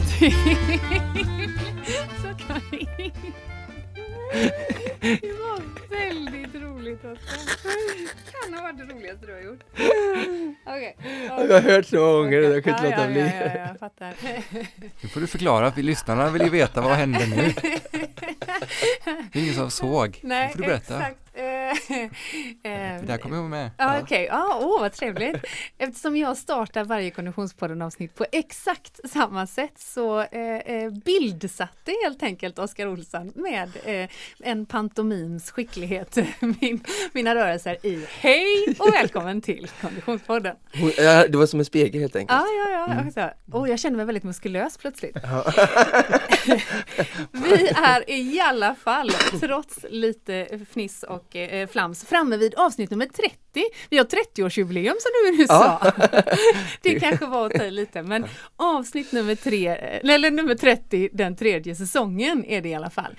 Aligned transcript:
till... 0.00 0.32
Så 2.22 2.46
kan 2.46 2.60
vi- 2.70 3.12
Det 5.00 5.32
var 5.32 5.60
väldigt 5.90 6.54
roligt 6.54 7.04
Oskar. 7.04 7.38
Kan 8.32 8.54
ha 8.54 8.62
varit 8.62 8.78
det 8.78 8.94
roligaste 8.94 9.26
du 9.26 9.32
har 9.34 9.40
gjort. 9.40 9.60
Okej. 10.66 10.96
Jag 11.28 11.34
har 11.54 11.60
hört 11.60 11.86
så 11.86 11.96
många 11.96 12.12
gånger 12.12 12.38
och 12.50 12.56
jag 12.56 12.64
kan 12.64 12.72
inte 12.74 12.84
Ja, 12.84 12.90
låta 12.90 13.02
ja, 13.02 13.08
bli. 13.08 13.20
Ja, 13.20 13.52
ja, 13.54 13.66
jag 13.68 13.78
fattar. 13.78 14.14
Nu 15.02 15.08
får 15.08 15.20
du 15.20 15.26
förklara, 15.26 15.72
för 15.72 15.82
lyssnarna 15.82 16.30
vill 16.30 16.42
ju 16.42 16.48
veta 16.50 16.80
vad 16.80 16.92
hände 16.92 17.26
nu. 17.26 17.36
Det 19.32 19.38
är 19.38 19.42
ingen 19.42 19.54
som 19.54 19.70
såg. 19.70 20.20
Nej, 20.22 20.46
Nu 20.46 20.52
får 20.52 20.58
du 20.62 20.66
berätta. 20.68 20.96
exakt. 20.98 21.20
Eh, 21.36 21.44
eh, 22.72 23.00
Det 23.00 23.06
där 23.06 23.18
kommer 23.18 23.36
jag 23.36 23.44
med. 23.44 23.70
Ja, 23.78 24.00
okej. 24.02 24.26
Ja, 24.30 24.58
åh, 24.62 24.80
vad 24.80 24.92
trevligt. 24.92 25.36
Eftersom 25.78 26.16
jag 26.16 26.36
startar 26.36 26.84
varje 26.84 27.10
Konditionspodden-avsnitt 27.10 28.14
på 28.14 28.26
exakt 28.32 29.10
samma 29.10 29.46
sätt 29.46 29.78
så 29.78 30.20
eh, 30.20 30.90
bildsatte 31.04 31.92
helt 32.04 32.22
enkelt 32.22 32.58
Oskar 32.58 32.86
Olsson 32.86 33.32
med 33.34 33.70
eh, 33.84 34.08
en 34.40 34.66
pantomims 34.66 35.50
skicklighet 35.50 36.18
min, 36.60 36.84
mina 37.12 37.34
rörelser 37.34 37.86
i 37.86 38.06
Hej 38.20 38.76
och 38.78 38.94
välkommen 38.94 39.40
till 39.40 39.70
Konditionspodden. 39.80 40.56
Det 41.28 41.36
var 41.36 41.46
som 41.46 41.58
en 41.58 41.64
spegel 41.64 42.00
helt 42.00 42.16
enkelt. 42.16 42.40
Ja, 42.40 42.46
ja, 42.46 42.70
ja. 43.16 43.20
Mm. 43.20 43.32
Oh, 43.52 43.70
jag 43.70 43.78
känner 43.78 43.96
mig 43.96 44.06
väldigt 44.06 44.24
muskulös 44.24 44.76
plötsligt. 44.78 45.16
Vi 47.32 47.68
är 47.68 48.10
i 48.10 48.40
alla 48.40 48.74
fall, 48.74 49.10
trots 49.40 49.78
lite 49.88 50.58
fniss 50.70 51.02
och 51.02 51.33
eh, 51.36 51.68
flams, 51.68 52.04
framme 52.04 52.36
vid 52.36 52.54
avsnitt 52.54 52.90
nummer 52.90 53.06
30. 53.06 53.36
Vi 53.90 53.98
har 53.98 54.04
30-årsjubileum 54.04 54.94
som 55.00 55.10
du 55.24 55.36
nu 55.36 55.46
sa. 55.46 55.92
Det 56.82 57.00
kanske 57.00 57.26
var 57.26 57.46
att 57.46 57.52
ta 57.52 57.64
lite, 57.64 58.02
men 58.02 58.26
avsnitt 58.56 59.12
nummer, 59.12 59.34
tre, 59.34 59.68
eh, 59.68 60.10
eller 60.14 60.30
nummer 60.30 60.54
30, 60.54 61.08
den 61.12 61.36
tredje 61.36 61.74
säsongen 61.74 62.44
är 62.44 62.60
det 62.60 62.68
i 62.68 62.74
alla 62.74 62.90
fall. 62.90 63.16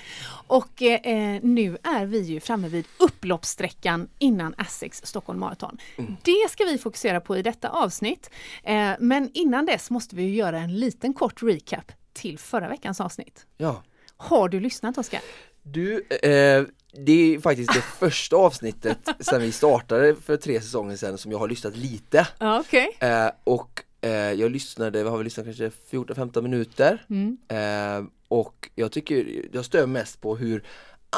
Och 0.48 0.82
eh, 0.82 1.40
nu 1.42 1.78
är 1.84 2.06
vi 2.06 2.20
ju 2.20 2.40
framme 2.40 2.68
vid 2.68 2.86
upploppssträckan 2.98 4.10
innan 4.20 4.54
Essex 4.54 5.02
Stockholm 5.06 5.40
Marathon. 5.40 5.78
Det 6.24 6.50
ska 6.52 6.64
vi 6.64 6.78
fokusera 6.78 7.22
på 7.22 7.38
i 7.38 7.42
detta 7.42 7.70
avsnitt. 7.70 8.30
Eh, 8.64 8.92
men 9.00 9.30
innan 9.34 9.66
dess 9.66 9.90
måste 9.90 10.16
vi 10.16 10.36
göra 10.36 10.60
en 10.60 10.80
liten 10.80 11.14
kort 11.14 11.44
recap 11.44 11.92
till 12.14 12.40
förra 12.40 12.70
veckans 12.70 13.02
avsnitt. 13.02 13.46
Ja. 13.58 13.84
Har 14.18 14.50
du 14.50 14.60
lyssnat 14.60 14.98
Oskar? 14.98 15.22
Du, 15.68 16.06
eh, 16.10 16.64
det 17.06 17.36
är 17.36 17.40
faktiskt 17.40 17.74
det 17.74 17.82
första 18.00 18.36
avsnittet 18.36 18.98
sedan 19.20 19.42
vi 19.42 19.52
startade 19.52 20.16
för 20.16 20.38
tre 20.38 20.62
säsonger 20.62 20.96
sedan 20.96 21.18
som 21.18 21.32
jag 21.32 21.40
har 21.40 21.48
lyssnat 21.48 21.78
lite. 21.78 22.28
Ja, 22.40 22.60
okej. 22.60 22.98
Eh, 23.00 23.30
och 23.44 23.84
eh, 24.02 24.12
jag 24.12 24.52
lyssnade, 24.52 25.04
vad 25.04 25.12
har 25.12 25.18
vi 25.18 25.24
lyssnat 25.24 25.46
kanske 25.46 25.72
14-15 25.92 26.42
minuter. 26.42 27.06
Mm. 27.10 27.38
Eh, 27.48 28.08
och 28.28 28.70
jag 28.76 28.92
tycker, 28.92 29.46
jag 29.52 29.66
stör 29.66 29.88
mest 29.88 30.22
på 30.22 30.36
hur 30.36 30.64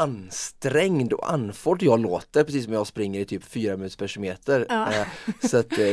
ansträngd 0.03 1.13
och 1.13 1.31
andfådd 1.33 1.83
jag 1.83 1.99
låter 1.99 2.43
precis 2.43 2.63
som 2.63 2.73
jag 2.73 2.87
springer 2.87 3.19
i 3.19 3.25
typ 3.25 3.43
fyra 3.43 3.77
minuters 3.77 3.95
per 3.97 4.07
kilometer. 4.07 4.65
Ja. 4.69 4.91
Eh, 4.93 5.07
så 5.47 5.57
att 5.57 5.77
eh, 5.77 5.85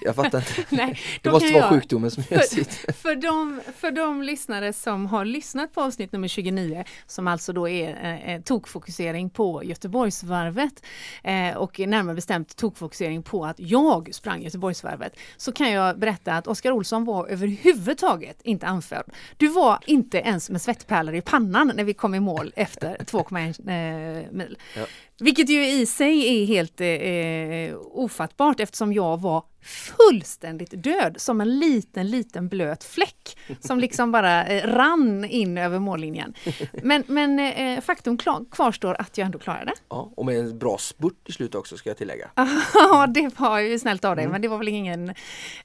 jag 0.00 0.14
fattar 0.16 0.38
inte. 0.38 0.64
Nej, 0.76 0.98
Det 1.22 1.30
måste 1.30 1.52
vara 1.52 1.62
jag- 1.62 1.70
sjukdomen 1.70 2.10
som 2.10 2.22
gör 2.30 2.38
sitt. 2.40 2.72
För, 2.72 2.92
för, 2.92 3.14
de, 3.16 3.60
för 3.76 3.90
de 3.90 4.22
lyssnare 4.22 4.72
som 4.72 5.06
har 5.06 5.24
lyssnat 5.24 5.74
på 5.74 5.82
avsnitt 5.82 6.12
nummer 6.12 6.28
29, 6.28 6.84
som 7.06 7.28
alltså 7.28 7.52
då 7.52 7.68
är 7.68 7.90
eh, 8.04 8.34
eh, 8.34 8.42
tokfokusering 8.42 9.30
på 9.30 9.64
Göteborgsvarvet 9.64 10.82
eh, 11.24 11.56
och 11.56 11.78
närmare 11.78 12.14
bestämt 12.14 12.56
tokfokusering 12.56 13.22
på 13.22 13.44
att 13.46 13.60
jag 13.60 14.14
sprang 14.14 14.42
Göteborgsvarvet, 14.42 15.12
så 15.36 15.52
kan 15.52 15.70
jag 15.70 15.98
berätta 15.98 16.32
att 16.34 16.46
Oskar 16.46 16.70
Olsson 16.72 17.04
var 17.04 17.26
överhuvudtaget 17.28 18.40
inte 18.42 18.66
anförd. 18.66 19.04
Du 19.36 19.48
var 19.48 19.78
inte 19.86 20.18
ens 20.18 20.50
med 20.50 20.62
svettpärlor 20.62 21.14
i 21.14 21.20
pannan 21.20 21.72
när 21.76 21.84
vi 21.84 21.94
kom 21.94 22.14
i 22.14 22.20
mål 22.20 22.52
efter 22.56 22.96
2,1 22.96 23.39
eh, 23.48 24.30
mil. 24.32 24.56
Ja. 24.74 24.86
Vilket 25.20 25.48
ju 25.48 25.66
i 25.66 25.86
sig 25.86 26.42
är 26.42 26.46
helt 26.46 26.80
eh, 26.80 27.78
ofattbart 27.80 28.60
eftersom 28.60 28.92
jag 28.92 29.20
var 29.20 29.44
fullständigt 29.62 30.82
död 30.82 31.14
som 31.18 31.40
en 31.40 31.58
liten, 31.58 32.10
liten 32.10 32.48
blöt 32.48 32.84
fläck 32.84 33.38
som 33.60 33.80
liksom 33.80 34.12
bara 34.12 34.46
eh, 34.46 34.68
rann 34.68 35.24
in 35.24 35.58
över 35.58 35.78
mållinjen. 35.78 36.34
Men, 36.82 37.04
men 37.06 37.38
eh, 37.38 37.80
faktum 37.80 38.18
kvarstår 38.50 38.96
att 38.98 39.18
jag 39.18 39.26
ändå 39.26 39.38
klarade. 39.38 39.72
Ja, 39.88 40.12
och 40.16 40.26
med 40.26 40.38
en 40.38 40.58
bra 40.58 40.78
spurt 40.78 41.28
i 41.28 41.32
slutet 41.32 41.54
också 41.54 41.76
ska 41.76 41.90
jag 41.90 41.96
tillägga. 41.96 42.30
Ja, 42.74 43.06
det 43.06 43.38
var 43.40 43.58
ju 43.58 43.78
snällt 43.78 44.04
av 44.04 44.16
dig, 44.16 44.28
men 44.28 44.42
det 44.42 44.48
var 44.48 44.58
väl 44.58 44.68
ingen... 44.68 45.08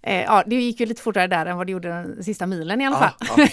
Eh, 0.01 0.21
ja, 0.21 0.43
det 0.45 0.55
gick 0.55 0.79
ju 0.79 0.85
lite 0.85 1.01
fortare 1.01 1.27
där 1.27 1.45
än 1.45 1.57
vad 1.57 1.67
det 1.67 1.71
gjorde 1.71 1.87
den 1.87 2.23
sista 2.23 2.45
milen 2.45 2.81
i 2.81 2.87
alla 2.87 2.97
fall. 2.97 3.13
Ja, 3.37 3.47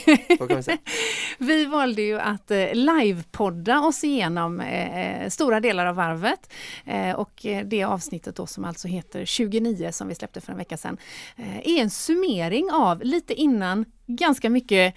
ja, 0.68 0.76
vi 1.38 1.64
valde 1.64 2.02
ju 2.02 2.20
att 2.20 2.50
eh, 2.50 2.74
livepodda 2.74 3.80
oss 3.80 4.04
igenom 4.04 4.60
eh, 4.60 5.28
stora 5.28 5.60
delar 5.60 5.86
av 5.86 5.91
varvet. 5.92 6.52
Eh, 6.84 7.14
och 7.14 7.46
det 7.64 7.84
avsnittet 7.84 8.36
då 8.36 8.46
som 8.46 8.64
alltså 8.64 8.88
heter 8.88 9.24
29 9.24 9.92
som 9.92 10.08
vi 10.08 10.14
släppte 10.14 10.40
för 10.40 10.52
en 10.52 10.58
vecka 10.58 10.76
sedan 10.76 10.98
eh, 11.36 11.58
är 11.58 11.82
en 11.82 11.90
summering 11.90 12.70
av 12.72 13.02
lite 13.02 13.34
innan 13.34 13.84
ganska 14.06 14.50
mycket 14.50 14.94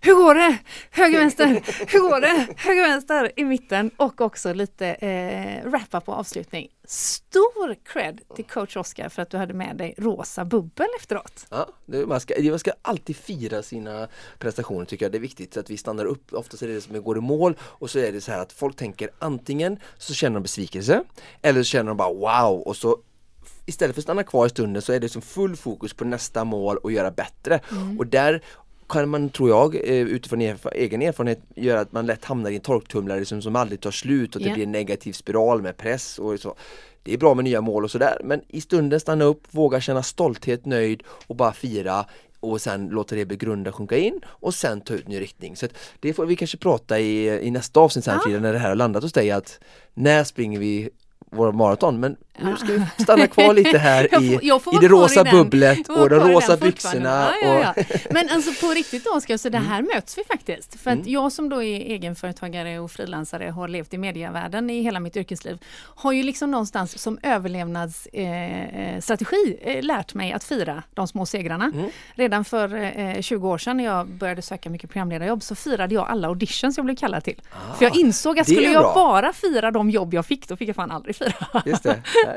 hur 0.00 0.14
går 0.14 0.34
det? 0.34 0.58
Höger, 0.90 1.18
vänster, 1.18 1.46
hur 1.86 2.00
går 2.00 2.20
det? 2.20 2.48
Höger, 2.56 2.82
vänster 2.82 3.32
i 3.36 3.44
mitten 3.44 3.90
och 3.96 4.20
också 4.20 4.52
lite 4.52 4.86
eh, 4.86 5.70
wrap-up 5.70 6.08
och 6.08 6.14
avslutning. 6.14 6.68
Stor 6.84 7.76
cred 7.84 8.20
till 8.36 8.44
coach 8.44 8.76
Oscar 8.76 9.08
för 9.08 9.22
att 9.22 9.30
du 9.30 9.36
hade 9.36 9.54
med 9.54 9.76
dig 9.76 9.94
rosa 9.98 10.44
bubbel 10.44 10.86
efteråt. 11.00 11.46
Ja, 11.50 11.68
det, 11.86 12.06
man, 12.06 12.20
ska, 12.20 12.34
man 12.42 12.58
ska 12.58 12.72
alltid 12.82 13.16
fira 13.16 13.62
sina 13.62 14.08
prestationer 14.38 14.84
tycker 14.84 15.04
jag. 15.04 15.12
Det 15.12 15.18
är 15.18 15.20
viktigt 15.20 15.54
så 15.54 15.60
att 15.60 15.70
vi 15.70 15.76
stannar 15.76 16.04
upp. 16.04 16.32
Oftast 16.32 16.62
är 16.62 16.68
det 16.68 16.74
det 16.74 16.80
som 16.80 17.02
går 17.02 17.18
i 17.18 17.20
mål 17.20 17.56
och 17.60 17.90
så 17.90 17.98
är 17.98 18.12
det 18.12 18.20
så 18.20 18.32
här 18.32 18.38
att 18.38 18.52
folk 18.52 18.76
tänker 18.76 19.10
antingen 19.18 19.78
så 19.98 20.14
känner 20.14 20.34
de 20.34 20.42
besvikelse 20.42 21.04
eller 21.42 21.62
så 21.62 21.68
känner 21.68 21.88
de 21.88 21.96
bara 21.96 22.12
wow 22.12 22.60
och 22.60 22.76
så 22.76 22.98
istället 23.66 23.94
för 23.94 24.00
att 24.00 24.04
stanna 24.04 24.22
kvar 24.22 24.46
i 24.46 24.48
stunden 24.48 24.82
så 24.82 24.92
är 24.92 25.00
det 25.00 25.08
som 25.08 25.22
full 25.22 25.56
fokus 25.56 25.94
på 25.94 26.04
nästa 26.04 26.44
mål 26.44 26.76
och 26.76 26.92
göra 26.92 27.10
bättre. 27.10 27.60
Och 27.98 28.06
där 28.06 28.42
kan 28.88 29.08
man, 29.08 29.30
tror 29.30 29.48
jag, 29.48 29.74
eh, 29.74 29.82
utifrån 29.90 30.40
erf- 30.42 30.72
egen 30.74 31.02
erfarenhet 31.02 31.40
göra 31.54 31.80
att 31.80 31.92
man 31.92 32.06
lätt 32.06 32.24
hamnar 32.24 32.50
i 32.50 32.54
en 32.54 32.60
torktumlare 32.60 33.24
som, 33.24 33.42
som 33.42 33.56
aldrig 33.56 33.80
tar 33.80 33.90
slut 33.90 34.36
och 34.36 34.42
det 34.42 34.48
Ja. 34.48 34.54
blir 34.54 34.64
en 34.64 34.72
negativ 34.72 35.12
spiral 35.12 35.62
med 35.62 35.76
press 35.76 36.18
och 36.18 36.40
så. 36.40 36.54
Det 37.02 37.14
är 37.14 37.18
bra 37.18 37.34
med 37.34 37.44
nya 37.44 37.60
mål 37.60 37.84
och 37.84 37.90
sådär 37.90 38.20
men 38.24 38.40
i 38.48 38.60
stunden 38.60 39.00
stanna 39.00 39.24
upp, 39.24 39.42
våga 39.50 39.80
känna 39.80 40.02
stolthet, 40.02 40.66
nöjd 40.66 41.02
och 41.26 41.36
bara 41.36 41.52
fira 41.52 42.04
och 42.40 42.60
sen 42.60 42.88
låta 42.88 43.14
det 43.14 43.24
begrunda 43.26 43.72
sjunka 43.72 43.96
in 43.96 44.20
och 44.26 44.54
sen 44.54 44.80
ta 44.80 44.94
ut 44.94 45.08
ny 45.08 45.20
riktning. 45.20 45.56
Så 45.56 45.66
det 46.00 46.12
får 46.12 46.26
vi 46.26 46.36
kanske 46.36 46.56
prata 46.58 46.98
i, 47.00 47.28
i 47.46 47.50
nästa 47.50 47.80
avsnitt 47.80 48.04
sen 48.04 48.14
Ja. 48.14 48.20
Frida, 48.24 48.40
när 48.40 48.52
det 48.52 48.58
här 48.58 48.68
har 48.68 48.76
landat 48.76 49.02
hos 49.02 49.12
dig 49.12 49.30
att 49.30 49.60
när 49.94 50.24
springer 50.24 50.58
vi 50.58 50.90
våra 51.30 51.52
maraton 51.52 52.00
men 52.00 52.16
nu 52.42 52.56
ska 52.56 52.66
vi 52.72 53.02
stanna 53.02 53.26
kvar 53.26 53.54
lite 53.54 53.78
här 53.78 54.08
Jag 54.12 54.26
får- 54.32 54.44
jag 54.44 54.62
får 54.62 54.74
i 54.74 54.78
det 54.80 54.88
rosa 54.88 55.28
i 55.28 55.30
bubblet 55.30 55.88
och 55.88 56.10
de 56.10 56.16
rosa 56.20 56.56
byxorna. 56.56 57.30
Ja, 57.42 57.48
ja, 57.48 57.74
ja. 57.76 57.84
Men 58.10 58.28
alltså 58.30 58.66
på 58.66 58.72
riktigt 58.74 59.04
då 59.04 59.38
så 59.38 59.48
det 59.48 59.58
här 59.58 59.78
Mm. 59.78 59.90
möts 59.94 60.18
vi 60.18 60.24
faktiskt. 60.24 60.80
För 60.80 60.90
att 60.90 61.06
jag 61.06 61.32
som 61.32 61.48
då 61.48 61.62
är 61.62 61.80
egenföretagare 61.80 62.78
och 62.78 62.90
frilansare 62.90 63.44
har 63.50 63.68
levt 63.68 63.94
i 63.94 63.98
medievärlden 63.98 64.70
i 64.70 64.82
hela 64.82 65.00
mitt 65.00 65.16
yrkesliv 65.16 65.58
har 65.94 66.12
ju 66.12 66.22
liksom 66.22 66.50
någonstans 66.50 66.98
som 66.98 67.18
överlevnadsstrategi 67.22 68.94
eh, 68.94 69.00
strategi, 69.00 69.58
eh, 69.62 69.82
lärt 69.82 70.14
mig 70.14 70.32
att 70.32 70.44
fira 70.44 70.82
de 70.94 71.08
små 71.08 71.26
segrarna. 71.26 71.64
Mm. 71.74 71.90
Redan 72.14 72.44
för 72.44 72.74
eh, 72.98 73.20
20 73.20 73.48
år 73.48 73.58
sedan 73.58 73.76
när 73.76 73.84
jag 73.84 74.06
började 74.08 74.42
söka 74.42 74.70
mycket 74.70 74.90
programledarjobb 74.90 75.42
så 75.42 75.54
firade 75.54 75.94
jag 75.94 76.08
alla 76.08 76.28
auditions 76.28 76.76
jag 76.76 76.84
blev 76.84 76.96
kallad 76.96 77.24
till. 77.24 77.40
för 77.78 77.84
jag 77.84 77.96
insåg 77.96 78.38
att 78.38 78.46
skulle 78.46 78.68
jag 78.72 78.94
bara 78.94 79.32
fira 79.32 79.70
de 79.70 79.90
jobb 79.90 80.14
jag 80.14 80.26
fick 80.26 80.48
då 80.48 80.56
fick 80.56 80.68
jag 80.68 80.76
fan 80.76 80.90
aldrig 80.90 81.16
fira. 81.16 81.62
Just 81.66 81.82
det. 81.82 82.02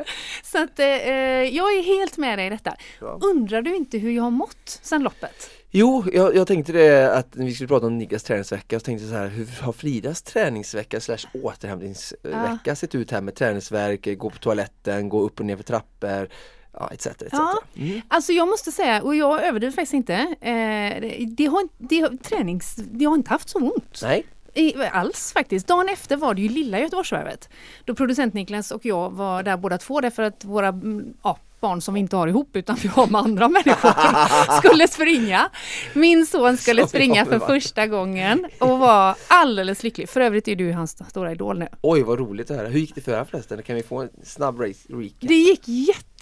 Så 0.44 0.64
att 0.64 0.80
eh, 0.80 0.86
jag 0.88 1.74
är 1.78 1.84
helt 1.84 2.18
med 2.18 2.40
dig 2.40 2.48
i 2.48 2.50
detta. 2.50 2.76
Bra. 3.00 3.20
Undrar 3.22 3.62
du 3.62 3.76
inte 3.76 3.98
hur 3.98 4.12
jag 4.12 4.24
har 4.24 4.32
mått 4.32 4.80
sen 4.82 5.04
loppet? 5.04 5.50
Jo, 5.74 6.06
jag, 6.14 6.36
jag 6.36 6.48
tänkte 6.48 6.72
det 6.72 7.14
att 7.18 7.28
vi 7.36 7.54
skulle 7.54 7.68
prata 7.68 7.86
om 7.86 7.98
Niklas 7.98 8.24
träningsvecka 8.24 8.80
så 8.80 8.84
tänkte 8.86 9.08
så 9.08 9.14
här, 9.14 9.28
hur 9.28 9.62
har 9.62 9.74
Fridas 9.74 10.22
träningsvecka 10.22 11.00
slash 11.00 11.18
återhämtningsvecka 11.34 12.76
sett 12.76 12.96
ut 12.96 13.12
här 13.12 13.22
med 13.22 13.36
träningsverk, 13.36 14.18
gå 14.18 14.30
på 14.30 14.38
toaletten, 14.38 15.10
gå 15.10 15.22
upp 15.22 15.40
och 15.40 15.46
ner 15.46 15.56
för 15.56 15.64
trappor, 15.64 16.28
ja, 16.74 16.90
etc. 16.94 17.06
etc. 17.08 17.22
Ja. 17.32 17.62
Mm. 17.78 18.02
Alltså 18.08 18.32
jag 18.32 18.48
måste 18.48 18.72
säga, 18.72 19.02
och 19.04 19.16
jag 19.16 19.44
överdriver 19.44 19.72
faktiskt 19.76 19.94
inte, 19.94 20.14
eh, 20.42 21.02
det, 21.02 21.26
det, 21.38 21.46
har, 21.46 21.68
det, 21.78 22.00
har- 22.00 22.18
tränings, 22.24 22.76
det 22.76 23.06
har 23.06 23.16
inte 23.16 23.30
haft 23.30 23.50
så 23.50 23.60
ont. 23.60 24.00
Nej, 24.04 24.24
I, 24.54 24.76
alls 24.92 25.34
faktiskt. 25.34 25.68
Dagen 25.68 25.90
efter 25.90 26.18
var 26.18 26.34
det 26.34 26.42
ju 26.42 26.50
lilla 26.50 26.80
Göteborgsvarvet. 26.80 27.50
Då 27.86 27.96
producent 27.96 28.34
Niklas 28.34 28.72
och 28.72 28.86
jag 28.86 29.10
var 29.10 29.44
där 29.44 29.58
båda 29.58 29.78
två 29.78 30.02
därför 30.02 30.24
att 30.24 30.46
våra 30.46 30.68
mm, 30.68 31.14
ja, 31.24 31.38
barn 31.62 31.82
som 31.82 31.94
vi 31.94 32.00
inte 32.00 32.16
har 32.16 32.28
ihop 32.28 32.56
utan 32.56 32.76
vi 32.76 32.88
har 32.88 33.08
med 33.08 33.22
andra 33.22 33.48
människor 33.50 33.94
skulle 34.58 34.88
springa. 34.88 35.50
Min 35.94 36.26
son 36.26 36.58
skulle 36.58 36.88
springa 36.88 37.26
för 37.26 37.40
första 37.40 37.88
gången 37.88 38.48
och 38.60 38.80
var 38.80 39.16
alldeles 39.28 39.84
lycklig. 39.84 40.10
För 40.10 40.22
övrigt 40.22 40.48
är 40.48 40.56
du 40.56 40.72
hans 40.72 41.10
stora 41.10 41.32
idol 41.32 41.60
nu. 41.60 41.68
oj 41.82 42.04
vad 42.04 42.20
roligt 42.20 42.48
det 42.48 42.56
här. 42.56 42.66
Hur 42.70 42.80
gick 42.80 42.96
det 42.96 43.02
för 43.02 43.12
er 43.12 43.24
förresten? 43.32 43.64
Kan 43.64 43.76
vi 43.76 43.84
få 43.84 44.02
en 44.02 44.10
snabb 44.24 44.62
race 44.62 44.88
recap? 44.90 45.16
Det 45.20 45.34
gick 45.34 45.68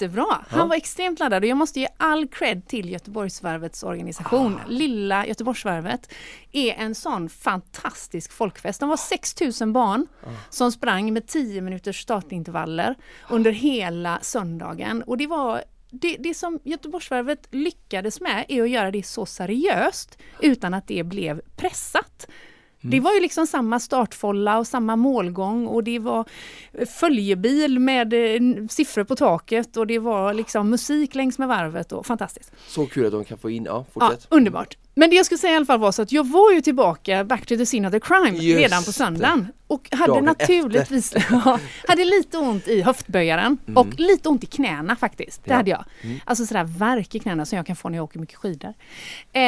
jättebra. 0.02 0.46
Han 0.50 0.60
Ja. 0.60 0.66
var 0.66 0.76
extremt 0.76 1.20
laddad 1.20 1.44
och 1.44 1.50
jag 1.50 1.58
måste 1.58 1.80
ge 1.80 1.88
all 1.98 2.28
cred 2.28 2.68
till 2.68 2.90
Göteborgsvarvets 2.90 3.84
organisation. 3.84 4.60
Lilla 4.68 5.26
Göteborgsvarvet 5.28 6.14
är 6.52 6.74
en 6.74 6.96
sån 6.96 7.30
fantastisk 7.30 8.32
folkfest. 8.32 8.80
De 8.80 8.90
var 8.90 8.98
6000 8.98 9.74
barn 9.74 10.08
som 10.50 10.72
sprang 10.72 11.14
med 11.14 11.28
10 11.28 11.62
minuters 11.62 12.02
startintervaller 12.02 12.96
under 13.30 13.52
hela 13.52 14.20
söndagen 14.22 15.04
och 15.04 15.18
det 15.18 15.28
var 15.28 15.64
det, 15.92 16.16
det 16.20 16.34
som 16.34 16.60
Göteborgsvarvet 16.64 17.48
lyckades 17.52 18.22
med 18.22 18.46
är 18.50 18.64
att 18.64 18.70
göra 18.70 18.92
det 18.92 19.04
så 19.04 19.26
seriöst 19.26 20.18
utan 20.42 20.74
att 20.74 20.88
det 20.88 21.04
blev 21.04 21.42
pressat. 21.58 22.28
Det 22.82 23.00
var 23.00 23.14
ju 23.14 23.20
liksom 23.20 23.48
samma 23.48 23.80
startfolla 23.80 24.58
och 24.58 24.68
samma 24.68 24.96
målgång 24.96 25.68
och 25.68 25.84
det 25.84 26.00
var 26.00 26.26
följebil 27.00 27.80
med 27.80 28.14
eh, 28.14 28.42
siffror 28.70 29.04
på 29.04 29.16
taket 29.16 29.78
och 29.78 29.88
det 29.88 30.00
var 30.00 30.34
liksom 30.34 30.70
musik 30.70 31.16
längs 31.16 31.38
med 31.40 31.48
varvet 31.48 31.92
och 31.92 32.06
fantastiskt. 32.06 32.52
Så 32.68 32.86
kul 32.86 33.06
att 33.06 33.12
de 33.12 33.26
kan 33.26 33.38
få 33.38 33.50
in, 33.50 33.66
ja 33.66 33.86
Ja, 33.94 34.08
fortsätt. 34.08 34.28
underbart. 34.30 34.78
Men 34.96 35.10
det 35.10 35.16
jag 35.16 35.26
skulle 35.26 35.38
säga 35.38 35.54
i 35.54 35.56
alla 35.56 35.66
fall 35.66 35.80
var 35.80 35.92
så 35.92 36.02
att 36.02 36.12
jag 36.12 36.28
var 36.28 36.52
ju 36.52 36.62
tillbaka 36.62 37.24
back 37.24 37.42
to 37.46 37.56
the 37.58 37.66
scene 37.66 37.88
of 37.88 37.92
the 37.94 38.00
crime 38.00 38.38
Just 38.38 38.60
redan 38.60 38.84
på 38.84 38.92
söndagen. 38.92 39.48
Och 39.68 39.88
hade 39.92 40.14
Dagen 40.14 40.26
naturligtvis 40.26 41.14
ja, 41.32 41.60
hade 41.88 42.06
lite 42.06 42.38
ont 42.38 42.68
i 42.68 42.82
höftböjaren 42.82 43.58
och 43.76 43.88
lite 44.00 44.30
ont 44.30 44.44
i 44.44 44.48
knäna 44.48 44.96
faktiskt. 44.96 45.44
Det 45.46 45.52
Mm. 45.52 45.68
Ja. 45.70 45.76
hade 45.78 45.86
jag. 46.04 46.20
Alltså 46.26 46.46
sådär 46.46 46.64
värk 46.64 47.16
i 47.16 47.20
knäna 47.20 47.46
som 47.46 47.58
jag 47.58 47.66
kan 47.66 47.76
få 47.76 47.90
när 47.90 47.98
jag 47.98 48.04
åker 48.04 48.20
mycket 48.20 48.36
skidor. 48.36 48.74
Eh, 49.34 49.42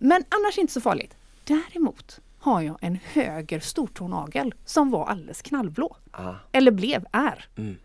men 0.00 0.24
annars 0.28 0.58
inte 0.58 0.72
så 0.72 0.80
farligt. 0.80 1.14
Däremot 1.44 2.20
har 2.40 2.60
jag 2.60 2.76
en 2.80 2.98
höger 3.12 3.60
stortånagel 3.60 4.54
som 4.64 4.90
var 4.90 5.06
alldeles 5.06 5.42
knallblå. 5.42 5.96
Ah, 6.10 6.34
Eller 6.52 6.70
blev, 6.70 7.06
är. 7.12 7.44
Mm. 7.56 7.76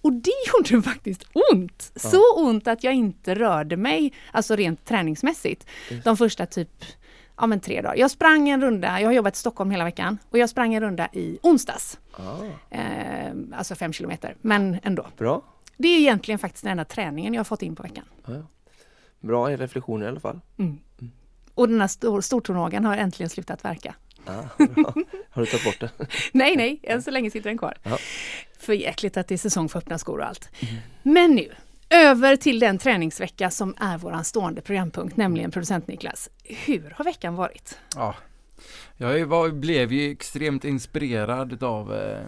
Och 0.00 0.12
det 0.12 0.30
gjorde 0.54 0.82
faktiskt 0.82 1.24
ont. 1.52 1.92
Så 1.96 2.34
ont 2.36 2.66
att 2.68 2.84
jag 2.84 2.94
inte 2.94 3.34
rörde 3.34 3.76
mig, 3.76 4.12
alltså 4.32 4.56
rent 4.56 4.84
träningsmässigt, 4.84 5.66
de 6.04 6.16
första 6.16 6.46
typ 6.46 6.84
ja, 7.36 7.46
men 7.46 7.60
tre 7.60 7.82
dagar. 7.82 7.96
Jag 7.96 8.10
sprang 8.10 8.48
en 8.48 8.60
runda, 8.62 9.00
jag 9.00 9.08
har 9.08 9.12
jobbat 9.12 9.34
i 9.34 9.38
Stockholm 9.38 9.70
hela 9.70 9.84
veckan 9.84 10.18
och 10.30 10.38
jag 10.38 10.50
sprang 10.50 10.74
en 10.74 10.80
runda 10.82 11.08
i 11.12 11.38
onsdags. 11.42 11.98
ah, 12.12 12.36
Eh, 12.70 13.32
alltså 13.52 13.74
fem 13.74 13.92
kilometer, 13.92 14.36
men 14.40 14.78
ändå. 14.82 15.06
bra. 15.16 15.42
Det 15.76 15.88
är 15.88 15.98
egentligen 15.98 16.38
faktiskt 16.38 16.64
den 16.64 16.70
enda 16.70 16.84
träningen 16.84 17.34
jag 17.34 17.38
har 17.40 17.44
fått 17.44 17.62
in 17.62 17.76
på 17.76 17.82
veckan. 17.82 18.04
Bra 19.20 19.48
reflektioner 19.50 20.06
i 20.06 20.08
alla 20.08 20.20
fall. 20.20 20.40
Och 21.54 21.68
den 21.68 21.80
här 21.80 21.88
stor, 21.88 22.20
stortånageln 22.20 22.84
har 22.84 22.96
äntligen 22.96 23.30
slutat 23.30 23.64
verka. 23.64 23.94
Ah. 24.26 24.32
Har 25.30 25.40
du 25.40 25.46
tagit 25.46 25.64
bort 25.64 25.80
det? 25.80 25.90
Nej, 26.32 26.56
nej, 26.56 26.80
än 26.82 27.02
så 27.02 27.10
länge 27.10 27.30
sitter 27.30 27.50
den 27.50 27.58
kvar. 27.58 27.74
Ja. 27.82 27.98
För 28.58 28.72
jäkligt 28.72 29.16
att 29.16 29.28
det 29.28 29.34
är 29.34 29.38
säsong 29.38 29.68
för 29.68 29.78
öppna 29.78 29.98
skor 29.98 30.18
och 30.18 30.26
allt. 30.26 30.48
Men 31.02 31.30
nu, 31.34 31.52
över 31.90 32.36
till 32.36 32.58
den 32.58 32.78
träningsvecka 32.78 33.50
som 33.50 33.74
är 33.78 33.98
våran 33.98 34.24
stående 34.24 34.60
programpunkt, 34.60 35.16
nämligen 35.16 35.50
producent 35.50 35.88
Niklas. 35.88 36.30
Hur 36.44 36.94
har 36.96 37.04
veckan 37.04 37.34
varit? 37.34 37.78
Ja. 37.96 38.14
Jag 38.96 39.26
var, 39.26 39.48
blev 39.48 39.92
ju 39.92 40.12
extremt 40.12 40.64
inspirerad 40.64 41.62
av, 41.62 41.94
eh, 41.94 42.26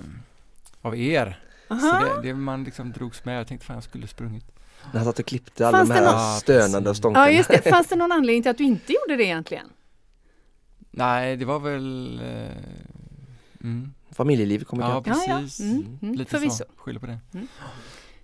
av 0.83 0.97
er. 0.97 1.41
Så 1.69 1.75
det, 1.75 2.29
det 2.29 2.35
man 2.35 2.65
liksom 2.65 2.93
drogs 2.93 3.25
med. 3.25 3.39
Jag 3.39 3.47
tänkte 3.47 3.67
fan 3.67 3.77
jag 3.77 3.85
skulle 3.85 4.07
sprungit. 4.07 4.56
När 4.93 4.99
han 5.01 5.05
satt 5.05 5.19
och 5.19 5.27
klippte 5.27 5.69
alla 5.69 5.79
Fanns 5.79 5.89
de 5.89 5.95
det 5.95 6.01
här 6.01 6.13
något- 6.33 6.41
stönande 6.41 6.91
och 6.91 6.97
stånkarna. 6.97 7.31
Ja, 7.31 7.37
just 7.37 7.51
det. 7.51 7.63
Fanns 7.71 7.87
det 7.89 7.97
någon 7.97 8.13
anledning 8.19 8.43
till 8.43 8.51
att 8.51 8.59
du 8.59 8.65
inte 8.65 8.93
gjorde 8.93 9.17
det 9.17 9.25
egentligen? 9.25 9.67
Nej, 10.91 11.37
det 11.37 11.45
var 11.45 11.59
väl 11.59 12.21
eh, 12.25 12.57
mm. 13.61 13.93
Familjelivet 14.11 14.67
kommer 14.69 14.83
Ja, 14.83 15.01
ikapp. 15.01 15.17
Ja, 15.17 15.25
ja. 15.29 15.39
precis. 15.41 15.61
Mm, 15.61 15.99
mm, 16.03 16.15
Lite 16.15 16.31
förvisso. 16.31 16.57
så, 16.57 16.65
skyller 16.77 17.01
på 17.01 17.07
det. 17.07 17.19
Mm. 17.35 17.49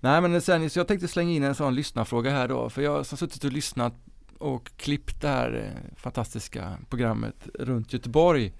Nej 0.00 0.20
men 0.20 0.40
sen, 0.42 0.70
så 0.70 0.78
jag 0.78 0.88
tänkte 0.88 1.08
slänga 1.08 1.30
in 1.32 1.42
en 1.42 1.54
sån 1.54 1.74
lyssnarfråga 1.74 2.30
här 2.30 2.48
då, 2.48 2.70
för 2.70 2.82
jag 2.82 2.90
har 2.96 3.04
suttit 3.04 3.44
och 3.44 3.52
lyssnat 3.52 3.94
och 4.38 4.70
klippt 4.76 5.20
det 5.20 5.28
här 5.28 5.72
eh, 5.76 5.96
fantastiska 5.96 6.78
programmet 6.90 7.48
runt 7.54 7.92
Göteborg 7.92 8.52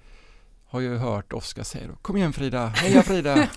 har 0.72 0.80
ju 0.80 0.96
hört 0.96 1.32
Oskar 1.32 1.62
säga 1.62 1.86
då, 1.88 1.94
kom 2.02 2.16
igen 2.16 2.32
Frida, 2.32 2.66
heja 2.66 3.02
Frida! 3.02 3.48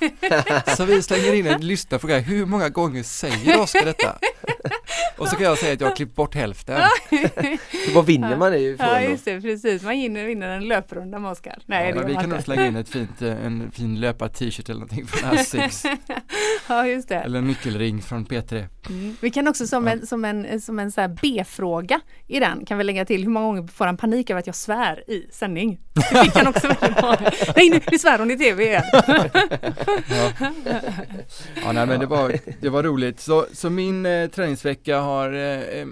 så 0.77 0.85
vi 0.85 1.01
slänger 1.01 1.33
in 1.33 1.47
en 1.47 1.67
lyssnarfråga, 1.67 2.19
hur 2.19 2.45
många 2.45 2.69
gånger 2.69 3.03
säger 3.03 3.61
Oskar 3.61 3.85
detta? 3.85 4.15
och 5.17 5.27
så 5.27 5.35
kan 5.35 5.45
jag 5.45 5.57
säga 5.57 5.73
att 5.73 5.81
jag 5.81 5.87
har 5.87 5.95
klippt 5.95 6.15
bort 6.15 6.35
hälften. 6.35 6.81
Vad 7.95 8.05
vinner 8.05 8.37
man 8.37 8.53
ifrån 8.53 8.87
Ja, 8.87 9.01
just 9.01 9.25
det, 9.25 9.41
precis. 9.41 9.83
Man 9.83 9.91
vinner, 9.91 10.25
vinner 10.25 10.49
en 10.49 10.67
löprunda 10.67 11.19
med 11.19 11.31
Oskar. 11.31 11.57
Nej, 11.65 11.89
ja, 11.95 12.01
det 12.01 12.07
vi 12.07 12.13
kan 12.15 12.29
nog 12.29 12.41
slänga 12.41 12.67
in 12.67 12.75
ett 12.75 12.89
fint, 12.89 13.21
eh, 13.21 13.45
en 13.45 13.71
fin 13.71 13.99
löpar-t-shirt 13.99 14.69
eller 14.69 14.79
någonting 14.79 15.07
från 15.07 15.29
Asics, 15.29 15.83
Ja, 16.67 16.87
just 16.87 17.09
det. 17.09 17.15
eller 17.15 17.39
en 17.39 17.47
nyckelring 17.47 18.01
från 18.01 18.25
P3. 18.25 18.65
Mm. 18.89 19.17
Vi 19.21 19.29
kan 19.31 19.47
också 19.47 19.67
som 19.67 19.87
Ja. 19.87 19.93
en, 19.93 20.07
som 20.07 20.25
en, 20.25 20.61
som 20.61 20.79
en 20.79 20.91
så 20.91 21.01
här 21.01 21.17
B-fråga 21.21 21.99
i 22.27 22.39
den 22.39 22.65
kan 22.65 22.77
vi 22.77 22.83
lägga 22.83 23.05
till 23.05 23.23
hur 23.23 23.29
många 23.29 23.45
gånger 23.45 23.67
får 23.67 23.85
han 23.85 23.97
panik 23.97 24.29
över 24.29 24.39
att 24.39 24.47
jag 24.47 24.55
svär 24.55 25.09
i 25.09 25.27
sändning? 25.31 25.79
Det 25.93 26.01
fick 26.23 26.35
han 26.35 26.47
också 26.47 26.67
väldigt. 26.67 27.03
Nej 27.55 27.69
nu, 27.69 27.79
nu 27.91 27.97
svär 27.99 28.19
hon 28.19 28.31
i 28.31 28.37
tv 28.37 28.63
igen. 28.65 28.83
Ja. 30.09 30.31
ja, 31.63 31.71
nej 31.71 31.85
men 31.87 31.99
det 31.99 32.05
var, 32.05 32.35
det 32.61 32.69
var 32.69 32.83
roligt. 32.83 33.19
Så, 33.19 33.45
så 33.53 33.69
min 33.69 34.05
eh, 34.05 34.27
träningsvecka 34.29 34.99
har, 34.99 35.33
eh, 35.33 35.59
eh, 35.59 35.87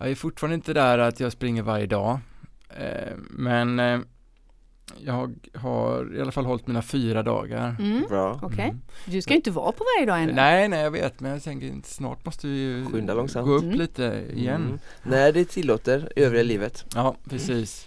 jag 0.00 0.10
är 0.10 0.14
fortfarande 0.14 0.54
inte 0.54 0.72
där 0.72 0.98
att 0.98 1.20
jag 1.20 1.32
springer 1.32 1.62
varje 1.62 1.86
dag. 1.86 2.18
Eh, 2.70 3.12
men 3.30 3.78
eh, 3.80 3.98
jag 5.00 5.34
har 5.54 6.16
i 6.16 6.20
alla 6.20 6.32
fall 6.32 6.44
hållit 6.46 6.66
mina 6.66 6.82
fyra 6.82 7.22
dagar. 7.22 7.76
Mm. 7.78 8.04
Bra. 8.08 8.40
Okej, 8.42 8.64
Mm. 8.64 8.80
du 9.04 9.22
ska 9.22 9.32
ju 9.32 9.36
inte 9.36 9.50
vara 9.50 9.72
på 9.72 9.84
varje 9.96 10.06
dag 10.06 10.22
ännu. 10.22 10.32
Nej, 10.32 10.68
nej 10.68 10.80
jag 10.80 10.90
vet, 10.90 11.20
men 11.20 11.30
jag 11.32 11.42
tänker 11.42 11.72
snart 11.84 12.24
måste 12.24 12.46
vi 12.46 12.58
ju 12.58 12.86
Skynda 12.86 13.14
långsamt. 13.14 13.46
gå 13.46 13.52
upp 13.54 13.62
Mm. 13.62 13.78
lite 13.78 14.24
igen. 14.34 14.62
Mm. 14.66 14.78
När 15.02 15.32
det 15.32 15.44
tillåter 15.44 16.12
övriga 16.16 16.42
livet. 16.42 16.84
Ja, 16.94 17.16
precis. 17.30 17.86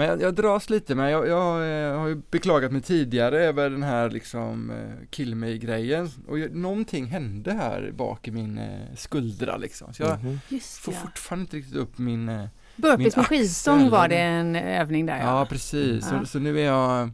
Men 0.00 0.08
jag, 0.08 0.22
jag 0.22 0.34
dras 0.34 0.70
lite 0.70 0.94
med, 0.94 1.12
jag, 1.12 1.28
jag 1.28 1.84
eh, 1.88 1.98
har 1.98 2.08
ju 2.08 2.22
beklagat 2.30 2.72
mig 2.72 2.82
tidigare 2.82 3.38
över 3.44 3.70
den 3.70 3.82
här 3.82 4.10
liksom 4.10 4.70
eh, 4.70 5.08
kill 5.10 5.34
mig-grejen 5.34 6.10
och 6.28 6.38
jag, 6.38 6.54
någonting 6.54 7.06
hände 7.06 7.52
här 7.52 7.92
bak 7.96 8.28
i 8.28 8.30
min 8.30 8.58
eh, 8.58 8.94
skuldra 8.96 9.56
liksom. 9.56 9.94
Så 9.94 10.02
jag 10.02 10.24
Mhm. 10.24 10.40
Just 10.48 10.76
får 10.78 10.94
ja. 10.94 11.00
fortfarande 11.00 11.42
inte 11.42 11.56
riktigt 11.56 11.76
upp 11.76 11.98
min, 11.98 12.28
eh, 12.28 12.44
Burpees 12.76 12.98
min 12.98 13.12
med 13.16 13.26
skivstång 13.26 13.90
var 13.90 14.08
det 14.08 14.18
en 14.18 14.56
övning 14.56 15.06
där 15.06 15.18
ja 15.18 15.38
ja. 15.38 15.46
precis, 15.46 16.08
Ja. 16.12 16.20
Så, 16.20 16.26
så 16.26 16.38
nu 16.38 16.60
är 16.60 16.64
jag 16.64 17.10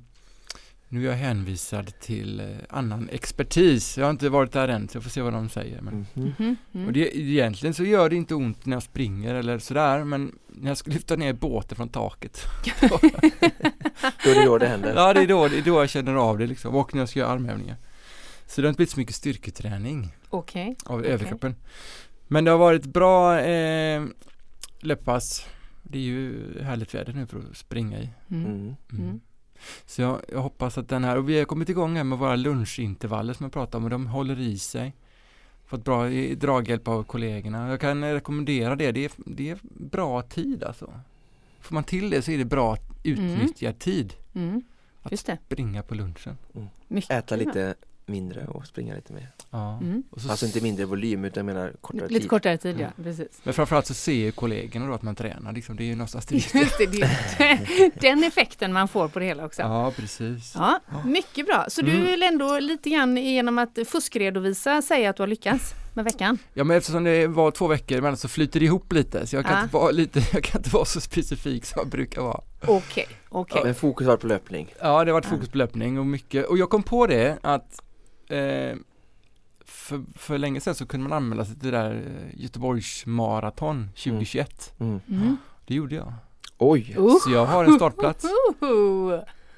nu 0.88 1.07
är 1.07 1.11
jag 1.11 1.16
hänvisad 1.16 2.00
till 2.00 2.40
eh, 2.40 2.47
annan 2.71 3.09
expertis. 3.12 3.99
Jag 3.99 4.05
har 4.05 4.11
inte 4.11 4.28
varit 4.28 4.52
där 4.52 4.69
än 4.69 4.88
så 4.88 4.97
jag 4.97 5.02
får 5.02 5.11
se 5.11 5.23
vad 5.23 5.33
de 5.33 5.49
säger. 5.49 5.81
Men, 5.81 6.07
Mhm. 6.14 6.33
Mhm, 6.38 6.57
mm. 6.75 6.87
och 6.87 6.93
det, 6.93 7.19
egentligen 7.19 7.75
så 7.75 7.85
gör 7.85 8.11
det 8.11 8.16
inte 8.16 8.35
ont 8.35 8.66
när 8.66 8.76
jag 8.76 8.83
springer 8.83 9.35
eller 9.35 9.59
sådär 9.59 10.05
men 10.05 10.38
när 10.49 10.69
jag 10.71 10.78
ska 10.78 10.90
lyfta 10.90 11.16
ner 11.16 11.33
båten 11.33 11.76
från 11.76 11.88
taket 11.88 12.40
Då 14.25 14.31
är 14.31 14.35
det 14.35 14.45
då 14.45 14.59
det 14.59 14.66
händer. 14.66 14.95
Ja, 14.97 15.14
det 15.14 15.21
är 15.21 15.26
då, 15.26 15.49
det 15.49 15.59
är 15.59 15.62
då 15.62 15.81
jag 15.81 15.90
känner 15.90 16.14
av 16.14 16.38
det 16.38 16.47
liksom. 16.47 16.75
Och 16.75 16.95
när 16.95 17.00
jag 17.02 17.09
ska 17.09 17.19
göra 17.21 17.31
armhävningar. 17.31 17.76
Så 18.47 18.61
det 18.61 18.66
har 18.66 18.69
inte 18.69 18.76
blivit 18.76 18.90
så 18.90 18.99
mycket 19.00 19.14
styrketräning 19.14 20.14
Okej. 20.28 20.76
av 20.85 20.99
Okej. 20.99 21.11
överkroppen. 21.12 21.55
Men 22.28 22.45
det 22.45 22.50
har 22.50 22.59
varit 22.59 22.85
bra 22.87 23.40
eh, 23.40 24.05
löppass. 24.81 25.47
Det 25.83 25.99
är 25.99 26.02
ju 26.02 26.35
härligt 26.62 26.95
väder 26.95 27.12
nu 27.12 27.26
för 27.26 27.38
att 27.38 27.57
springa 27.57 27.99
i. 28.00 28.09
Mm. 28.31 28.75
Mm. 29.56 29.66
Mm. 29.66 29.82
Så 29.86 30.02
jag, 30.02 30.20
jag 30.28 30.42
hoppas 30.42 30.78
att 30.78 30.88
den 30.88 31.04
här, 31.04 31.16
och 31.16 31.28
vi 31.28 31.38
har 31.38 31.44
kommit 31.44 31.68
igång 31.68 31.96
här 31.96 32.04
med 32.04 32.18
våra 32.18 32.36
lunchintervaller 32.36 33.34
som 33.34 33.44
jag 33.44 33.52
pratade 33.52 33.76
om 33.76 33.84
och 33.84 33.90
de 33.90 34.06
håller 34.06 34.40
i 34.40 34.58
sig. 34.58 34.94
Fått 35.66 35.84
bra 35.84 36.08
draghjälp 36.36 36.88
av 36.88 37.02
kollegorna. 37.02 37.70
Jag 37.70 37.80
kan 37.80 38.04
rekommendera 38.04 38.76
det. 38.76 38.92
Det 38.92 39.04
är, 39.04 39.12
det 39.16 39.50
är 39.50 39.58
bra 39.70 40.22
tid 40.22 40.64
alltså. 40.64 41.00
Får 41.60 41.75
man 41.75 41.84
till 41.84 42.10
det 42.10 42.22
så 42.22 42.30
är 42.30 42.38
det 42.38 42.44
bra 42.44 42.76
utnyttjad 43.04 43.78
tid. 43.78 44.14
Mm. 44.34 44.62
Att 45.02 45.12
Just 45.12 45.26
det. 45.26 45.38
Springa 45.46 45.82
på 45.82 45.94
lunchen. 45.94 46.36
Mycket 46.88 47.10
Äta 47.10 47.36
lite 47.36 47.75
mindre 48.08 48.46
och 48.46 48.66
springa 48.66 48.94
lite 48.94 49.12
mer. 49.12 49.28
Ja. 49.50 49.78
Mm. 49.82 50.02
Och 50.10 50.20
så 50.20 50.30
Alltså 50.30 50.46
inte 50.46 50.60
mindre 50.60 50.84
volym 50.84 51.25
utan 51.25 51.46
jag 51.46 51.54
menar 51.54 51.72
kortare 51.80 52.08
Lite 52.08 52.20
tid. 52.20 52.30
kortare 52.30 52.58
tid 52.58 52.75
ja, 52.80 52.86
Mm. 52.86 52.92
precis. 53.04 53.40
Men 53.42 53.54
framförallt 53.54 53.86
så 53.86 53.94
ser 53.94 54.12
ju 54.12 54.32
kollegorna 54.32 54.86
då 54.86 54.92
att 54.94 55.02
man 55.02 55.14
tränar 55.16 55.52
liksom. 55.52 55.76
Det 55.76 55.82
är 55.82 55.86
ju 55.86 55.94
någonstans 55.94 56.26
det 56.26 57.90
den 58.00 58.25
effekten 58.25 58.72
man 58.72 58.88
får 58.88 59.08
på 59.08 59.18
det 59.18 59.25
hela 59.25 59.44
också. 59.44 59.62
Ja, 59.62 59.92
precis. 59.96 60.52
Ja, 60.54 60.80
mycket 61.04 61.46
bra. 61.46 61.64
Så 61.68 61.82
du 61.82 61.90
Mm. 61.92 62.04
vill 62.06 62.22
ändå 62.22 62.58
lite 62.58 62.90
grann 62.90 63.16
genom 63.16 63.58
att 63.58 63.78
fuskredovisa 63.86 64.82
säga 64.82 65.10
att 65.10 65.16
du 65.16 65.22
har 65.22 65.28
lyckats 65.28 65.75
med 65.94 66.04
veckan? 66.04 66.38
Ja, 66.54 66.64
men 66.64 66.76
eftersom 66.76 67.04
det 67.04 67.26
var 67.26 67.50
två 67.50 67.66
veckor 67.66 67.98
emellan 67.98 68.16
så 68.16 68.28
flyter 68.28 68.60
det 68.60 68.66
ihop 68.66 68.92
lite. 68.92 69.26
Så 69.26 69.36
jag 69.36 69.44
kan, 69.44 69.56
Ja. 69.56 69.62
inte, 69.62 69.75
vara 69.75 69.90
lite, 69.90 70.22
jag 70.32 70.44
kan 70.44 70.60
inte 70.60 70.70
vara 70.70 70.84
så 70.84 71.00
specifik 71.00 71.64
som 71.64 71.78
jag 71.80 71.88
brukar 71.88 72.22
vara. 72.22 72.40
Okej, 72.66 73.06
okej. 73.28 73.60
Men 73.64 73.75
fokus 73.75 74.06
var 74.06 74.16
på 74.16 74.26
löpning. 74.26 74.75
Ja, 74.80 75.04
det 75.04 75.10
har 75.10 75.12
varit 75.12 75.25
fokus 75.26 75.48
på 75.48 75.58
löpning 75.58 75.98
och 75.98 76.06
mycket. 76.06 76.46
Och 76.46 76.58
jag 76.58 76.70
kom 76.70 76.82
på 76.82 77.06
det 77.06 77.38
att 77.42 77.80
eh, 78.28 78.76
för, 79.64 80.04
för 80.14 80.38
länge 80.38 80.61
sedan 80.61 80.75
så 80.75 80.87
kunde 80.87 81.09
man 81.09 81.16
anmäla 81.16 81.45
sig 81.45 81.54
till 81.54 81.71
det 81.71 81.78
där 81.78 81.95
eh, 81.95 82.40
Göteborgs 82.42 83.06
maraton 83.06 83.88
2021. 83.88 84.75
Mm. 84.78 85.00
Mm. 85.09 85.37
Det 85.66 85.75
gjorde 85.75 85.95
jag. 85.95 86.12
Oj! 86.59 86.97
Uh. 86.99 87.16
Så 87.25 87.30
jag 87.30 87.47
har 87.47 87.64
en 87.64 87.73
startplats. 87.73 88.25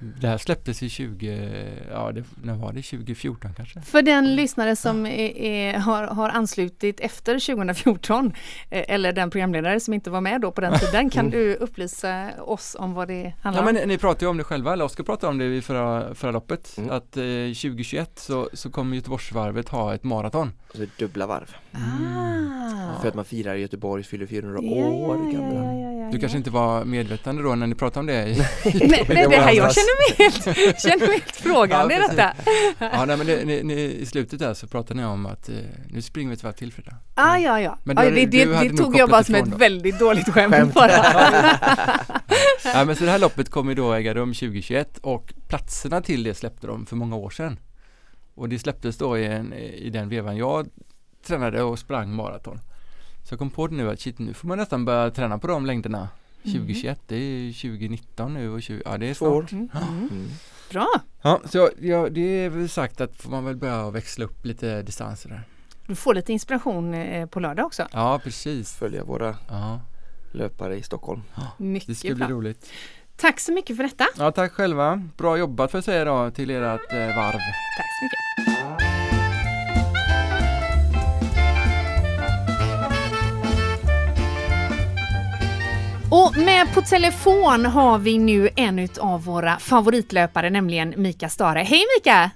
Det 0.01 0.29
här 0.29 0.39
släpptes 0.39 0.83
i 0.83 0.89
20, 0.89 1.67
ja 1.91 2.13
det, 2.13 2.25
när 2.43 2.55
var 2.55 2.73
det? 2.73 2.83
2014 2.83 3.51
kanske? 3.57 3.81
För 3.81 4.03
den 4.03 4.37
lyssnare 4.37 4.77
som 4.77 5.07
är, 5.07 5.37
är, 5.39 5.79
har, 5.79 6.03
har 6.05 6.29
anslutit 6.29 7.01
efter 7.01 7.39
2014 7.47 8.33
eh, 8.71 8.85
eller 8.89 9.13
den 9.13 9.31
programledare 9.31 9.81
som 9.81 9.95
inte 9.95 10.11
var 10.11 10.21
med 10.21 10.41
då 10.41 10.51
på 10.53 10.61
den 10.61 10.79
tiden 10.79 11.11
kan 11.11 11.31
du 11.31 11.55
upplysa 11.55 12.31
oss 12.47 12.77
om 12.79 12.95
vad 12.95 13.09
det 13.09 13.33
handlar 13.43 13.63
Ja 13.63 13.69
om? 13.69 13.75
men 13.75 13.89
ni 13.89 13.99
pratade 13.99 14.25
ju 14.25 14.29
om 14.31 14.37
det 14.37 14.45
själva, 14.45 14.73
eller 14.73 14.85
Oskar 14.85 15.05
pratade 15.05 15.31
om 15.31 15.39
det 15.39 15.45
i 15.57 15.63
förra, 15.63 16.15
förra 16.15 16.31
loppet 16.31 16.75
Mm. 16.79 16.91
att 16.91 17.17
eh, 17.17 17.23
2021 17.23 18.19
så, 18.19 18.49
så 18.53 18.71
kommer 18.71 18.97
Göteborgsvarvet 18.97 19.69
ha 19.69 19.95
ett 19.95 20.05
maraton. 20.05 20.53
Alltså 20.75 20.87
dubbla 20.99 21.27
varv. 21.27 21.57
Ah. 21.73 23.01
För 23.01 23.09
att 23.09 23.15
man 23.15 23.25
firar 23.25 23.55
Göteborg 23.55 24.03
fyller 24.05 24.27
400 24.27 24.59
Ja, 24.63 24.71
år 24.87 25.17
ja, 25.17 25.33
ja, 25.33 25.39
gamla. 25.39 25.55
ja, 25.65 25.73
ja, 25.73 25.93
ja, 25.93 26.11
Du 26.11 26.17
ja. 26.17 26.21
kanske 26.21 26.39
inte 26.39 26.51
var 26.51 26.85
medvetande 26.85 27.43
då 27.43 27.55
när 27.55 27.67
ni 27.67 27.75
pratade 27.75 28.01
om 28.01 28.07
det? 28.07 28.29
i- 28.29 28.37
Nej, 28.65 29.05
nej, 29.09 29.27
det 29.29 29.37
här, 29.37 29.53
jag 29.53 29.59
Andras. 29.59 29.75
Känner 29.89 30.09
mig 30.09 30.65
helt, 30.67 30.81
känner 30.81 30.99
mig 31.07 31.09
helt 31.21 31.37
frågande 31.37 31.95
i 31.95 31.99
Ja, 31.99 32.09
detta. 32.09 32.33
Ja, 32.79 33.05
nej, 33.05 33.17
men 33.17 33.27
det, 33.27 33.45
ni, 33.45 33.63
ni, 33.63 33.75
i 33.75 34.07
slutet 34.07 34.39
där 34.39 34.55
så 34.55 34.67
pratade 34.67 35.01
ni 35.01 35.07
om 35.07 35.27
att 35.27 35.49
eh, 35.49 35.55
nu 35.91 36.03
springer 36.03 36.29
vi 36.29 36.35
ett 36.35 36.43
varv 36.43 36.53
till 36.53 36.73
för 36.73 36.83
det. 36.83 36.95
Ah, 37.15 37.37
ja, 37.39 37.61
ja. 37.61 37.79
Men 37.85 37.97
du- 37.97 38.11
det 38.11 38.27
det, 38.27 38.45
det 38.69 38.77
tog 38.77 38.97
jag 38.97 39.11
bara 39.11 39.25
som 39.25 39.35
ett 39.35 39.45
då. 39.51 39.57
väldigt 39.57 39.99
dåligt 39.99 40.29
skämt, 40.33 40.55
Skämt. 40.55 40.75
bara. 40.75 40.93
Ja, 42.65 42.85
men 42.87 42.97
så 42.97 43.05
det 43.05 43.11
här 43.11 43.19
loppet 43.19 43.51
kommer 43.51 43.75
då 43.75 43.93
äga 43.93 44.15
rum 44.15 44.35
2021 44.35 44.99
och 44.99 45.35
platserna 45.49 46.01
till 46.01 46.23
det 46.23 46.35
släppte 46.35 46.67
de 46.67 46.87
för 46.87 46.97
många 46.97 47.17
år 47.17 47.31
sedan. 47.31 47.59
Och 48.35 48.49
det 48.49 48.59
släpptes 48.59 48.99
då 48.99 49.19
i, 49.19 49.27
en, 49.27 49.53
i 49.53 49.91
den 49.91 50.09
vevan 50.09 50.37
jag 50.37 50.69
tränade 51.27 51.63
och 51.63 51.79
sprang 51.79 52.13
maraton. 52.15 52.59
Så 53.25 53.33
jag 53.33 53.39
kom 53.39 53.51
på 53.51 53.67
det 53.67 53.75
nu 53.75 53.91
att 53.91 54.01
shit, 54.01 54.19
nu 54.19 54.35
får 54.35 54.49
man 54.49 54.59
nästan 54.59 54.85
börja 54.85 55.11
träna 55.11 55.39
på 55.39 55.47
de 55.47 55.67
längderna. 55.67 56.09
2021, 56.53 57.01
det 57.07 57.17
är 57.17 57.53
2019 57.53 58.35
nu 58.35 58.51
och 58.51 58.63
20, 58.63 58.83
ja 58.85 58.99
det 58.99 59.07
är 59.11 59.15
Två 59.15 59.27
år. 59.27 59.47
snart. 59.49 59.53
Mm, 59.53 59.69
mm. 59.89 60.09
Mm. 60.11 60.29
Bra. 60.71 60.89
Ja, 61.23 61.41
så 61.45 61.71
jag, 61.81 62.13
det 62.13 62.21
är 62.21 62.49
väl 62.49 62.69
sagt 62.69 63.01
att 63.01 63.17
får 63.17 63.31
man 63.31 63.45
väl 63.45 63.57
börja 63.57 63.91
växla 63.91 64.25
upp 64.25 64.45
lite 64.47 64.83
distanser 64.83 65.29
där. 65.29 65.43
Du 65.87 65.95
får 65.95 66.15
lite 66.15 66.33
inspiration 66.33 66.95
eh, 66.95 67.27
på 67.27 67.41
lördag 67.41 67.67
också. 67.67 67.89
Ja, 67.93 68.21
precis. 68.25 68.75
Följa 68.75 69.05
våra 69.05 69.37
Ja, 69.49 69.81
löpare 70.33 70.77
i 70.77 70.83
Stockholm. 70.83 71.23
det 71.59 71.65
Mycket 71.65 71.99
ska 71.99 72.09
bli 72.09 72.15
bra. 72.15 72.29
roligt. 72.29 72.71
Tack 73.17 73.41
så 73.41 73.53
mycket 73.53 73.77
för 73.77 73.83
detta. 73.83 74.07
Ja, 74.19 74.33
tack 74.33 74.53
själva. 74.53 75.03
Bra 75.17 75.37
jobbat 75.39 75.71
får 75.71 75.79
jag 75.79 75.85
säga 75.85 76.05
då 76.05 76.31
till 76.31 76.51
ert 76.51 76.93
eh, 76.93 76.99
varv. 76.99 77.39
Tack 77.79 77.89
så 77.99 78.05
mycket. 78.05 78.98
Och 86.11 86.37
med 86.37 86.75
på 86.75 86.81
telefon 86.81 87.67
har 87.67 87.99
vi 87.99 88.19
nu 88.19 88.51
en 88.57 88.89
av 89.01 89.25
våra 89.25 89.59
favoritlöpare, 89.59 90.51
nämligen 90.51 90.95
Mika 90.97 91.29
Stare. 91.29 91.59
Hej 91.59 91.85
Mika! 91.97 92.31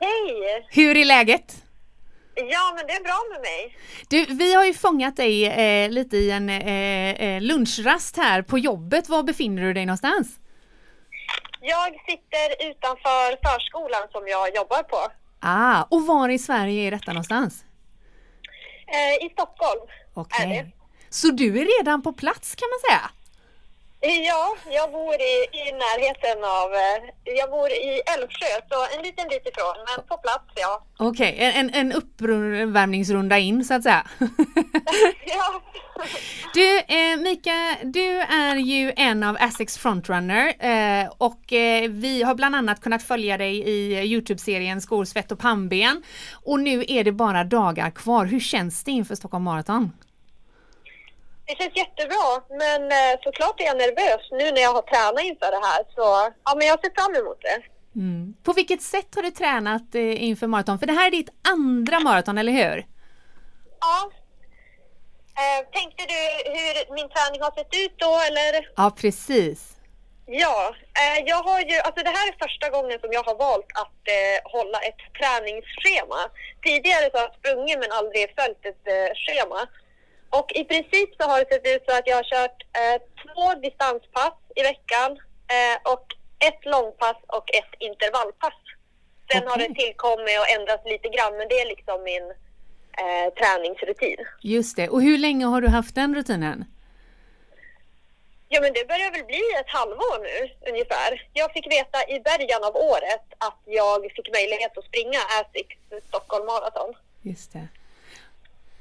Hej! 0.00 0.66
Hur 0.70 0.96
är 0.96 1.04
läget? 1.04 1.62
Ja, 2.34 2.72
men 2.76 2.86
det 2.86 2.92
är 2.92 3.02
bra 3.02 3.18
med 3.32 3.40
mig. 3.40 3.76
Du, 4.08 4.34
vi 4.34 4.54
har 4.54 4.64
ju 4.64 4.74
fångat 4.74 5.16
dig 5.16 5.46
eh, 5.46 5.90
lite 5.90 6.16
i 6.16 6.30
en 6.30 6.48
eh, 6.48 7.10
eh, 7.10 7.42
lunchrast 7.42 8.16
här 8.16 8.42
på 8.42 8.58
jobbet. 8.58 9.08
Var 9.08 9.22
befinner 9.22 9.62
du 9.62 9.72
dig 9.72 9.86
någonstans? 9.86 10.28
Jag 11.60 11.92
sitter 11.92 12.70
utanför 12.70 13.50
förskolan 13.50 14.08
som 14.12 14.28
jag 14.28 14.56
jobbar 14.56 14.82
på. 14.82 14.96
Ah, 15.40 15.82
och 15.90 16.06
var 16.06 16.28
i 16.28 16.38
Sverige 16.38 16.86
är 16.86 16.90
detta 16.90 17.12
någonstans? 17.12 17.64
Eh, 18.86 19.26
I 19.26 19.30
Stockholm. 19.32 19.80
Okej. 20.14 20.44
Är 20.58 20.64
det? 20.64 20.70
Så 21.10 21.28
du 21.28 21.60
är 21.60 21.78
redan 21.78 22.02
på 22.02 22.12
plats 22.12 22.54
kan 22.54 22.68
man 22.72 22.80
säga? 22.90 23.10
Ja, 24.00 24.56
jag 24.70 24.92
bor 24.92 25.14
i, 25.14 25.34
i 25.52 25.72
närheten 25.72 26.44
av... 26.44 26.74
Eh, 26.74 27.34
jag 27.38 27.50
bor 27.50 27.70
i 27.70 28.02
Älvsjö, 28.14 28.46
så 28.68 28.96
en 28.96 29.02
liten 29.02 29.28
bit 29.28 29.46
ifrån, 29.46 29.74
men 29.86 30.06
på 30.06 30.16
plats, 30.16 30.44
ja. 30.54 30.84
Okej, 30.98 31.36
en, 31.38 31.70
en, 31.70 31.74
en 31.74 31.92
uppvärmningsrunda 31.92 33.38
in 33.38 33.64
så 33.64 33.74
att 33.74 33.82
säga. 33.82 34.06
ja. 35.26 35.62
Du 36.54 36.78
eh, 36.78 37.16
Mika, 37.16 37.76
du 37.82 38.20
är 38.20 38.56
ju 38.56 38.92
en 38.96 39.22
av 39.22 39.36
Essex 39.36 39.78
Frontrunner 39.78 40.46
eh, 40.58 41.08
och 41.18 41.52
eh, 41.52 41.90
vi 41.90 42.22
har 42.22 42.34
bland 42.34 42.56
annat 42.56 42.80
kunnat 42.80 43.02
följa 43.02 43.38
dig 43.38 43.56
i 43.56 44.00
Youtube-serien 44.00 44.80
Skor, 44.80 45.04
svett 45.04 45.32
och 45.32 45.38
pannben. 45.38 46.02
Och 46.44 46.60
nu 46.60 46.84
är 46.88 47.04
det 47.04 47.12
bara 47.12 47.44
dagar 47.44 47.90
kvar. 47.90 48.24
Hur 48.24 48.40
känns 48.40 48.84
det 48.84 48.90
inför 48.90 49.14
Stockholm 49.14 49.44
Marathon? 49.44 49.92
Det 51.46 51.56
känns 51.58 51.76
jättebra, 51.76 52.28
men 52.62 52.82
eh, 52.92 53.20
såklart 53.22 53.60
är 53.60 53.64
jag 53.64 53.76
nervös 53.76 54.22
nu 54.30 54.52
när 54.52 54.62
jag 54.62 54.74
har 54.74 54.82
tränat 54.82 55.24
inför 55.24 55.50
det 55.50 55.66
här. 55.66 55.84
Så 55.94 56.32
ja, 56.44 56.54
men 56.56 56.66
jag 56.66 56.80
ser 56.80 56.92
fram 56.94 57.14
emot 57.14 57.40
det. 57.40 57.58
Mm. 58.00 58.34
På 58.42 58.52
vilket 58.52 58.82
sätt 58.82 59.14
har 59.14 59.22
du 59.22 59.30
tränat 59.30 59.94
eh, 59.94 60.24
inför 60.24 60.46
maraton? 60.46 60.78
För 60.78 60.86
det 60.86 60.92
här 60.92 61.06
är 61.06 61.10
ditt 61.10 61.30
andra 61.48 62.00
maraton, 62.00 62.38
eller 62.38 62.52
hur? 62.52 62.86
Ja. 63.80 64.10
Eh, 65.42 65.60
tänkte 65.72 66.02
du 66.12 66.20
hur 66.56 66.94
min 66.94 67.08
träning 67.14 67.40
har 67.42 67.50
sett 67.58 67.74
ut 67.84 67.94
då, 67.98 68.12
eller? 68.28 68.68
Ja, 68.76 68.90
precis. 69.00 69.76
Ja, 70.26 70.74
eh, 71.02 71.18
jag 71.26 71.42
har 71.48 71.60
ju, 71.60 71.76
alltså 71.86 72.00
det 72.04 72.14
här 72.18 72.28
är 72.28 72.36
första 72.46 72.70
gången 72.70 72.98
som 73.00 73.10
jag 73.12 73.24
har 73.28 73.36
valt 73.46 73.70
att 73.82 74.02
eh, 74.16 74.38
hålla 74.54 74.78
ett 74.88 75.02
träningsschema. 75.18 76.20
Tidigare 76.66 77.04
så 77.10 77.16
har 77.18 77.24
jag 77.28 77.36
sprungit 77.40 77.78
men 77.82 77.92
aldrig 77.98 78.34
följt 78.40 78.62
ett 78.70 78.86
eh, 78.96 79.10
schema. 79.24 79.60
Och 80.30 80.52
i 80.54 80.64
princip 80.64 81.10
så 81.18 81.28
har 81.28 81.38
det 81.38 81.48
sett 81.48 81.66
ut 81.74 81.84
så 81.88 81.96
att 81.96 82.06
jag 82.06 82.16
har 82.16 82.28
kört 82.34 82.58
eh, 82.80 82.96
två 83.22 83.60
distanspass 83.66 84.34
i 84.56 84.62
veckan 84.62 85.10
eh, 85.56 85.92
och 85.92 86.06
ett 86.48 86.64
långpass 86.64 87.16
och 87.26 87.54
ett 87.54 87.72
intervallpass. 87.78 88.60
Sen 89.32 89.46
har 89.48 89.56
Okej. 89.56 89.68
det 89.68 89.74
tillkommit 89.74 90.38
och 90.40 90.50
ändrats 90.56 90.84
lite 90.84 91.08
grann 91.08 91.36
men 91.38 91.48
det 91.48 91.60
är 91.60 91.66
liksom 91.66 92.02
min 92.02 92.26
eh, 93.02 93.26
träningsrutin. 93.38 94.16
Just 94.42 94.76
det. 94.76 94.88
Och 94.88 95.02
hur 95.02 95.18
länge 95.18 95.46
har 95.46 95.60
du 95.60 95.68
haft 95.68 95.94
den 95.94 96.14
rutinen? 96.14 96.64
Ja, 98.48 98.60
men 98.60 98.72
det 98.72 98.88
börjar 98.88 99.10
väl 99.10 99.24
bli 99.24 99.42
ett 99.60 99.70
halvår 99.78 100.18
nu 100.22 100.70
ungefär. 100.70 101.28
Jag 101.32 101.52
fick 101.52 101.66
veta 101.66 101.98
i 102.14 102.20
början 102.20 102.64
av 102.64 102.76
året 102.76 103.26
att 103.38 103.60
jag 103.64 104.02
fick 104.02 104.28
möjlighet 104.32 104.78
att 104.78 104.84
springa 104.84 105.20
Asics 105.38 105.76
Stockholm 106.08 106.46
Marathon. 106.46 106.94
Just 107.22 107.52
det. 107.52 107.68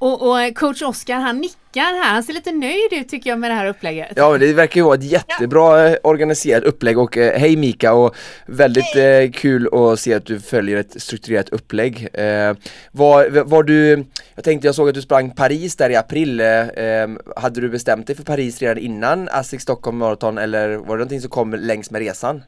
Och, 0.06 0.22
och 0.32 0.56
coach 0.56 0.82
Oskar 0.82 1.16
han 1.16 1.38
nickar 1.42 1.82
här, 2.04 2.14
han 2.14 2.24
ser 2.24 2.34
lite 2.34 2.52
nöjd 2.52 2.94
ut 2.94 3.10
tycker 3.10 3.30
jag 3.30 3.40
med 3.40 3.52
det 3.52 3.56
här 3.56 3.66
upplägget. 3.66 4.12
Ja 4.16 4.38
det 4.38 4.54
verkar 4.54 4.76
ju 4.82 4.84
vara 4.86 4.96
ett 4.96 5.04
jättebra 5.04 5.88
eh, 5.90 5.98
organiserat 6.04 6.64
upplägg 6.64 6.98
och 7.00 7.18
eh, 7.18 7.40
hej 7.40 7.56
Mika 7.58 7.94
och 7.94 8.16
väldigt 8.48 8.96
eh, 8.96 9.32
kul 9.34 9.70
att 9.74 10.00
se 10.00 10.14
att 10.14 10.26
du 10.26 10.40
följer 10.40 10.78
ett 10.78 11.02
strukturerat 11.02 11.50
upplägg. 11.50 12.08
Eh, 12.14 12.54
var, 12.92 13.44
var 13.44 13.64
du, 13.64 14.06
jag 14.36 14.44
tänkte 14.44 14.68
jag 14.68 14.76
såg 14.76 14.90
att 14.90 14.96
du 14.96 15.02
sprang 15.02 15.32
Paris 15.32 15.76
där 15.76 15.90
i 15.90 15.96
april, 15.96 16.40
eh, 16.40 16.48
eh, 16.68 17.08
hade 17.36 17.62
du 17.62 17.70
bestämt 17.70 18.08
dig 18.08 18.16
för 18.16 18.24
Paris 18.24 18.60
redan 18.62 18.78
innan 18.78 19.30
Asics 19.32 19.64
Stockholm 19.64 19.98
Marathon 19.98 20.38
eller 20.38 20.70
var 20.76 20.88
det 20.88 20.94
någonting 21.04 21.22
som 21.22 21.30
kom 21.30 21.54
längs 21.54 21.92
med 21.92 22.00
resan? 22.02 22.44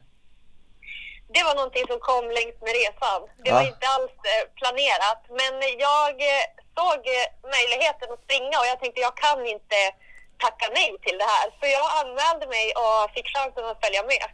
Det 1.34 1.42
var 1.48 1.54
någonting 1.54 1.84
som 1.88 1.98
kom 2.10 2.24
längs 2.38 2.56
med 2.66 2.72
resan. 2.82 3.20
Det 3.44 3.50
Ja. 3.50 3.54
var 3.54 3.62
inte 3.72 3.86
alls 3.96 4.16
eh, 4.32 4.42
planerat. 4.60 5.22
Men 5.40 5.54
jag 5.86 6.12
såg 6.78 7.00
möjligheten 7.56 8.06
att 8.14 8.22
springa 8.26 8.56
och 8.60 8.66
jag 8.72 8.78
tänkte 8.80 9.00
jag 9.08 9.14
kan 9.24 9.38
inte 9.56 9.78
tacka 10.44 10.66
nej 10.78 10.90
till 11.04 11.18
det 11.22 11.28
här. 11.34 11.46
Så 11.58 11.64
jag 11.76 11.86
anmälde 12.00 12.46
mig 12.56 12.66
och 12.82 13.00
fick 13.14 13.26
chansen 13.36 13.64
att 13.70 13.80
följa 13.84 14.02
med. 14.12 14.24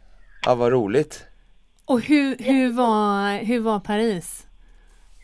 Ja 0.45 0.55
vad 0.55 0.71
roligt! 0.71 1.13
Och 1.91 1.99
hur, 2.09 2.29
hur, 2.49 2.67
var, 2.81 3.37
hur 3.49 3.59
var 3.69 3.79
Paris? 3.91 4.27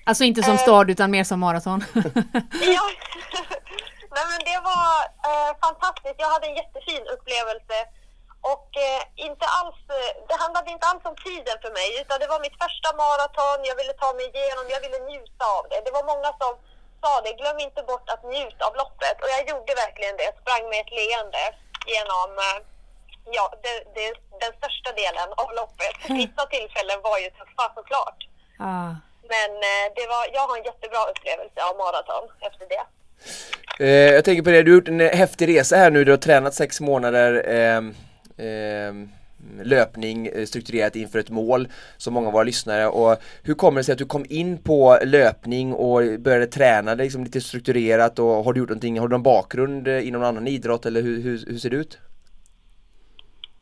Alltså 0.09 0.23
inte 0.29 0.41
som 0.43 0.53
Eh. 0.59 0.63
stad 0.65 0.85
utan 0.93 1.11
mer 1.15 1.23
som 1.31 1.39
maraton. 1.39 1.79
Ja, 2.77 2.85
Nej, 4.15 4.25
men 4.31 4.41
det 4.49 4.59
var 4.71 4.93
eh, 5.29 5.51
fantastiskt. 5.65 6.15
Jag 6.23 6.29
hade 6.35 6.47
en 6.47 6.55
jättefin 6.61 7.03
upplevelse. 7.15 7.77
Och 8.53 8.69
eh, 8.87 9.01
inte 9.27 9.45
alls, 9.59 9.79
det 10.29 10.37
handlade 10.43 10.69
inte 10.75 10.85
alls 10.91 11.03
om 11.11 11.15
tiden 11.27 11.57
för 11.63 11.71
mig, 11.79 11.89
utan 12.01 12.15
det 12.21 12.27
var 12.33 12.39
mitt 12.45 12.57
första 12.63 12.89
maraton. 13.03 13.57
Jag 13.69 13.77
ville 13.81 13.93
ta 14.03 14.09
mig 14.17 14.25
igenom, 14.33 14.65
jag 14.73 14.81
ville 14.85 14.99
njuta 15.11 15.43
av 15.57 15.63
det. 15.71 15.79
Det 15.87 15.93
var 15.97 16.03
många 16.13 16.29
som 16.41 16.51
sa 17.01 17.11
det, 17.25 17.33
glöm 17.41 17.59
inte 17.67 17.81
bort 17.91 18.07
att 18.13 18.23
njuta 18.33 18.61
av 18.67 18.73
loppet. 18.81 19.17
Och 19.23 19.29
jag 19.35 19.41
gjorde 19.51 19.73
verkligen 19.85 20.15
det. 20.21 20.29
Sprang 20.41 20.63
med 20.71 20.79
ett 20.83 20.93
leende 20.99 21.43
genom 21.93 22.29
eh, 22.47 22.57
ja, 23.37 23.45
det, 23.63 23.75
det, 23.95 24.07
den 24.43 24.53
största 24.59 24.89
delen 25.01 25.29
av 25.41 25.49
loppet. 25.59 25.95
Vissa 26.21 26.43
tillfällen 26.55 26.99
var 27.07 27.17
ju 27.23 27.29
tuffa 27.39 27.65
såklart. 27.77 28.19
ah. 28.69 28.91
Men 29.33 29.51
eh, 29.71 29.85
det 29.97 30.05
var, 30.13 30.23
jag 30.35 30.43
har 30.47 30.57
en 30.57 30.63
jättebra 30.69 31.01
upplevelse 31.11 31.59
av 31.69 31.73
maraton 31.81 32.25
efter 32.47 32.65
det. 32.73 32.83
Eh, 33.79 34.13
jag 34.13 34.25
tänker 34.25 34.43
på 34.43 34.49
det, 34.49 34.63
du 34.63 34.71
har 34.71 34.75
gjort 34.75 34.87
en 34.87 35.01
eh, 35.01 35.17
häftig 35.17 35.47
resa 35.47 35.75
här 35.75 35.91
nu, 35.91 36.03
du 36.03 36.11
har 36.11 36.17
tränat 36.17 36.53
sex 36.53 36.81
månader 36.81 37.43
ehm, 37.47 37.95
ehm, 38.37 39.11
löpning 39.63 40.27
eh, 40.27 40.45
strukturerat 40.45 40.95
inför 40.95 41.19
ett 41.19 41.29
mål 41.29 41.67
som 41.97 42.13
många 42.13 42.27
av 42.27 42.33
våra 42.33 42.43
lyssnare 42.43 42.87
och 42.87 43.17
hur 43.43 43.53
kommer 43.53 43.79
det 43.79 43.83
sig 43.83 43.93
att 43.93 43.99
du 43.99 44.05
kom 44.05 44.25
in 44.29 44.57
på 44.57 44.99
löpning 45.03 45.73
och 45.73 46.19
började 46.19 46.47
träna 46.47 46.93
liksom 46.93 47.23
lite 47.23 47.41
strukturerat 47.41 48.19
och 48.19 48.43
har 48.43 48.53
du 48.53 48.59
gjort 48.59 48.69
någonting, 48.69 48.99
har 48.99 49.07
du 49.07 49.13
någon 49.13 49.23
bakgrund 49.23 49.87
eh, 49.87 50.07
inom 50.07 50.21
någon 50.21 50.29
annan 50.29 50.47
idrott 50.47 50.85
eller 50.85 51.01
hur, 51.01 51.21
hur, 51.21 51.45
hur 51.47 51.57
ser 51.57 51.69
det 51.69 51.75
ut? 51.75 51.97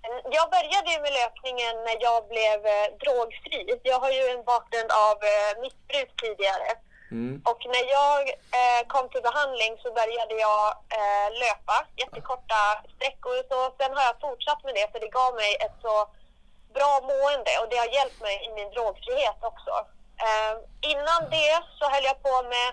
Mm, 0.08 0.22
jag 0.38 0.48
började 0.56 0.90
ju 0.94 1.00
med 1.06 1.14
löpningen 1.22 1.76
när 1.88 1.98
jag 2.08 2.20
blev 2.34 2.60
eh, 2.76 2.88
drogfri. 3.04 3.80
Jag 3.84 4.00
har 4.00 4.12
ju 4.12 4.24
en 4.36 4.44
bakgrund 4.54 4.90
av 5.08 5.18
missbruk 5.64 6.10
tidigare. 6.22 6.70
Mm. 7.12 7.42
Och 7.52 7.62
när 7.74 7.86
jag 8.00 8.22
eh, 8.60 8.82
kom 8.94 9.06
till 9.10 9.28
behandling 9.30 9.74
så 9.84 9.88
började 10.00 10.36
jag 10.48 10.66
eh, 10.98 11.28
löpa 11.44 11.78
jättekorta 12.02 12.62
sträckor 12.96 13.34
och 13.40 13.48
så. 13.52 13.60
Sen 13.78 13.92
har 13.98 14.04
jag 14.10 14.22
fortsatt 14.26 14.62
med 14.64 14.76
det 14.80 14.88
för 14.92 15.00
det 15.00 15.18
gav 15.20 15.32
mig 15.44 15.52
ett 15.66 15.78
så 15.86 15.96
bra 16.78 16.94
mående 17.12 17.54
och 17.62 17.70
det 17.72 17.80
har 17.84 17.90
hjälpt 17.98 18.20
mig 18.28 18.36
i 18.48 18.50
min 18.58 18.70
drogfrihet 18.74 19.40
också. 19.52 19.76
Eh, 20.26 20.54
innan 20.92 21.22
det 21.36 21.54
så 21.78 21.86
höll 21.94 22.10
jag 22.12 22.20
på 22.28 22.36
med 22.54 22.70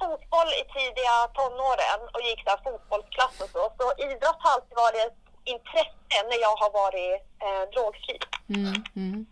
fotboll 0.00 0.50
i 0.60 0.62
tidiga 0.76 1.16
tonåren 1.38 2.00
och 2.14 2.22
gick 2.28 2.42
där 2.48 2.60
fotbollsklass 2.66 3.36
och 3.44 3.50
så. 3.54 3.62
Så 3.78 3.86
idrott 4.06 4.40
har 4.44 4.52
alltid 4.54 4.76
varit 4.84 5.00
ett 5.06 5.20
intresse 5.54 6.16
när 6.30 6.40
jag 6.46 6.56
har 6.62 6.70
varit 6.82 7.16
eh, 7.44 7.62
drogfri. 7.72 8.16
Mm, 8.56 8.74
mm. 8.96 9.26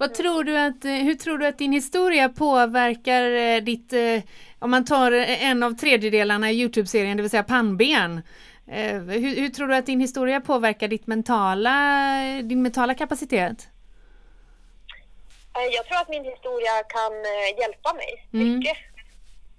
Vad 0.00 0.14
tror 0.14 0.44
du 0.44 0.58
att, 0.58 0.84
eh, 0.84 0.90
hur 0.90 1.14
tror 1.14 1.38
du 1.38 1.46
att 1.46 1.58
din 1.58 1.72
historia 1.72 2.28
påverkar 2.28 3.22
eh, 3.30 3.60
ditt, 3.62 3.92
eh, 3.92 4.22
om 4.58 4.70
man 4.70 4.84
tar 4.84 5.12
en 5.12 5.62
av 5.62 5.76
tredjedelarna 5.76 6.50
i 6.50 6.60
Youtube-serien, 6.60 7.16
det 7.16 7.22
vill 7.22 7.30
säga 7.30 7.42
pannben. 7.42 8.22
Hur, 8.66 9.40
hur, 9.40 9.48
tror 9.48 9.68
du 9.68 9.76
att 9.76 9.86
din 9.86 10.00
historia 10.00 10.40
påverkar 10.40 10.88
ditt 10.88 11.06
mentala, 11.06 11.74
din 12.42 12.62
mentala 12.62 12.94
kapacitet? 12.94 13.68
Jag 15.72 15.86
tror 15.86 15.98
att 15.98 16.08
min 16.08 16.24
historia 16.24 16.82
kan 16.88 17.12
hjälpa 17.60 17.92
mig 17.94 18.28
mm. 18.32 18.58
mycket. 18.58 18.76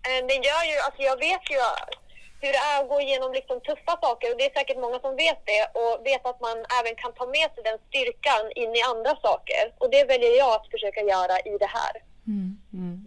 Den 0.03 0.41
gör 0.49 0.63
ju, 0.71 0.75
alltså 0.85 1.01
jag 1.01 1.17
vet 1.17 1.51
ju 1.51 1.57
hur 2.41 2.51
det 2.55 2.63
är 2.71 2.77
att 2.81 2.89
gå 2.93 2.97
igenom 3.01 3.31
liksom 3.39 3.57
tuffa 3.69 3.93
saker 4.05 4.27
och 4.31 4.37
det 4.37 4.45
är 4.49 4.53
säkert 4.59 4.79
många 4.85 4.99
som 5.05 5.13
vet 5.25 5.41
det 5.51 5.63
och 5.79 5.93
vet 6.09 6.23
att 6.25 6.39
man 6.47 6.57
även 6.79 6.95
kan 7.01 7.11
ta 7.19 7.25
med 7.25 7.47
sig 7.53 7.61
den 7.69 7.79
styrkan 7.87 8.43
in 8.61 8.71
i 8.79 8.81
andra 8.93 9.13
saker. 9.27 9.63
Och 9.81 9.89
det 9.95 10.03
väljer 10.11 10.33
jag 10.43 10.51
att 10.55 10.67
försöka 10.73 11.01
göra 11.13 11.35
i 11.51 11.53
det 11.63 11.71
här. 11.77 11.93
Mm, 12.27 12.49
mm. 12.73 12.97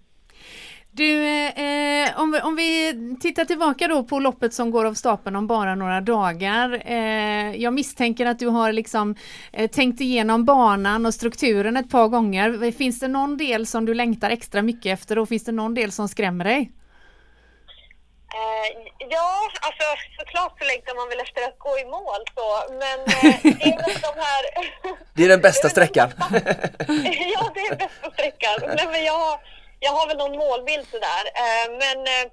Du, 0.94 1.24
eh, 1.26 2.06
eh, 2.06 2.20
om, 2.20 2.32
vi, 2.32 2.40
om 2.40 2.56
vi 2.56 2.94
tittar 3.20 3.44
tillbaka 3.44 3.88
då 3.88 4.04
på 4.04 4.18
loppet 4.18 4.54
som 4.54 4.70
går 4.70 4.84
av 4.84 4.94
stapeln 4.94 5.36
om 5.36 5.46
bara 5.46 5.74
några 5.74 6.00
dagar. 6.00 6.82
Eh, 6.86 7.56
jag 7.56 7.74
misstänker 7.74 8.26
att 8.26 8.38
du 8.38 8.46
har 8.46 8.72
liksom 8.72 9.14
eh, 9.52 9.70
tänkt 9.70 10.00
igenom 10.00 10.44
banan 10.44 11.06
och 11.06 11.14
strukturen 11.14 11.76
ett 11.76 11.90
par 11.90 12.08
gånger. 12.08 12.72
Finns 12.72 13.00
det 13.00 13.08
någon 13.08 13.36
del 13.36 13.66
som 13.66 13.84
du 13.84 13.94
längtar 13.94 14.30
extra 14.30 14.62
mycket 14.62 14.92
efter 14.92 15.18
och 15.18 15.28
finns 15.28 15.44
det 15.44 15.52
någon 15.52 15.74
del 15.74 15.92
som 15.92 16.08
skrämmer 16.08 16.44
dig? 16.44 16.72
Eh, 18.34 18.68
ja, 18.98 19.50
alltså 19.60 19.84
såklart 20.18 20.58
så 20.58 20.64
längtar 20.64 20.94
man 20.94 21.08
väl 21.08 21.20
efter 21.20 21.42
att 21.48 21.58
gå 21.58 21.78
i 21.78 21.84
mål 21.84 22.22
så, 22.36 22.46
men 22.82 22.98
eh, 23.00 23.36
det 23.60 23.68
är 23.72 23.78
väl 23.86 24.00
de 24.08 24.14
här... 24.26 24.42
det 25.14 25.24
är 25.24 25.28
den 25.28 25.40
bästa 25.48 25.68
sträckan. 25.68 26.08
ja, 27.34 27.42
det 27.54 27.64
är 27.70 27.76
bästa 27.76 28.10
sträckan. 28.14 28.56
Nej, 28.76 28.86
men 28.92 29.04
jag, 29.04 29.38
jag 29.80 29.92
har 29.92 30.06
väl 30.08 30.16
någon 30.16 30.38
målbild 30.38 30.86
sådär, 30.94 31.24
eh, 31.44 31.66
men 31.82 31.98
eh, 32.14 32.26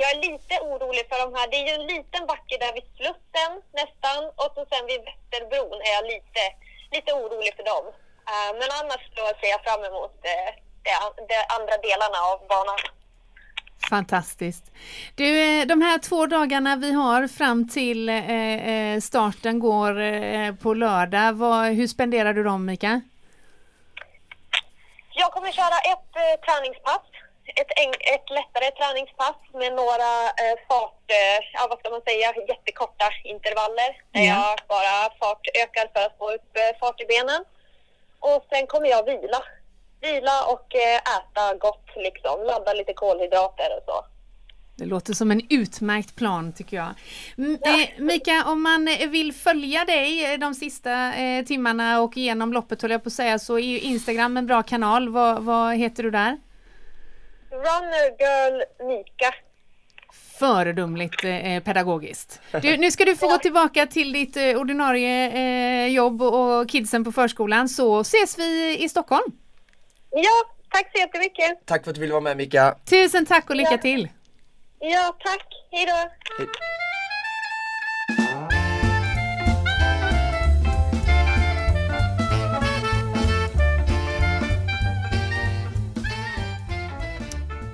jag 0.00 0.08
är 0.14 0.18
lite 0.28 0.54
orolig 0.70 1.04
för 1.10 1.18
de 1.24 1.28
här. 1.36 1.46
Det 1.50 1.56
är 1.60 1.66
ju 1.70 1.74
en 1.80 1.90
liten 1.94 2.26
backe 2.26 2.56
där 2.62 2.72
vid 2.76 2.86
Slussen 2.96 3.52
nästan 3.80 4.20
och 4.40 4.50
så 4.54 4.60
sen 4.70 4.84
vid 4.90 5.00
Västerbron 5.06 5.78
är 5.86 5.92
jag 5.98 6.04
lite, 6.14 6.42
lite 6.94 7.10
orolig 7.20 7.52
för 7.56 7.64
dem. 7.72 7.84
Eh, 8.30 8.50
men 8.60 8.68
annars 8.80 9.02
då 9.18 9.24
ser 9.40 9.50
jag 9.54 9.62
fram 9.66 9.82
emot 9.90 10.16
eh, 10.32 10.50
de, 10.86 10.92
de 11.30 11.36
andra 11.56 11.74
delarna 11.86 12.18
av 12.30 12.38
banan. 12.52 12.80
Fantastiskt. 13.88 14.64
Du, 15.14 15.60
eh, 15.60 15.66
de 15.66 15.82
här 15.82 15.98
två 15.98 16.26
dagarna 16.26 16.76
vi 16.76 16.92
har 16.92 17.28
fram 17.28 17.68
till 17.68 18.08
eh, 18.08 18.68
eh, 18.70 19.00
starten 19.00 19.58
går 19.58 19.92
på 20.56 20.74
lördag. 20.74 21.34
Hur 21.72 21.86
spenderar 21.86 22.32
du 22.34 22.42
dem 22.44 22.66
Mika? 22.66 23.00
Jag 25.14 25.32
kommer 25.32 25.52
köra 25.52 25.78
ett 25.92 26.40
träningspass. 26.46 27.02
Ett, 27.60 27.70
ett 28.14 28.30
lättare 28.30 28.70
träningspass 28.70 29.36
med 29.52 29.72
några 29.72 30.10
fart, 30.68 31.04
ja, 31.52 31.66
vad 31.70 31.78
ska 31.78 31.90
man 31.90 32.00
säga, 32.00 32.34
jättekorta 32.48 33.08
intervaller. 33.24 33.90
Där 34.12 34.20
ja. 34.20 34.34
jag 34.34 34.58
bara 34.68 34.94
fart 35.20 35.46
ökar 35.62 35.86
för 35.92 36.06
att 36.06 36.18
få 36.18 36.32
upp 36.32 36.50
fart 36.80 37.00
i 37.00 37.06
benen. 37.06 37.44
Och 38.20 38.46
sen 38.50 38.66
kommer 38.66 38.88
jag 38.88 39.04
vila 39.04 39.42
vila 40.00 40.44
och 40.52 40.74
eh, 40.74 40.96
äta 40.96 41.54
gott 41.58 41.86
liksom. 41.96 42.44
Ladda 42.46 42.72
lite 42.72 42.92
kolhydrater 42.92 43.76
och 43.76 43.82
så. 43.86 44.04
Det 44.76 44.86
låter 44.86 45.12
som 45.12 45.30
en 45.30 45.42
utmärkt 45.50 46.16
plan 46.16 46.52
tycker 46.52 46.76
jag. 46.76 46.88
Ja. 47.36 47.80
Eh, 47.80 47.88
Mika, 47.98 48.44
om 48.46 48.62
man 48.62 48.88
eh, 48.88 49.08
vill 49.08 49.32
följa 49.32 49.84
dig 49.84 50.38
de 50.38 50.54
sista 50.54 51.12
timmarna 51.46 52.00
och 52.00 52.16
igenom 52.16 52.52
loppet 52.52 52.82
håller 52.82 52.94
jag 52.94 53.02
på 53.02 53.08
att 53.08 53.12
säga 53.12 53.38
så 53.38 53.54
är 53.54 53.64
ju 53.64 53.80
Instagram 53.80 54.36
en 54.36 54.46
bra 54.46 54.62
kanal. 54.62 55.08
Vad, 55.08 55.42
vad 55.42 55.76
heter 55.76 56.02
du 56.02 56.10
där? 56.10 56.38
Runner 57.50 58.18
Girl 58.18 58.62
Mika. 58.88 59.34
Föredömligt 60.38 61.24
eh, 61.24 61.60
pedagogiskt. 61.64 62.40
Du, 62.62 62.76
nu 62.76 62.90
ska 62.90 63.04
du 63.04 63.16
få 63.16 63.28
gå 63.30 63.38
tillbaka 63.38 63.86
till 63.86 64.12
ditt 64.12 64.36
eh, 64.36 64.56
ordinarie 64.56 65.30
eh, 65.30 65.92
jobb 65.92 66.22
och 66.22 66.68
kidsen 66.68 67.04
på 67.04 67.12
förskolan 67.12 67.68
så 67.68 68.00
ses 68.00 68.38
vi 68.38 68.78
i 68.84 68.88
Stockholm. 68.88 69.32
Ja, 70.10 70.44
tack 70.70 70.90
så 70.92 70.98
jättemycket. 70.98 71.66
Tack 71.66 71.84
för 71.84 71.90
att 71.90 71.94
du 71.94 72.00
ville 72.00 72.12
vara 72.12 72.20
med 72.20 72.36
Mika. 72.36 72.74
Tusen 72.84 73.26
tack 73.26 73.50
och 73.50 73.56
lycka 73.56 73.70
ja. 73.70 73.78
till. 73.78 74.08
Ja, 74.78 75.16
tack. 75.24 75.46
Hej 75.70 75.86
då. 75.86 76.10
Hej. 76.38 76.48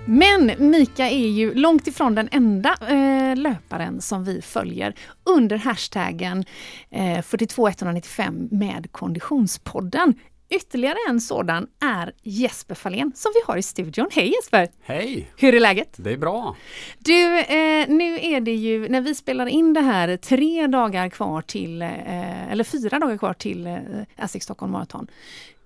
Men 0.09 0.71
Mika 0.71 1.11
är 1.11 1.29
ju 1.29 1.55
långt 1.55 1.87
ifrån 1.87 2.15
den 2.15 2.29
enda 2.33 2.77
eh, 2.89 3.37
löparen 3.37 4.01
som 4.01 4.25
vi 4.25 4.43
följer 4.43 4.95
under 5.25 5.57
hashtaggen 5.57 6.45
eh, 6.91 7.23
42195 7.23 8.49
med 8.51 8.93
Konditionspodden. 8.93 10.15
Ytterligare 10.49 10.97
en 11.09 11.21
sådan 11.21 11.67
är 11.81 12.13
Jesper 12.23 12.75
Fahlén 12.75 13.13
som 13.15 13.33
vi 13.35 13.41
har 13.47 13.57
i 13.57 13.63
studion. 13.63 14.09
Hej 14.13 14.33
Jesper! 14.35 14.69
Hej! 14.83 15.31
Hur 15.37 15.55
är 15.55 15.61
läget? 15.61 15.95
Det 15.97 16.13
är 16.13 16.17
bra. 16.17 16.57
Du, 16.99 17.39
eh, 17.39 17.89
nu 17.89 18.19
är 18.21 18.41
det 18.41 18.55
ju 18.55 18.89
när 18.89 19.01
vi 19.01 19.15
spelar 19.15 19.47
in 19.47 19.73
det 19.73 19.81
här 19.81 20.17
tre 20.17 20.67
dagar 20.67 21.09
kvar 21.09 21.43
till, 21.43 21.83
eh, 21.83 22.53
eller 22.53 22.65
fyra 22.65 22.99
dagar 22.99 23.19
kvar 23.19 23.33
till 23.33 23.67
eh, 23.67 23.79
Asics 24.17 24.45
Stockholm 24.45 24.73
Marathon. 24.73 25.07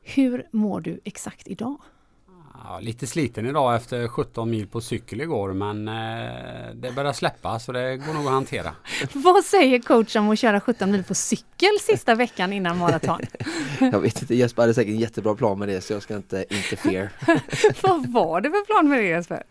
Hur 0.03 0.47
mår 0.51 0.81
du 0.81 1.01
exakt 1.05 1.49
idag? 1.49 1.81
Ja, 2.64 2.79
lite 2.81 3.07
sliten 3.07 3.46
idag 3.46 3.77
efter 3.77 4.09
17 4.09 4.51
mil 4.51 4.66
på 4.66 4.81
cykel 4.81 5.20
igår 5.20 5.53
men 5.53 5.88
eh, 5.88 6.75
det 6.75 6.92
börjar 6.92 7.12
släppa 7.12 7.59
så 7.59 7.73
det 7.73 7.96
går 7.96 8.14
nog 8.14 8.27
att 8.27 8.33
hantera. 8.33 8.75
Vad 9.12 9.44
säger 9.44 9.79
coach 9.79 10.16
om 10.16 10.31
att 10.31 10.38
köra 10.38 10.61
17 10.61 10.90
mil 10.90 11.05
på 11.05 11.14
cykel 11.14 11.70
sista 11.81 12.14
veckan 12.14 12.53
innan 12.53 12.79
maraton? 12.79 13.20
jag 13.81 14.01
vet 14.01 14.23
inte, 14.23 14.35
Jesper 14.35 14.62
hade 14.62 14.75
säkert 14.75 14.90
en 14.90 14.99
jättebra 15.01 15.35
plan 15.35 15.59
med 15.59 15.68
det 15.68 15.81
så 15.81 15.92
jag 15.92 16.03
ska 16.03 16.16
inte 16.16 16.44
interfere. 16.51 17.11
Vad 17.83 18.12
var 18.12 18.40
det 18.40 18.51
för 18.51 18.64
plan 18.66 18.88
med 18.88 18.99
det 18.99 19.07
Jesper? 19.07 19.42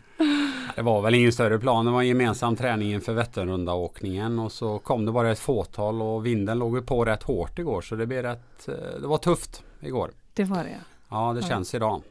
Det 0.75 0.81
var 0.81 1.01
väl 1.01 1.15
ingen 1.15 1.31
större 1.31 1.59
plan. 1.59 1.85
Det 1.85 1.91
var 1.91 2.01
en 2.01 2.07
gemensam 2.07 2.55
träning 2.55 2.93
inför 2.93 3.13
Vätternrunda-åkningen 3.13 4.39
och 4.39 4.51
så 4.51 4.79
kom 4.79 5.05
det 5.05 5.11
bara 5.11 5.31
ett 5.31 5.39
fåtal 5.39 6.01
och 6.01 6.25
vinden 6.25 6.59
låg 6.59 6.85
på 6.85 7.05
rätt 7.05 7.23
hårt 7.23 7.59
igår 7.59 7.81
så 7.81 7.95
det 7.95 8.05
blev 8.05 8.23
rätt, 8.23 8.67
eh, 8.67 8.73
det 9.01 9.07
var 9.07 9.17
tufft 9.17 9.63
igår. 9.79 10.11
Det 10.33 10.43
var 10.43 10.63
det 10.63 10.79
ja. 11.09 11.33
det 11.33 11.47
känns 11.47 11.75
idag. 11.75 12.01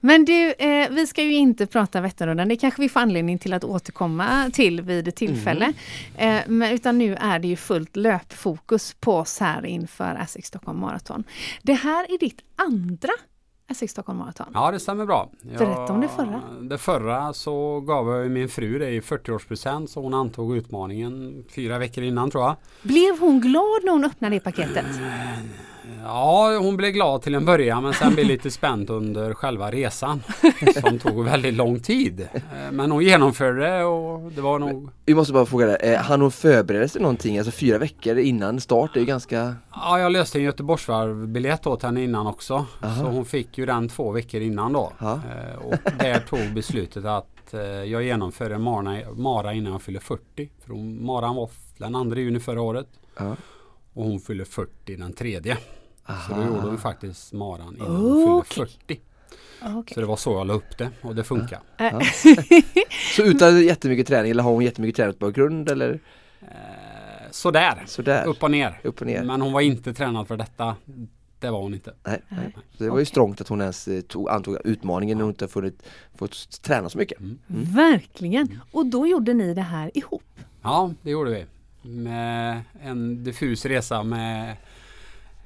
Men 0.00 0.24
du, 0.24 0.52
eh, 0.52 0.90
vi 0.90 1.06
ska 1.06 1.22
ju 1.22 1.32
inte 1.32 1.66
prata 1.66 2.00
Vätternrundan. 2.00 2.48
Det 2.48 2.56
kanske 2.56 2.82
vi 2.82 2.88
får 2.88 3.00
anledning 3.00 3.38
till 3.38 3.52
att 3.52 3.64
återkomma 3.64 4.50
till 4.52 4.80
vid 4.80 5.14
tillfälle. 5.14 5.72
Mm. 6.16 6.36
Eh, 6.36 6.42
men, 6.46 6.72
utan 6.72 6.98
nu 6.98 7.14
är 7.14 7.38
det 7.38 7.48
ju 7.48 7.56
fullt 7.56 7.96
löpfokus 7.96 8.96
på 9.00 9.16
oss 9.16 9.40
här 9.40 9.66
inför 9.66 10.14
Asics 10.14 10.48
Stockholm 10.48 10.80
Marathon. 10.80 11.24
Det 11.62 11.74
här 11.74 12.14
är 12.14 12.18
ditt 12.18 12.40
andra 12.56 13.12
Asics 13.70 13.92
Stockholm 13.92 14.18
Marathon. 14.18 14.46
Ja, 14.54 14.70
det 14.70 14.80
stämmer 14.80 15.06
bra. 15.06 15.30
Jag, 15.42 15.58
Berätta 15.58 15.92
om 15.92 16.00
det 16.00 16.08
förra. 16.08 16.40
Det 16.60 16.78
förra 16.78 17.32
så 17.32 17.80
gav 17.80 18.08
jag 18.08 18.30
min 18.30 18.48
fru 18.48 18.78
det 18.78 18.90
i 18.90 19.00
40-årspresent 19.00 19.86
så 19.86 20.00
hon 20.00 20.14
antog 20.14 20.56
utmaningen 20.56 21.44
fyra 21.54 21.78
veckor 21.78 22.04
innan 22.04 22.30
tror 22.30 22.44
jag. 22.44 22.56
Blev 22.82 23.18
hon 23.20 23.40
glad 23.40 23.84
när 23.84 23.92
hon 23.92 24.04
öppnade 24.04 24.36
det 24.36 24.40
paketet? 24.40 24.86
Ja, 26.04 26.58
hon 26.58 26.76
blev 26.76 26.90
glad 26.90 27.22
till 27.22 27.34
en 27.34 27.44
början 27.44 27.82
men 27.82 27.94
sen 27.94 28.14
blev 28.14 28.26
lite 28.26 28.50
spänd 28.50 28.90
under 28.90 29.34
själva 29.34 29.70
resan. 29.70 30.22
Som 30.80 30.98
tog 30.98 31.24
väldigt 31.24 31.54
lång 31.54 31.80
tid. 31.80 32.20
Eh, 32.20 32.72
men 32.72 32.90
hon 32.90 33.04
genomförde 33.04 33.66
det 33.66 33.84
och 33.84 34.32
det 34.32 34.40
var 34.40 34.58
nog... 34.58 34.90
Vi 35.06 35.14
måste 35.14 35.32
bara 35.32 35.46
fråga 35.46 35.66
dig, 35.66 35.96
hann 35.96 36.20
hon 36.20 36.30
förbereda 36.30 36.88
sig 36.88 37.02
någonting? 37.02 37.38
Alltså 37.38 37.52
fyra 37.52 37.78
veckor 37.78 38.18
innan 38.18 38.60
start, 38.60 38.90
det 38.94 38.98
är 38.98 39.02
ju 39.02 39.06
ganska... 39.06 39.54
Ja, 39.74 39.98
jag 39.98 40.12
löste 40.12 40.38
en 40.38 40.44
Göteborgsvarvbiljett 40.44 41.66
åt 41.66 41.82
henne 41.82 42.04
innan 42.04 42.26
också. 42.26 42.66
Aha. 42.82 43.00
Så 43.00 43.06
hon 43.06 43.24
fick 43.24 43.58
ju 43.58 43.66
den 43.66 43.88
två 43.88 44.10
veckor 44.10 44.40
innan 44.40 44.72
då. 44.72 44.92
Aha. 44.98 45.12
Eh, 45.14 45.66
och 45.66 45.74
där 45.98 46.20
tog 46.20 46.54
beslutet 46.54 47.04
att 47.04 47.54
eh, 47.54 47.60
jag 47.60 48.02
genomför 48.02 48.50
en 48.50 48.62
Mara, 48.62 48.98
Mara 49.14 49.52
innan 49.52 49.72
jag 49.72 49.82
fyller 49.82 50.00
40. 50.00 50.48
För 50.66 50.74
Maran 51.04 51.36
var 51.36 51.50
den 51.76 52.10
2 52.10 52.16
juni 52.16 52.40
förra 52.40 52.62
året. 52.62 52.86
Aha. 53.20 53.36
Och 53.94 54.04
hon 54.04 54.20
fyller 54.20 54.44
40 54.44 54.96
den 54.96 55.12
tredje. 55.12 55.56
Så 56.06 56.12
då 56.28 56.34
Aha. 56.34 56.46
gjorde 56.46 56.60
hon 56.66 56.78
faktiskt 56.78 57.32
maran 57.32 57.76
innan 57.76 57.96
hon 57.96 58.38
Okej. 58.38 58.66
fyllde 58.66 58.70
40. 58.86 59.00
Okej. 59.78 59.94
Så 59.94 60.00
det 60.00 60.06
var 60.06 60.16
så 60.16 60.32
jag 60.32 60.46
la 60.46 60.54
upp 60.54 60.78
det 60.78 60.90
och 61.02 61.14
det 61.14 61.24
funkar. 61.24 61.60
Äh, 61.78 61.98
Så 63.16 63.22
utan 63.22 63.62
jättemycket 63.64 64.06
träning 64.06 64.30
eller 64.30 64.42
har 64.42 64.50
hon 64.52 64.64
jättemycket 64.64 64.96
träningsbakgrund 64.96 65.70
eller 65.70 66.00
Eh, 66.42 67.30
sådär, 67.30 67.82
sådär? 67.86 68.26
upp 68.26 68.42
och 68.42 68.50
ner. 68.50 68.80
Upp 68.84 69.00
och 69.00 69.06
ner. 69.06 69.22
Men 69.24 69.40
hon 69.40 69.52
var 69.52 69.60
inte 69.60 69.94
tränad 69.94 70.28
för 70.28 70.36
detta. 70.36 70.76
Det 71.38 71.50
var 71.50 71.60
hon 71.62 71.74
inte. 71.74 71.94
Nej, 72.04 72.22
nej. 72.28 72.38
Nej. 72.40 72.54
Så 72.78 72.84
det 72.84 72.90
var 72.90 72.98
ju 72.98 73.04
strångt 73.04 73.40
att 73.40 73.48
hon 73.48 73.60
ens 73.60 73.88
eh, 73.88 74.00
tog, 74.00 74.28
antog 74.28 74.56
utmaningen 74.64 75.18
när 75.18 75.24
hon 75.24 75.32
inte 75.32 75.48
funnit, 75.48 75.82
fått 76.14 76.62
träna 76.62 76.88
så 76.88 76.98
mycket. 76.98 77.20
Mm. 77.20 77.38
Verkligen! 77.48 78.60
Och 78.72 78.86
då 78.86 79.06
gjorde 79.06 79.34
ni 79.34 79.54
det 79.54 79.62
här 79.62 79.90
ihop. 79.94 80.22
Ja, 80.62 80.92
det 81.02 81.10
gjorde 81.10 81.30
vi. 81.30 81.46
Med 81.82 82.60
en 82.82 83.24
diffus 83.24 83.66
resa 83.66 84.02
med 84.02 84.56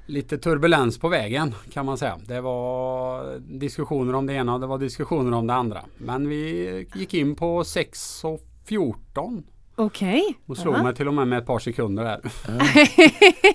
lite 0.07 0.39
turbulens 0.39 0.99
på 0.99 1.09
vägen 1.09 1.55
kan 1.73 1.87
man 1.87 1.99
säga. 1.99 2.19
Det 2.27 2.41
var 2.41 3.39
diskussioner 3.39 4.15
om 4.15 4.27
det 4.27 4.33
ena 4.33 4.55
och 4.55 4.61
det 4.61 4.67
var 4.67 4.79
diskussioner 4.79 5.37
om 5.37 5.47
det 5.47 5.55
andra. 5.55 5.81
Men 5.99 6.29
vi 6.29 6.87
gick 6.95 7.15
in 7.15 7.35
på 7.37 7.65
6 7.65 8.25
och 8.25 8.41
14 8.65 9.45
Okej. 9.77 10.23
och 10.47 10.57
slog 10.59 10.75
Ja. 10.75 10.83
mig 10.83 10.95
till 10.95 11.09
och 11.09 11.15
med 11.15 11.29
med 11.29 11.39
ett 11.39 11.47
par 11.47 11.59
sekunder 11.59 12.05
där. 12.05 12.21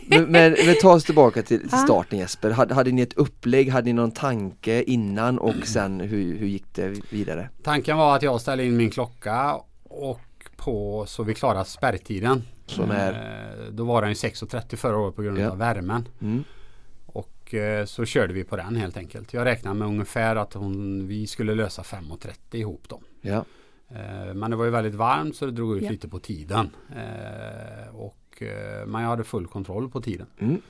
Men, 0.07 0.23
men, 0.23 0.55
men 0.65 0.75
ta 0.81 0.93
oss 0.93 1.03
tillbaka 1.03 1.41
till, 1.43 1.59
till 1.59 1.77
starten 1.79 2.19
Jesper. 2.19 2.51
Hade, 2.51 2.73
hade 2.73 2.91
ni 2.91 3.01
ett 3.01 3.13
upplägg, 3.13 3.69
hade 3.69 3.85
ni 3.85 3.93
någon 3.93 4.11
tanke 4.11 4.83
innan 4.83 5.39
och 5.39 5.55
sen 5.67 5.99
hur, 5.99 6.37
hur 6.37 6.47
gick 6.47 6.75
det 6.75 7.11
vidare? 7.13 7.49
Tanken 7.63 7.97
var 7.97 8.15
att 8.15 8.21
jag 8.23 8.41
ställde 8.41 8.65
in 8.65 8.77
min 8.77 8.89
klocka 8.89 9.55
och 9.83 10.19
på 10.63 11.05
så 11.07 11.23
vi 11.23 11.33
klarar 11.33 11.63
spärrtiden. 11.63 12.43
Som 12.65 12.91
är? 12.91 13.11
Eh, 13.13 13.71
Då 13.71 13.83
var 13.85 14.01
den 14.01 14.09
ju 14.11 14.13
6.30 14.15 14.75
förra 14.75 14.97
året 14.97 15.15
på 15.15 15.21
grund 15.21 15.37
Ja. 15.39 15.49
av 15.51 15.57
värmen. 15.57 16.07
Mm. 16.21 16.43
Och 17.05 17.53
eh, 17.53 17.85
så 17.85 18.05
körde 18.05 18.33
vi 18.33 18.43
på 18.43 18.55
den 18.55 18.75
helt 18.75 18.97
enkelt. 18.97 19.33
Jag 19.33 19.45
räknade 19.45 19.75
med 19.79 19.87
ungefär 19.87 20.35
att 20.35 20.53
hon, 20.53 21.07
vi 21.07 21.27
skulle 21.27 21.55
lösa 21.55 21.81
5.30 21.81 22.55
ihop 22.55 22.83
då. 22.89 23.01
Ja. 23.21 23.45
Eh, 23.89 24.33
Men 24.33 24.51
det 24.51 24.57
var 24.57 24.65
ju 24.65 24.71
väldigt 24.71 24.95
varmt 24.95 25.35
så 25.35 25.45
det 25.45 25.51
drog 25.51 25.77
ut 25.77 25.83
Ja. 25.83 25.89
lite 25.89 26.07
på 26.07 26.19
tiden. 26.19 26.69
Och, 27.93 28.43
men 28.87 29.01
jag 29.01 29.09
hade 29.09 29.23
full 29.23 29.47
kontroll 29.47 29.89
på 29.89 30.01
tiden. 30.01 30.27
Mm. 30.39 30.61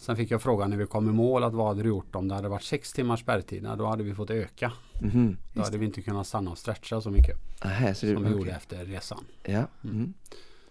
Sen 0.00 0.16
fick 0.16 0.30
jag 0.30 0.42
frågan 0.42 0.70
när 0.70 0.76
vi 0.76 0.86
kom 0.86 1.08
i 1.08 1.12
mål 1.12 1.44
att 1.44 1.52
vad 1.54 1.66
hade 1.68 1.82
du 1.82 1.88
gjort 1.88 2.14
om 2.14 2.28
det 2.28 2.34
hade 2.34 2.48
varit 2.48 2.62
sex 2.62 2.92
timmars 2.92 3.20
spärrtid? 3.20 3.68
Då 3.78 3.86
hade 3.86 4.02
vi 4.02 4.14
fått 4.14 4.30
öka. 4.30 4.72
Mhm. 5.02 5.36
Då 5.54 5.62
hade 5.62 5.78
vi 5.78 5.86
inte 5.86 6.02
kunnat 6.02 6.26
stanna 6.26 6.50
och 6.50 6.58
stretcha 6.58 7.00
så 7.00 7.10
mycket 7.10 7.36
Aha, 7.64 7.94
så 7.94 7.94
som 7.94 8.08
vi 8.08 8.16
okej. 8.16 8.32
gjorde 8.32 8.50
efter 8.50 8.84
resan. 8.84 9.24
Ja. 9.44 9.62
Mm. 9.84 10.14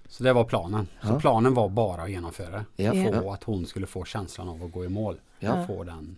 Så 0.09 0.23
det 0.23 0.33
var 0.33 0.43
planen. 0.43 0.87
Så 1.01 1.07
Ja. 1.07 1.19
planen 1.19 1.53
var 1.53 1.69
bara 1.69 2.01
att 2.01 2.09
genomföra. 2.11 2.65
Ja. 2.75 2.93
Få 2.93 3.31
att 3.31 3.43
hon 3.43 3.65
skulle 3.65 3.85
få 3.87 4.03
känslan 4.05 4.49
av 4.49 4.63
att 4.63 4.71
gå 4.71 4.85
i 4.85 4.89
mål. 4.89 5.19
Ja. 5.39 5.65
Få 5.67 5.83
den. 5.83 6.17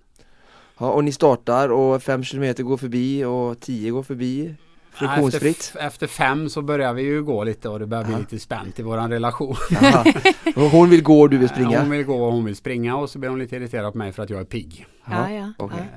ja. 0.78 0.91
Och 0.91 1.04
ni 1.04 1.12
startar 1.12 1.69
och 1.69 2.04
fem 2.04 2.24
kilometer 2.24 2.63
går 2.63 2.78
förbi 2.78 3.26
och 3.26 3.60
tio 3.60 3.91
går 3.91 4.04
förbi 4.04 4.56
friktionsfritt. 4.91 5.58
Efter, 5.58 5.80
efter 5.80 6.08
fem 6.08 6.49
så 6.49 6.62
börjar 6.62 6.93
vi 6.93 7.02
ju 7.02 7.23
gå 7.23 7.43
lite 7.43 7.69
och 7.69 7.80
det 7.80 7.86
börjar 7.88 8.04
bli 8.04 8.13
Ja. 8.13 8.19
lite 8.19 8.39
spänt 8.39 8.80
i 8.80 8.84
våran 8.84 9.12
relation. 9.12 9.56
Aha. 9.82 10.06
Och 10.56 10.62
hon 10.62 10.89
vill 10.89 11.04
gå 11.04 11.21
och 11.21 11.30
du 11.30 11.38
vill 11.38 11.49
springa? 11.49 11.80
Hon 11.82 11.89
vill 11.89 12.04
gå 12.06 12.25
och 12.25 12.32
hon 12.34 12.45
vill 12.45 12.56
springa 12.56 12.95
och 12.97 13.10
så 13.10 13.19
blir 13.19 13.30
hon 13.30 13.39
lite 13.39 13.56
irriterad 13.56 13.91
på 13.91 13.97
mig 13.97 14.12
för 14.12 14.23
att 14.23 14.30
jag 14.30 14.39
är 14.39 14.45
pigg. 14.45 14.86
Ja, 15.06 15.32
ja. 15.32 15.54
okej. 15.58 15.89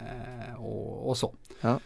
Eh, 0.50 0.64
och, 0.64 1.08
och 1.08 1.16
så. 1.16 1.34
Ja. 1.60 1.80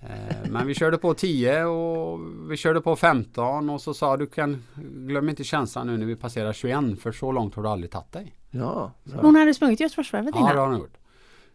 Eh, 0.00 0.50
men 0.50 0.66
vi 0.66 0.74
körde 0.74 0.98
på 0.98 1.14
10 1.14 1.64
och 1.64 2.20
vi 2.50 2.56
körde 2.56 2.80
på 2.80 2.96
15 2.96 3.70
och 3.70 3.80
så 3.80 3.94
sa 3.94 4.16
du 4.16 4.26
kan 4.26 4.62
glöm 5.06 5.28
inte 5.28 5.44
känslan 5.44 5.86
nu 5.86 5.96
när 5.96 6.06
vi 6.06 6.16
passerar 6.16 6.52
21 6.52 7.00
för 7.02 7.12
så 7.12 7.32
långt 7.32 7.54
har 7.54 7.62
du 7.62 7.68
aldrig 7.68 7.90
tagit 7.90 8.12
dig. 8.12 8.34
Ja, 8.50 8.92
bra. 9.04 9.20
Hon 9.22 9.36
hade 9.36 9.54
sprungit 9.54 9.80
Göteborgsvarvet 9.80 10.34
Ja 10.34 10.40
det 10.40 10.52
innan? 10.52 10.58
har 10.58 10.66
hon 10.66 10.78
gjort. 10.78 10.96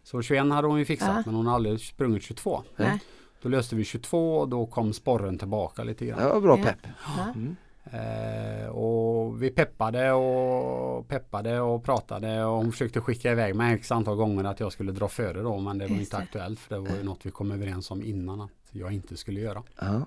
Så 0.04 0.22
21 0.22 0.52
hade 0.52 0.68
hon 0.68 0.78
ju 0.78 0.84
fixat 0.84 1.08
Ja. 1.16 1.22
men 1.26 1.34
hon 1.34 1.46
har 1.46 1.54
aldrig 1.54 1.80
sprungit 1.80 2.22
22. 2.22 2.62
Nej. 2.76 3.00
Då 3.46 3.50
löste 3.50 3.76
vi 3.76 3.84
22 3.84 4.36
och 4.36 4.48
då 4.48 4.66
kom 4.66 4.92
sporren 4.92 5.38
tillbaka 5.38 5.84
lite 5.84 6.06
grann. 6.06 6.18
Det 6.18 6.28
var 6.28 6.40
bra 6.40 6.56
pepp. 6.56 6.78
Ja. 7.16 7.32
Mm. 7.34 7.56
Eh, 7.84 8.68
och 8.68 9.42
vi 9.42 9.50
peppade 9.50 10.12
och 10.12 11.08
peppade 11.08 11.60
och 11.60 11.84
pratade 11.84 12.44
och 12.44 12.56
hon 12.56 12.72
försökte 12.72 13.00
skicka 13.00 13.32
iväg 13.32 13.54
mig 13.54 13.74
x 13.74 13.92
antal 13.92 14.16
gånger 14.16 14.44
att 14.44 14.60
jag 14.60 14.72
skulle 14.72 14.92
dra 14.92 15.08
före 15.08 15.42
då 15.42 15.58
men 15.58 15.78
det 15.78 15.84
var 15.86 15.96
Just 15.96 16.00
inte 16.00 16.16
det. 16.16 16.22
aktuellt 16.22 16.58
för 16.60 16.74
det 16.74 16.80
var 16.80 16.96
ju 16.96 17.02
något 17.02 17.26
vi 17.26 17.30
kom 17.30 17.50
överens 17.50 17.90
om 17.90 18.02
innan 18.02 18.40
att 18.40 18.50
jag 18.70 18.92
inte 18.92 19.16
skulle 19.16 19.40
göra. 19.40 19.62
Ja. 19.80 20.00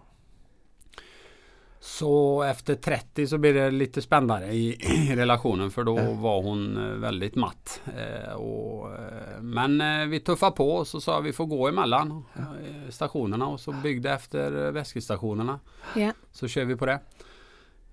Så 1.89 2.43
efter 2.43 2.75
30 2.75 3.27
så 3.27 3.37
blev 3.37 3.53
det 3.53 3.71
lite 3.71 4.01
spännare 4.01 4.45
i, 4.45 4.73
i 5.11 5.15
relationen 5.15 5.71
för 5.71 5.83
då 5.83 5.95
var 5.95 6.41
hon 6.41 6.77
eh, 6.77 6.93
väldigt 6.93 7.35
matt. 7.35 7.81
Eh, 7.97 8.33
och, 8.33 8.93
eh, 8.93 9.41
men 9.41 9.81
eh, 9.81 10.07
vi 10.07 10.19
tuffade 10.19 10.51
på 10.51 10.71
och 10.71 10.87
så 10.87 11.01
sa 11.01 11.19
vi 11.19 11.33
får 11.33 11.45
gå 11.45 11.67
emellan 11.67 12.23
eh, 12.35 12.89
stationerna 12.89 13.47
och 13.47 13.59
så 13.59 13.71
byggde 13.71 14.11
efter 14.11 14.65
eh, 14.65 14.71
väskestationerna. 14.71 15.59
Ja. 15.95 16.11
Så 16.31 16.47
kör 16.47 16.65
vi 16.65 16.75
på 16.75 16.85
det. 16.85 16.99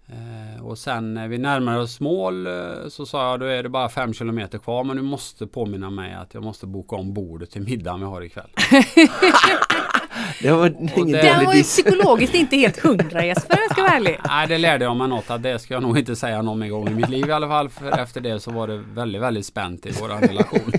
Eh, 0.07 0.67
och 0.67 0.79
sen 0.79 1.15
när 1.15 1.29
vi 1.29 1.39
närmar 1.39 1.79
oss 1.79 2.01
mål 2.01 2.49
så 2.89 3.07
sa 3.07 3.31
jag 3.31 3.41
då 3.41 3.47
är 3.47 3.63
det 3.63 3.69
bara 3.69 3.89
fem 3.89 4.15
kilometer 4.15 4.59
kvar 4.59 4.85
men 4.85 4.97
du 4.97 5.03
måste 5.03 5.47
påminna 5.47 5.91
mig 5.91 6.15
att 6.15 6.35
jag 6.35 6.43
måste 6.43 6.67
boka 6.67 6.97
om 6.97 7.15
bordet 7.15 7.51
till 7.51 7.63
middagen 7.63 8.01
vi 8.01 8.07
har 8.07 8.23
ikväll. 8.23 8.51
Det 10.43 10.51
var 10.51 10.67
ingen 10.67 11.13
det- 11.13 11.23
Den 11.23 11.45
var 11.45 11.55
ju 11.55 11.63
psykologiskt 11.63 12.35
inte 12.35 12.57
helt 12.57 12.79
hundra 12.81 13.25
Jesper, 13.25 13.59
jag 13.63 13.73
ska 13.73 13.83
vara 13.83 13.93
ärlig. 13.93 14.19
Nej 14.27 14.47
det 14.49 14.59
lärde 14.59 14.85
jag 14.85 14.97
mig 14.97 15.09
något 15.09 15.31
att 15.31 15.43
det 15.43 15.59
ska 15.59 15.75
jag 15.75 15.83
nog 15.83 15.99
inte 15.99 16.17
säga 16.17 16.43
någon 16.43 16.69
gång 16.71 16.89
i 16.89 16.95
mitt 16.95 17.09
liv 17.09 17.29
i 17.29 17.33
alla 17.33 17.49
fall 17.49 17.69
för 17.69 17.99
efter 17.99 18.21
det 18.21 18.41
så 18.41 18.51
var 18.51 18.69
det 18.69 18.77
väldigt 18.95 19.23
väldigt 19.23 19.47
spänt 19.47 19.87
i 19.87 19.91
vår 20.01 20.09
relation. 20.09 20.73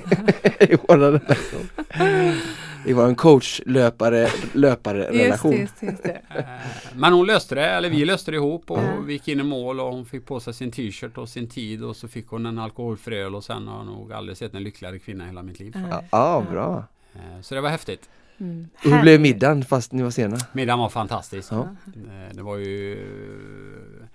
I 0.59 0.75
våran 0.87 0.99
relation. 1.01 1.69
Just 5.13 5.43
det, 5.51 5.57
just 5.57 5.83
just 5.83 6.03
det. 6.03 6.21
Eh, 6.35 6.43
Men 6.95 7.13
hon 7.13 7.27
löste 7.27 7.55
det, 7.55 7.65
eller 7.65 7.89
vi 7.89 8.05
löste 8.05 8.31
det 8.31 8.35
ihop 8.37 8.71
och 8.71 8.79
vi 9.05 9.13
gick 9.13 9.27
in 9.27 9.39
i 9.39 9.43
mål 9.43 9.79
och 9.79 9.91
hon 9.93 10.05
fick 10.05 10.25
på 10.25 10.39
sig 10.39 10.53
sin 10.53 10.71
t-shirt 10.71 11.17
och 11.17 11.29
sin 11.29 11.49
tid 11.49 11.83
och 11.83 11.95
så 11.95 12.07
fick 12.07 12.27
hon 12.27 12.45
en 12.45 12.59
alkoholfri 12.59 13.17
öl 13.17 13.35
och 13.35 13.43
sen 13.43 13.67
har 13.67 13.77
jag 13.77 13.85
nog 13.85 14.13
aldrig 14.13 14.37
sett 14.37 14.53
en 14.53 14.63
lyckligare 14.63 14.99
kvinna 14.99 15.23
i 15.23 15.27
hela 15.27 15.43
mitt 15.43 15.59
liv. 15.59 15.77
Ja, 15.91 16.01
ja, 16.11 16.43
bra. 16.51 16.83
Eh, 17.15 17.41
Så 17.41 17.55
det 17.55 17.61
var 17.61 17.69
häftigt. 17.69 18.09
Mm. 18.39 18.69
Och 18.75 18.91
hur 18.91 19.01
blev 19.01 19.21
middagen 19.21 19.63
fast 19.65 19.91
ni 19.91 20.03
var 20.03 20.09
sena? 20.11 20.37
Middagen 20.53 20.79
var 20.79 20.89
fantastisk. 20.89 21.51
Ja. 21.51 21.61
Eh, 21.85 22.35
Det 22.35 22.41
var 22.43 22.57
ju 22.57 22.93
eh, 22.93 24.07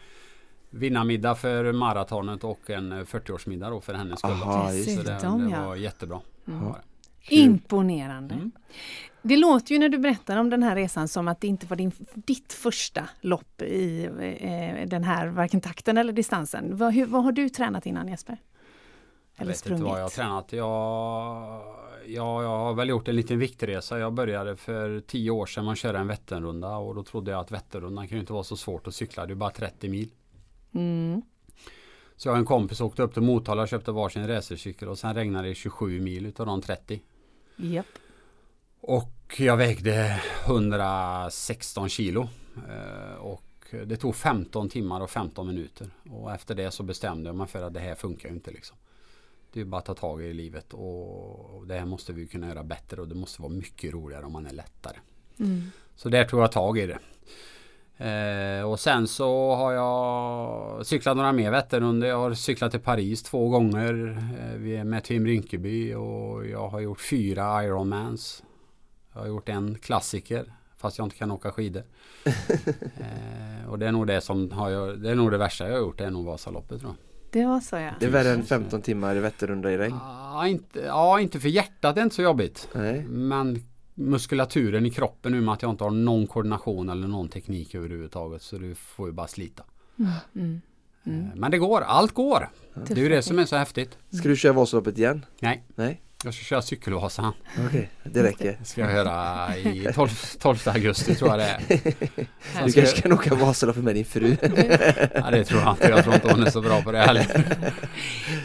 vinnarmiddag 0.70 1.34
för 1.34 1.72
maratonet 1.72 2.44
och 2.44 2.70
en 2.70 2.92
eh, 2.92 2.98
40-årsmiddag 2.98 3.70
då 3.70 3.80
för 3.80 3.94
hennes 3.94 4.18
skull. 4.18 4.30
Aha, 4.30 4.68
Så 4.68 5.02
det, 5.02 5.18
det 5.50 5.58
var 5.66 5.76
jättebra. 5.76 6.20
Mm. 6.48 6.72
Imponerande. 7.28 8.34
Mm. 8.34 8.50
Det 9.22 9.36
låter 9.36 9.72
ju 9.72 9.78
när 9.78 9.88
du 9.88 9.98
berättar 9.98 10.36
om 10.36 10.50
den 10.50 10.62
här 10.62 10.76
resan 10.76 11.08
som 11.08 11.28
att 11.28 11.40
det 11.40 11.46
inte 11.46 11.66
var 11.66 11.76
din, 11.76 11.92
ditt 12.14 12.52
första 12.52 13.08
lopp 13.20 13.62
i 13.62 14.04
eh, 14.40 14.88
den 14.88 15.04
här 15.04 15.26
varken 15.26 15.60
takten 15.60 15.98
eller 15.98 16.12
distansen. 16.12 16.76
Vad, 16.76 16.94
hur, 16.94 17.06
vad 17.06 17.24
har 17.24 17.32
du 17.32 17.48
tränat 17.48 17.86
innan 17.86 18.08
Jesper? 18.08 18.36
Jag 19.36 19.42
Eller 19.42 19.52
vet 19.52 19.66
inte 19.66 19.82
vad 19.82 19.98
jag 19.98 20.04
har 20.04 20.08
tränat. 20.10 20.52
Jag, 20.52 21.62
ja, 22.06 22.42
jag 22.42 22.58
har 22.58 22.74
väl 22.74 22.88
gjort 22.88 23.08
en 23.08 23.16
liten 23.16 23.38
viktresa. 23.38 23.98
Jag 23.98 24.12
började 24.12 24.56
för 24.56 25.00
tio 25.00 25.30
år 25.30 25.46
sedan 25.46 25.64
man 25.64 25.76
körde 25.76 25.98
en 25.98 26.06
Vätternrunda 26.06 26.76
och 26.76 26.94
då 26.94 27.02
trodde 27.02 27.30
jag 27.30 27.40
att 27.40 27.50
Vätternrundan 27.50 28.08
kan 28.08 28.16
ju 28.16 28.20
inte 28.20 28.32
vara 28.32 28.44
så 28.44 28.56
svårt 28.56 28.86
att 28.86 28.94
cykla. 28.94 29.26
Det 29.26 29.32
är 29.32 29.34
bara 29.34 29.50
30 29.50 29.88
mil. 29.88 30.10
Mm. 30.74 31.22
Så 32.16 32.28
jag 32.28 32.32
och 32.32 32.38
en 32.38 32.44
kompis 32.44 32.80
åkte 32.80 33.02
upp 33.02 33.12
till 33.12 33.22
Motala 33.22 33.62
och 33.62 33.68
köpte 33.68 33.92
varsin 33.92 34.28
racercykel 34.28 34.88
och 34.88 34.98
sen 34.98 35.14
regnade 35.14 35.48
det 35.48 35.54
27 35.54 36.00
mil 36.00 36.26
utav 36.26 36.46
de 36.46 36.62
30. 36.62 37.02
Japp. 37.56 37.86
Och 38.80 39.36
jag 39.38 39.56
vägde 39.56 40.20
116 40.46 41.88
kilo. 41.88 42.28
Eh, 42.68 43.14
Och 43.16 43.42
det 43.86 43.96
tog 43.96 44.16
15 44.16 44.68
timmar 44.68 45.00
och 45.00 45.10
15 45.10 45.46
minuter. 45.46 45.90
Och 46.10 46.32
efter 46.32 46.54
det 46.54 46.70
så 46.70 46.82
bestämde 46.82 47.28
jag 47.28 47.36
mig 47.36 47.46
för 47.46 47.62
att 47.62 47.74
det 47.74 47.80
här 47.80 47.94
funkar 47.94 48.28
ju 48.28 48.34
inte 48.34 48.50
liksom. 48.50 48.76
Det 49.52 49.60
är 49.60 49.64
bara 49.64 49.78
att 49.78 49.84
ta 49.84 49.94
tag 49.94 50.22
i 50.22 50.32
livet 50.32 50.74
och 50.74 51.66
det 51.66 51.78
här 51.78 51.86
måste 51.86 52.12
vi 52.12 52.26
kunna 52.26 52.48
göra 52.48 52.64
bättre 52.64 53.00
och 53.00 53.08
det 53.08 53.14
måste 53.14 53.42
vara 53.42 53.52
mycket 53.52 53.92
roligare 53.92 54.24
om 54.24 54.32
man 54.32 54.46
är 54.46 54.52
lättare. 54.52 54.96
Mm. 55.40 55.62
Så 55.96 56.08
där 56.08 56.24
tog 56.24 56.40
jag 56.40 56.52
tag 56.52 56.78
i 56.78 56.86
det. 56.86 56.98
Eh, 58.02 58.62
och 58.70 58.80
sen 58.80 59.08
så 59.08 59.54
har 59.54 59.72
jag 59.72 60.86
cyklat 60.86 61.16
några 61.16 61.32
mer 61.32 61.50
Vätternrundor. 61.50 62.08
Jag 62.08 62.18
har 62.18 62.34
cyklat 62.34 62.70
till 62.70 62.80
Paris 62.80 63.22
två 63.22 63.48
gånger. 63.48 64.18
Eh, 64.38 64.58
vi 64.58 64.76
är 64.76 64.84
med 64.84 65.04
Tim 65.04 65.26
Rinkeby 65.26 65.94
och 65.94 66.46
jag 66.46 66.68
har 66.68 66.80
gjort 66.80 67.00
fyra 67.00 67.64
Ironmans. 67.64 68.42
Jag 69.12 69.20
har 69.20 69.28
gjort 69.28 69.48
en 69.48 69.78
klassiker 69.78 70.52
fast 70.76 70.98
jag 70.98 71.06
inte 71.06 71.16
kan 71.16 71.30
åka 71.30 71.52
skidor. 71.52 71.82
eh, 72.24 73.68
och 73.68 73.78
det 73.78 73.86
är 73.86 73.92
nog 73.92 74.06
det 74.06 74.20
som 74.20 74.50
har 74.50 74.70
jag, 74.70 75.00
det 75.00 75.10
är 75.10 75.14
nog 75.14 75.30
det 75.30 75.38
värsta 75.38 75.64
jag 75.64 75.72
har 75.72 75.80
gjort. 75.80 75.98
Det 75.98 76.04
är 76.04 76.10
nog 76.10 76.24
Vasaloppet 76.24 76.80
tror 76.80 76.92
jag. 76.98 77.11
Det 77.32 77.44
var 77.44 77.60
så 77.60 77.76
ja. 77.76 77.90
Det 78.00 78.06
är 78.06 78.10
värre 78.10 78.30
än 78.30 78.42
15 78.44 78.82
timmar 78.82 79.16
i 79.16 79.20
Vätternrunda 79.20 79.72
i 79.72 79.78
regn. 79.78 79.96
Ja, 80.00 80.46
inte, 80.46 80.80
ja, 80.80 81.20
inte 81.20 81.40
för 81.40 81.48
hjärtat 81.48 81.94
det 81.94 82.00
är 82.00 82.02
inte 82.02 82.16
så 82.16 82.22
jobbigt. 82.22 82.68
Nej. 82.72 83.04
Men 83.08 83.62
muskulaturen 83.94 84.86
i 84.86 84.90
kroppen 84.90 85.32
nu 85.32 85.40
med 85.40 85.54
att 85.54 85.62
jag 85.62 85.70
inte 85.70 85.84
har 85.84 85.90
någon 85.90 86.26
koordination 86.26 86.88
eller 86.88 87.08
någon 87.08 87.28
teknik 87.28 87.74
överhuvudtaget 87.74 88.42
så 88.42 88.58
du 88.58 88.74
får 88.74 89.08
ju 89.08 89.12
bara 89.12 89.26
slita. 89.26 89.62
Mm. 89.98 90.12
Mm. 90.34 90.60
Mm. 91.06 91.28
Men 91.34 91.50
det 91.50 91.58
går, 91.58 91.80
allt 91.80 92.12
går. 92.12 92.48
Det 92.74 92.92
är 92.92 92.96
ju 92.96 93.08
det 93.08 93.22
som 93.22 93.38
är 93.38 93.44
så 93.44 93.56
häftigt. 93.56 93.98
Ska 94.10 94.28
du 94.28 94.36
köra 94.36 94.52
Vasaloppet 94.52 94.98
igen? 94.98 95.26
Nej, 95.40 95.64
Nej? 95.74 96.02
Jag 96.28 96.34
ska 96.34 96.44
köra 96.44 96.62
cykelvasan. 96.62 97.32
Okej, 97.68 97.90
det 98.04 98.22
räcker. 98.22 98.56
Ska 98.64 98.80
jag 98.80 98.92
göra 98.92 99.56
i 99.56 99.88
12, 99.94 100.08
12 100.38 100.56
augusti 100.64 101.14
tror 101.14 101.30
jag 101.30 101.38
det 101.38 101.44
är. 101.44 102.66
Du 102.66 102.72
kanske 102.72 103.00
kan 103.00 103.12
åka 103.12 103.34
Vasaloppet 103.34 103.84
med 103.84 103.94
din 103.94 104.04
fru? 104.04 104.36
Ja, 105.14 105.30
det 105.30 105.44
tror 105.44 105.60
jag 105.60 105.72
inte. 105.72 105.88
Jag 105.88 106.04
tror 106.04 106.14
inte 106.14 106.32
hon 106.32 106.42
är 106.42 106.50
så 106.50 106.60
bra 106.60 106.82
på 106.82 106.92
det 106.92 106.98
heller. 106.98 107.26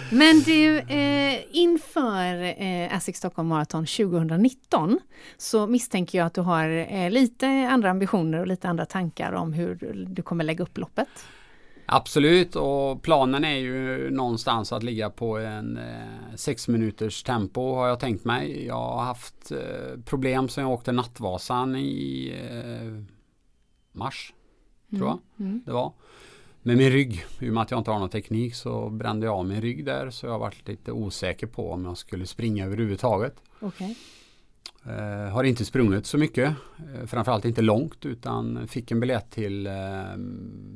Men 0.09 0.39
du, 0.39 0.79
eh, 0.79 1.39
inför 1.51 2.61
eh, 2.61 2.97
ASIC 2.97 3.17
Stockholm 3.17 3.47
Marathon 3.47 3.85
2019 3.85 4.99
så 5.37 5.67
misstänker 5.67 6.17
jag 6.17 6.27
att 6.27 6.33
du 6.33 6.41
har 6.41 6.69
eh, 6.69 7.09
lite 7.09 7.47
andra 7.47 7.89
ambitioner 7.89 8.39
och 8.39 8.47
lite 8.47 8.69
andra 8.69 8.85
tankar 8.85 9.31
om 9.33 9.53
hur 9.53 10.05
du 10.07 10.21
kommer 10.21 10.43
lägga 10.43 10.63
upp 10.63 10.77
loppet. 10.77 11.07
Absolut 11.89 12.55
och 12.55 13.01
planen 13.01 13.43
är 13.45 13.57
ju 13.57 14.09
någonstans 14.11 14.71
att 14.71 14.83
ligga 14.83 15.09
på 15.09 15.37
en 15.37 15.77
eh, 15.77 16.35
sex 16.35 16.67
minuters 16.67 17.23
tempo 17.23 17.73
har 17.75 17.87
jag 17.87 17.99
tänkt 17.99 18.25
mig. 18.25 18.65
Jag 18.65 18.75
har 18.75 19.03
haft 19.03 19.51
eh, 19.51 19.99
problem 20.05 20.49
sen 20.49 20.63
jag 20.63 20.73
åkte 20.73 20.91
Nattvasan 20.91 21.75
i 21.75 22.33
eh, 22.51 23.03
mars. 23.91 24.33
Tror 24.89 25.07
jag 25.07 25.19
Mm. 25.39 25.61
det 25.65 25.71
var. 25.71 25.91
Med 26.61 26.77
min 26.77 26.89
rygg. 26.91 27.25
I 27.39 27.49
och 27.49 27.53
med 27.53 27.63
att 27.63 27.71
jag 27.71 27.79
inte 27.79 27.91
har 27.91 27.99
någon 27.99 28.09
teknik 28.09 28.55
så 28.55 28.89
brände 28.89 29.25
jag 29.25 29.35
av 29.35 29.45
min 29.45 29.61
rygg 29.61 29.85
där. 29.85 30.09
Så 30.09 30.25
jag 30.25 30.31
har 30.31 30.39
varit 30.39 30.67
lite 30.67 30.91
osäker 30.91 31.47
på 31.47 31.71
om 31.71 31.85
jag 31.85 31.97
skulle 31.97 32.25
springa 32.25 32.65
överhuvudtaget. 32.65 33.35
Okej. 33.59 33.97
Eh, 34.85 35.33
har 35.33 35.43
inte 35.43 35.65
sprungit 35.65 36.05
så 36.05 36.17
mycket. 36.17 36.49
Eh, 36.95 37.05
framförallt 37.05 37.45
inte 37.45 37.61
långt 37.61 38.05
utan 38.05 38.67
fick 38.67 38.91
en 38.91 38.99
biljett 38.99 39.31
till 39.31 39.67
eh, 39.67 39.73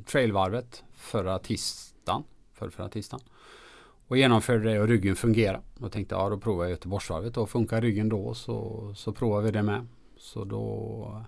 trailvarvet 0.06 0.84
förra 1.02 1.38
tisdagen. 1.38 2.22
För 2.52 2.70
förra 2.70 2.88
tisdagen. 2.88 3.24
Och 4.08 4.16
genomförde 4.16 4.72
det 4.72 4.80
och 4.80 4.88
ryggen 4.88 5.16
fungerade. 5.16 5.60
Och 5.80 5.92
tänkte 5.92 6.14
ja 6.14 6.28
då 6.28 6.38
provar 6.38 6.64
jag 6.64 6.70
Göteborgsvarvet 6.70 7.36
och 7.36 7.50
funkar 7.50 7.80
ryggen 7.80 8.08
då 8.08 8.34
så, 8.34 8.92
så 8.96 9.12
provar 9.12 9.40
vi 9.42 9.50
det 9.50 9.62
med. 9.62 9.86
Så 10.16 10.44
då, 10.44 11.24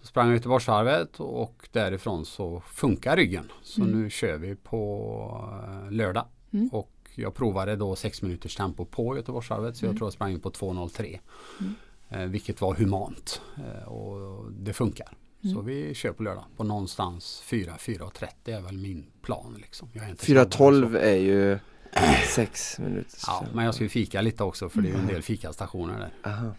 då 0.00 0.06
sprang 0.06 0.26
jag 0.26 0.34
Göteborgsvarvet 0.36 1.20
och 1.20 1.68
därifrån 1.72 2.24
så 2.24 2.60
funkar 2.60 3.16
ryggen. 3.16 3.52
Så 3.62 3.82
Mm. 3.82 4.02
nu 4.02 4.10
kör 4.10 4.38
vi 4.38 4.54
på 4.56 5.50
eh, 5.68 5.90
lördag. 5.92 6.24
Mm. 6.52 6.68
Och 6.72 6.90
jag 7.14 7.34
provade 7.34 7.76
då 7.76 7.96
6 7.96 8.22
minuters 8.22 8.56
tempo 8.56 8.84
på 8.84 9.16
Göteborgsvarvet 9.16 9.76
så 9.76 9.84
jag 9.84 9.88
Mm. 9.88 9.98
tror 9.98 10.06
jag 10.06 10.12
sprang 10.12 10.40
på 10.40 10.50
2.03. 10.50 11.20
Mm. 11.60 11.74
Eh, 12.08 12.30
vilket 12.30 12.60
var 12.60 12.74
humant 12.74 13.40
eh, 13.56 13.88
och 13.88 14.52
det 14.52 14.72
funkar. 14.72 15.08
Mm. 15.44 15.54
Så 15.54 15.60
vi 15.62 15.94
kör 15.94 16.12
på 16.12 16.22
lördag 16.22 16.44
på 16.56 16.64
någonstans 16.64 17.42
4-4.30 17.46 18.26
är 18.44 18.60
väl 18.60 18.78
min 18.78 19.06
plan. 19.22 19.56
Liksom. 19.60 19.88
Jag 19.92 20.04
är 20.04 20.10
inte 20.10 20.24
snabbare 20.24 20.44
än 20.44 20.52
så. 20.52 20.58
4.12 20.58 20.98
är 20.98 21.16
ju 21.16 21.58
sex 22.28 22.78
minuter. 22.78 23.18
Ja, 23.26 23.46
men 23.54 23.64
jag 23.64 23.74
ska 23.74 23.84
ju 23.84 23.90
fika 23.90 24.20
lite 24.20 24.44
också 24.44 24.68
för 24.68 24.82
det 24.82 24.88
är 24.88 24.92
ju 24.92 24.98
en 24.98 25.06
del 25.06 25.22
fikastationer 25.22 25.98
där. 25.98 26.30
Aha. 26.30 26.54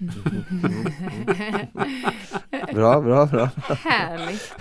Bra, 2.74 3.02
bra, 3.02 3.26
bra. 3.26 3.50
Härligt. 3.84 4.54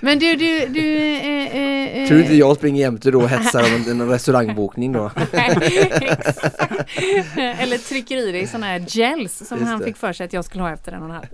Men 0.00 0.18
du, 0.18 0.36
du, 0.36 0.66
du... 0.66 0.96
Eh, 0.96 1.56
eh, 1.56 2.02
eh, 2.02 2.08
Tror 2.08 2.16
du 2.16 2.22
inte 2.22 2.34
jag 2.34 2.56
springer 2.56 2.80
jämte 2.80 3.10
då 3.10 3.20
och 3.20 3.28
hetsar 3.28 3.60
om 3.60 3.90
en, 4.00 4.08
restaurangbokning 4.08 4.92
då? 4.92 5.10
Eller 7.36 7.88
trycker 7.88 8.16
i 8.16 8.32
dig 8.32 8.46
sådana 8.46 8.66
här 8.66 8.84
gels 8.88 9.48
som 9.48 9.58
Just 9.58 9.70
han 9.70 9.78
det. 9.78 9.84
fick 9.84 9.96
för 9.96 10.12
sig 10.12 10.24
att 10.24 10.32
jag 10.32 10.44
skulle 10.44 10.62
ha 10.62 10.72
efter 10.72 10.92
en 10.92 11.02
och 11.02 11.08
en 11.08 11.14
halv. 11.14 11.26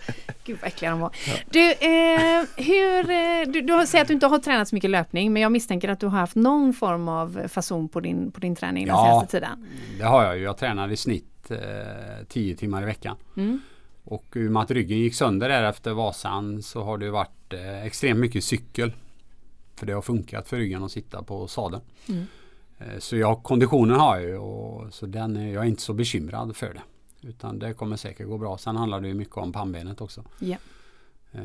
Gud 0.45 0.59
vad 0.61 0.69
äckliga 0.69 0.90
de 0.90 1.01
var. 1.01 1.11
Du, 1.51 1.71
eh, 1.71 2.45
hur, 2.57 3.11
eh, 3.11 3.53
du, 3.53 3.61
du 3.61 3.87
säger 3.87 4.03
att 4.03 4.09
du 4.09 4.14
inte 4.14 4.27
har 4.27 4.38
tränat 4.38 4.69
så 4.69 4.75
mycket 4.75 4.90
löpning 4.90 5.33
men 5.33 5.43
jag 5.43 5.53
misstänker 5.53 5.88
att 5.88 6.01
du 6.01 6.07
har 6.07 6.19
haft 6.19 6.35
någon 6.35 6.75
form 6.75 7.09
av 7.09 7.49
fason 7.49 7.88
på 7.88 8.01
din, 8.01 8.33
på 8.33 8.40
din 8.40 8.57
träning 8.57 8.69
den 8.74 8.88
Ja. 8.96 9.04
senaste 9.04 9.30
tiden. 9.30 9.66
Det 9.98 10.04
har 10.04 10.24
jag 10.24 10.38
ju. 10.38 10.44
Jag 10.44 10.56
tränar 10.59 10.88
i 10.92 10.96
snitt 10.96 11.50
eh, 11.50 11.59
10 12.28 12.56
timmar 12.56 12.83
i 12.83 12.85
veckan. 12.85 13.16
Mm. 13.37 13.61
Och 14.04 14.24
i 14.37 14.46
och 14.48 14.52
med 14.52 14.62
att 14.62 14.70
ryggen 14.70 14.98
gick 14.98 15.14
sönder 15.14 15.48
där 15.48 15.62
efter 15.62 15.92
Vasan 15.92 16.62
så 16.62 16.83
har 16.83 16.98
det 16.98 17.11
varit 17.11 17.52
eh, 17.52 17.85
extremt 17.85 18.20
mycket 18.20 18.44
cykel. 18.44 18.92
För 19.76 19.87
det 19.87 19.92
har 19.92 20.02
funkat 20.02 20.48
för 20.48 20.56
ryggen 20.56 20.85
att 20.85 20.92
sitta 20.92 21.22
på 21.22 21.46
sadeln. 21.46 21.83
Mm. 22.09 22.24
Eh, 22.78 22.98
så 22.98 23.16
jag, 23.16 23.42
konditionen 23.42 24.00
har 24.00 24.16
jag 24.16 24.28
ju 24.28 24.37
och 24.38 24.94
så 24.94 25.06
den 25.06 25.37
är, 25.37 25.52
jag 25.52 25.64
är 25.64 25.68
inte 25.68 25.83
så 25.83 25.92
bekymrad 25.92 26.56
för 26.56 26.74
det. 26.74 26.83
Utan 27.28 27.59
det 27.59 27.72
kommer 27.74 27.96
säkert 27.96 28.26
gå 28.28 28.38
bra. 28.38 28.59
Sen 28.59 28.76
handlar 28.76 29.00
det 29.00 29.09
ju 29.09 29.14
mycket 29.14 29.37
om 29.37 29.52
pannbenet 29.52 30.00
också. 30.00 30.24
Eh, 31.33 31.40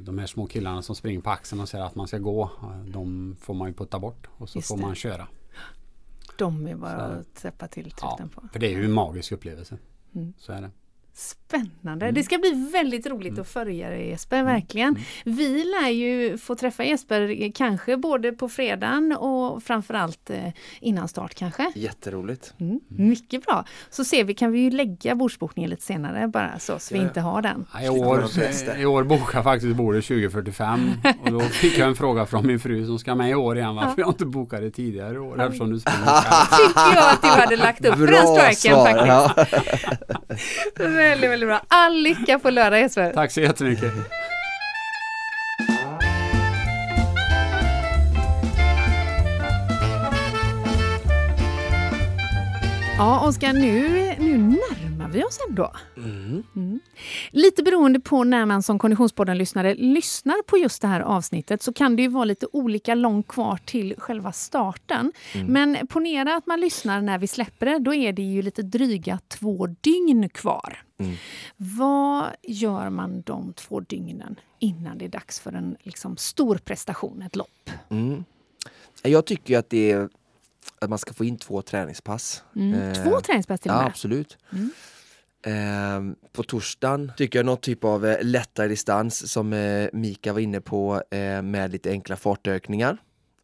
de 0.00 0.18
här 0.18 0.26
små 0.26 0.46
killarna 0.46 0.82
som 0.82 0.94
springer 0.94 1.20
på 1.20 1.30
axeln 1.30 1.60
och 1.60 1.68
säger 1.68 1.84
att 1.84 1.94
man 1.94 2.08
ska 2.08 2.18
gå. 2.18 2.42
eh, 2.62 2.76
De 2.86 3.36
får 3.40 3.54
man 3.54 3.68
ju 3.68 3.74
putta 3.74 3.98
bort 3.98 4.26
och 4.38 4.48
så 4.48 4.58
Just 4.58 4.68
får 4.68 4.76
det. 4.76 4.82
man 4.82 4.94
köra. 4.94 5.26
De 6.38 6.66
är 6.66 6.74
bara 6.76 6.98
Så 7.14 7.20
att 7.20 7.34
täppa 7.34 7.68
till 7.68 7.92
Ja, 8.00 8.08
truten 8.16 8.28
på. 8.28 8.48
för 8.52 8.58
det 8.60 8.66
är 8.66 8.70
ju 8.78 8.84
en 8.84 8.92
magisk 8.92 9.32
upplevelse. 9.32 9.78
Mm. 10.14 10.32
Så 10.38 10.52
är 10.52 10.60
det. 10.60 10.70
Spännande. 11.14 12.06
Mm. 12.06 12.14
Det 12.14 12.22
ska 12.22 12.38
bli 12.38 12.68
väldigt 12.72 13.06
roligt 13.06 13.38
att 13.38 13.48
följa 13.48 13.90
dig 13.90 14.08
Jesper, 14.08 14.42
verkligen. 14.42 14.88
Mm. 14.88 15.02
Vi 15.24 15.64
lär 15.64 15.88
ju 15.88 16.38
få 16.38 16.54
träffa 16.54 16.84
Jesper 16.84 17.42
eh, 17.42 17.50
kanske 17.54 17.96
både 17.96 18.32
på 18.32 18.48
fredagen 18.48 19.12
och 19.12 19.62
framförallt 19.62 20.30
eh, 20.30 20.38
innan 20.80 21.08
start 21.08 21.34
kanske. 21.34 21.72
Jätteroligt. 21.74 22.54
Mm. 22.60 22.80
Mycket 22.88 23.46
bra. 23.46 23.64
Så 23.90 24.04
ser 24.04 24.24
vi, 24.24 24.34
kan 24.34 24.52
vi 24.52 24.58
ju 24.58 24.70
lägga 24.70 25.14
bordsbokningen 25.14 25.70
lite 25.70 25.82
senare 25.82 26.28
bara 26.28 26.58
så, 26.58 26.78
så 26.78 26.94
vi 26.94 26.98
Ja, 26.98 27.02
ja. 27.04 27.08
inte 27.08 27.20
har 27.20 27.42
den. 27.42 27.66
Ja, 27.74 27.82
I 27.82 27.88
år. 27.88 28.24
I 28.78 28.84
år 28.84 29.04
bokade 29.04 29.30
jag 29.32 29.44
faktiskt 29.44 29.76
bordet 29.76 30.04
2045 30.04 30.90
och 31.24 31.30
då 31.30 31.40
fick 31.40 31.78
jag 31.78 31.88
en 31.88 31.96
fråga 31.96 32.26
från 32.26 32.46
min 32.46 32.60
fru 32.60 32.86
som 32.86 32.98
ska 32.98 33.14
med 33.14 33.30
i 33.30 33.34
år 33.34 33.56
igen 33.58 33.74
varför 33.74 34.00
jag 34.00 34.08
inte 34.08 34.26
bokade 34.26 34.70
tidigare 34.70 35.14
i 35.14 35.18
år 35.18 35.42
eftersom 35.42 35.70
du 35.70 35.80
springer 35.80 36.06
själv. 36.06 36.68
Tycker 36.68 36.94
jag 36.94 37.12
att 37.12 37.22
du 37.22 37.28
hade 37.28 37.56
lagt 37.56 37.84
upp 37.84 37.94
för 37.94 38.06
den 38.06 38.26
Bra 38.26 38.36
striken 38.36 38.74
svar! 38.74 38.84
faktiskt. 38.84 39.58
Ja. 40.08 40.34
Väldigt, 41.04 41.30
väldigt 41.30 41.48
bra. 41.48 41.60
All 41.68 41.96
lycka 41.96 42.38
på 42.38 42.50
lördag 42.50 42.80
Jesper. 42.80 43.12
Tack 43.12 43.32
så 43.32 43.40
jättemycket. 43.40 43.92
Ja 52.98 53.28
Oskar, 53.28 53.52
nu, 53.52 53.88
nu 54.18 54.38
närmar 54.38 55.08
vi 55.08 55.24
oss 55.24 55.38
ändå. 55.48 55.72
Mm. 55.96 56.42
Mm. 56.56 56.80
Lite 57.30 57.62
beroende 57.62 58.00
på 58.00 58.24
när 58.24 58.46
man 58.46 58.62
som 58.62 58.78
Konditionspodden-lyssnare 58.78 59.74
lyssnar 59.74 60.42
på 60.42 60.58
just 60.58 60.82
det 60.82 60.88
här 60.88 61.00
avsnittet 61.00 61.62
så 61.62 61.72
kan 61.72 61.96
det 61.96 62.02
ju 62.02 62.08
vara 62.08 62.24
lite 62.24 62.46
olika 62.52 62.94
långt 62.94 63.28
kvar 63.28 63.58
till 63.64 63.94
själva 63.98 64.32
starten. 64.32 65.12
Men 65.46 65.86
ponera 65.86 66.36
att 66.36 66.46
man 66.46 66.60
lyssnar 66.60 67.00
när 67.00 67.18
vi 67.18 67.26
släpper 67.26 67.66
det, 67.66 67.78
då 67.78 67.94
är 67.94 68.12
det 68.12 68.22
ju 68.22 68.42
lite 68.42 68.62
dryga 68.62 69.18
två 69.28 69.66
dygn 69.66 70.28
kvar. 70.28 70.83
Mm. 70.98 71.14
Vad 71.56 72.30
gör 72.42 72.90
man 72.90 73.22
de 73.22 73.52
två 73.52 73.80
dygnen 73.80 74.40
innan 74.58 74.98
det 74.98 75.04
är 75.04 75.08
dags 75.08 75.40
för 75.40 75.52
en 75.52 75.76
liksom, 75.82 76.16
stor 76.16 76.56
prestation, 76.58 77.22
ett 77.22 77.36
lopp? 77.36 77.70
Mm. 77.90 78.24
Jag 79.02 79.24
tycker 79.26 79.58
att 79.58 79.70
det 79.70 79.92
är 79.92 80.08
att 80.78 80.90
man 80.90 80.98
ska 80.98 81.12
få 81.14 81.24
in 81.24 81.36
två 81.38 81.62
träningspass. 81.62 82.42
Mm. 82.56 82.74
Eh, 82.80 83.04
Två 83.04 83.20
träningspass 83.20 83.60
till 83.60 83.70
och 83.70 83.76
Ja, 83.76 83.80
med. 83.80 83.88
absolut. 83.88 84.38
Mm. 84.52 84.70
Ehm, 85.46 86.16
på 86.32 86.42
torsdagen 86.42 87.12
tycker 87.16 87.38
jag 87.38 87.46
något 87.46 87.62
typ 87.62 87.84
av 87.84 88.06
eh, 88.06 88.24
lättare 88.24 88.68
distans 88.68 89.32
som 89.32 89.52
eh, 89.52 89.88
Mika 89.92 90.32
var 90.32 90.40
inne 90.40 90.60
på 90.60 91.02
eh, 91.10 91.42
med 91.42 91.70
lite 91.72 91.90
enkla 91.90 92.16
fartökningar. 92.16 92.98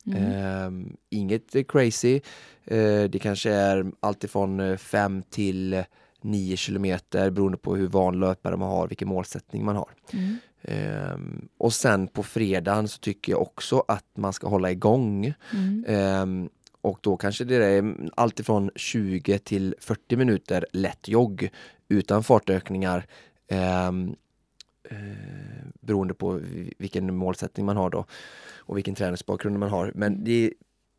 Mm. 0.06 0.22
Ehm, 0.32 0.96
inget 1.10 1.54
eh, 1.54 1.62
crazy. 1.64 2.20
Eh, 2.64 3.02
det 3.04 3.18
kanske 3.22 3.50
är 3.50 3.86
alltifrån 4.00 4.78
5 4.78 5.22
till 5.30 5.84
9 6.24 6.56
kilometer 6.56 7.30
beroende 7.30 7.58
på 7.58 7.76
hur 7.76 7.86
van 7.88 8.20
löpare 8.20 8.56
man 8.56 8.68
har, 8.68 8.88
vilken 8.88 9.08
målsättning 9.08 9.64
man 9.64 9.76
har. 9.76 9.88
Mm. 10.12 10.36
Ehm, 10.62 11.48
och 11.58 11.72
sen 11.72 12.06
på 12.08 12.22
fredagen 12.22 12.88
så 12.88 12.98
tycker 12.98 13.32
jag 13.32 13.42
också 13.42 13.84
att 13.88 14.06
man 14.16 14.32
ska 14.32 14.48
hålla 14.48 14.70
igång. 14.70 15.34
Mm. 15.54 15.84
Ehm, 15.88 16.48
och 16.82 16.98
då 17.00 17.16
kanske 17.16 17.44
det 17.44 17.56
är 17.64 17.94
alltifrån 18.14 18.70
20 18.76 19.38
till 19.38 19.74
40 19.80 20.16
minuter 20.16 20.66
lätt 20.72 21.08
jogg 21.08 21.50
utan 21.88 22.22
fartökningar. 22.22 23.06
ehm, 23.52 24.14
eh, 24.90 24.96
beroende 25.80 26.14
på 26.14 26.32
vi- 26.32 26.74
vilken 26.78 27.16
målsättning 27.16 27.66
man 27.66 27.76
har 27.76 27.90
då 27.90 28.04
och 28.56 28.76
vilken 28.76 28.94
träningsbakgrund 28.94 29.58
man 29.58 29.68
har. 29.70 29.92
Men 29.94 30.24
det 30.24 30.32
är 30.46 30.52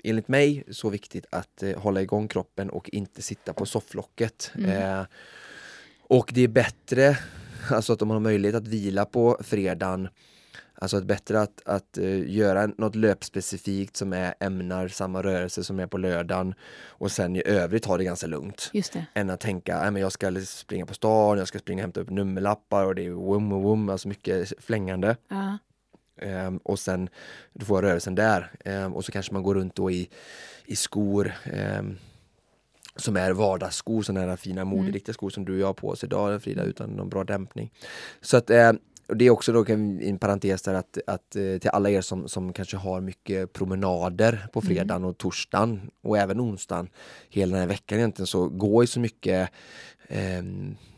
enligt 0.04 0.28
mig 0.28 0.64
så 0.72 0.90
viktigt 0.90 1.26
att 1.30 1.64
eh, 1.64 1.80
hålla 1.80 2.02
igång 2.02 2.28
kroppen 2.28 2.70
och 2.70 2.90
inte 2.90 3.22
sitta 3.22 3.54
på 3.54 3.66
sofflocket. 3.66 4.52
Mm. 4.56 5.00
Eh, 5.00 5.06
och 6.02 6.32
det 6.34 6.42
är 6.42 6.48
bättre, 6.48 7.18
alltså 7.70 7.94
att 7.94 8.02
om 8.02 8.08
man 8.08 8.16
har 8.16 8.22
möjlighet 8.22 8.56
att 8.56 8.68
vila 8.68 9.06
på 9.06 9.38
fredagen 9.44 10.08
Alltså 10.82 10.98
att 10.98 11.06
bättre 11.06 11.42
att, 11.42 11.62
att 11.66 11.98
eh, 11.98 12.30
göra 12.30 12.66
något 12.78 12.96
löpspecifikt 12.96 13.98
som 13.98 14.14
är 14.14 14.34
ämnar 14.40 14.88
samma 14.88 15.24
rörelse 15.24 15.64
som 15.64 15.80
är 15.80 15.88
på 15.88 15.98
lördagen 15.98 16.54
och 16.88 17.12
sen 17.12 17.36
i 17.36 17.44
övrigt 17.46 17.86
ha 17.86 17.98
det 17.98 18.04
ganska 18.04 18.28
lugnt. 18.28 18.70
Just 18.74 18.94
det. 18.94 19.06
Än 19.14 19.30
att 19.30 19.40
tänka, 19.40 19.78
att 19.78 20.00
jag 20.00 20.12
ska 20.12 20.42
springa 20.46 20.86
på 20.86 20.94
stan, 20.94 21.38
jag 21.38 21.48
ska 21.48 21.60
springa 21.60 21.80
och 21.80 21.82
hämta 21.82 22.00
upp 22.00 22.10
nummerlappar 22.10 22.86
och 22.86 22.96
det 22.96 23.06
är 23.06 23.10
wum 23.10 23.52
och 23.52 23.64
wum, 23.64 23.90
alltså 23.90 24.08
mycket 24.08 24.54
flängande. 24.64 25.18
Ja. 25.28 25.58
Ehm, 26.22 26.58
och 26.58 26.80
sen 26.80 27.10
du 27.54 27.66
får 27.66 27.82
rörelsen 27.82 28.16
där. 28.16 28.52
Ehm, 28.66 28.94
och 28.94 29.06
så 29.06 29.12
kanske 29.12 29.34
man 29.34 29.44
går 29.44 29.56
runt 29.56 29.76
då 29.76 29.92
i, 29.92 30.10
i 30.66 30.76
skor 30.76 31.34
ehm, 31.44 31.98
som 32.96 33.18
är 33.18 33.32
vardagsskor, 33.32 34.02
sådana 34.02 34.28
här 34.28 34.36
fina 34.36 34.66
moderiktiga 34.66 35.14
skor 35.14 35.30
som 35.30 35.46
du 35.46 35.54
och 35.54 35.60
jag 35.60 35.68
har 35.68 35.74
på 35.74 35.90
oss 35.90 36.04
idag 36.04 36.44
Frida, 36.44 36.64
utan 36.64 36.90
någon 36.90 37.10
bra 37.10 37.24
dämpning. 37.24 37.72
Så 38.22 38.38
att 38.38 38.50
eh, 38.50 38.72
och 39.12 39.18
det 39.18 39.26
är 39.26 39.30
också 39.30 39.54
då 39.54 39.66
en 39.68 40.18
parentes 40.18 40.62
där 40.62 40.74
att, 40.74 40.98
att 41.08 41.36
eh, 41.36 41.58
till 41.58 41.70
alla 41.70 41.90
er 41.90 42.02
som, 42.02 42.28
som 42.28 42.54
kanske 42.54 42.78
har 42.78 43.02
mycket 43.02 43.54
promenader 43.54 44.48
på 44.54 44.62
fredagen 44.62 45.04
och 45.04 45.18
torsdagen 45.18 45.92
och 46.02 46.18
även 46.18 46.42
onsdagen 46.42 46.90
hela 47.30 47.52
den 47.52 47.60
här 47.60 47.68
veckan 47.68 47.98
egentligen 47.98 48.28
så 48.28 48.50
gå 48.50 48.84
i 48.84 48.88
så 48.88 49.00
mycket 49.00 49.50
eh, 50.08 50.44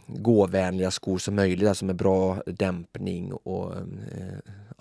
gåvänliga 0.08 0.92
skor 0.92 1.18
som 1.18 1.36
möjligt, 1.36 1.70
alltså 1.70 1.86
med 1.86 1.96
bra 1.96 2.42
dämpning 2.46 3.34
och 3.34 3.76
eh, 3.76 3.82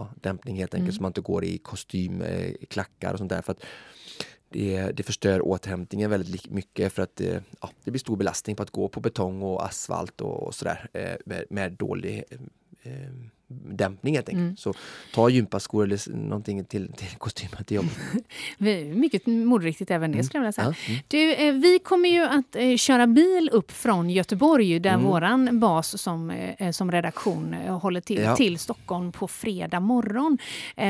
ja, 0.02 0.14
dämpning 0.20 0.56
helt 0.56 0.74
enkelt 0.74 0.88
mm. 0.88 0.96
så 0.96 1.02
man 1.02 1.10
inte 1.10 1.20
går 1.20 1.44
i 1.44 1.58
kostym, 1.58 2.22
eh, 2.22 2.52
klackar 2.68 3.12
och 3.12 3.18
sånt 3.18 3.30
där. 3.30 3.42
För 3.42 3.52
att 3.52 3.64
det, 4.48 4.92
det 4.92 5.02
förstör 5.02 5.46
återhämtningen 5.46 6.10
väldigt 6.10 6.50
mycket 6.50 6.92
för 6.92 7.02
att 7.02 7.16
det, 7.16 7.44
ja, 7.60 7.70
det 7.84 7.90
blir 7.90 8.00
stor 8.00 8.16
belastning 8.16 8.56
på 8.56 8.62
att 8.62 8.70
gå 8.70 8.88
på 8.88 9.00
betong 9.00 9.42
och 9.42 9.64
asfalt 9.64 10.20
och, 10.20 10.42
och 10.42 10.54
sådär 10.54 10.88
eh, 10.92 11.16
med, 11.26 11.44
med 11.50 11.72
dålig 11.72 12.24
eh, 12.82 13.10
dämpning 13.64 14.14
helt 14.14 14.28
enkelt. 14.28 14.42
Mm. 14.42 14.56
Så 14.56 14.74
ta 15.14 15.28
gympaskor 15.28 15.84
eller 15.84 16.16
någonting 16.16 16.64
till, 16.64 16.92
till 16.92 17.16
kostymen 17.18 17.64
till 17.64 17.76
jobbet. 17.76 17.92
Mycket 18.96 19.26
moderiktigt 19.26 19.90
även 19.90 20.10
det 20.10 20.16
mm. 20.16 20.24
skulle 20.24 20.38
jag 20.38 20.42
vilja 20.42 20.52
säga. 20.52 20.74
Mm. 20.88 21.00
Du, 21.08 21.34
eh, 21.34 21.54
vi 21.54 21.78
kommer 21.78 22.08
ju 22.08 22.24
att 22.24 22.56
eh, 22.56 22.76
köra 22.76 23.06
bil 23.06 23.50
upp 23.52 23.72
från 23.72 24.10
Göteborg 24.10 24.78
där 24.78 24.94
mm. 24.94 25.06
våran 25.06 25.60
bas 25.60 26.02
som, 26.02 26.30
eh, 26.30 26.70
som 26.70 26.92
redaktion 26.92 27.54
håller 27.54 28.00
till, 28.00 28.22
ja. 28.22 28.36
till 28.36 28.58
Stockholm 28.58 29.12
på 29.12 29.28
fredag 29.28 29.80
morgon. 29.80 30.38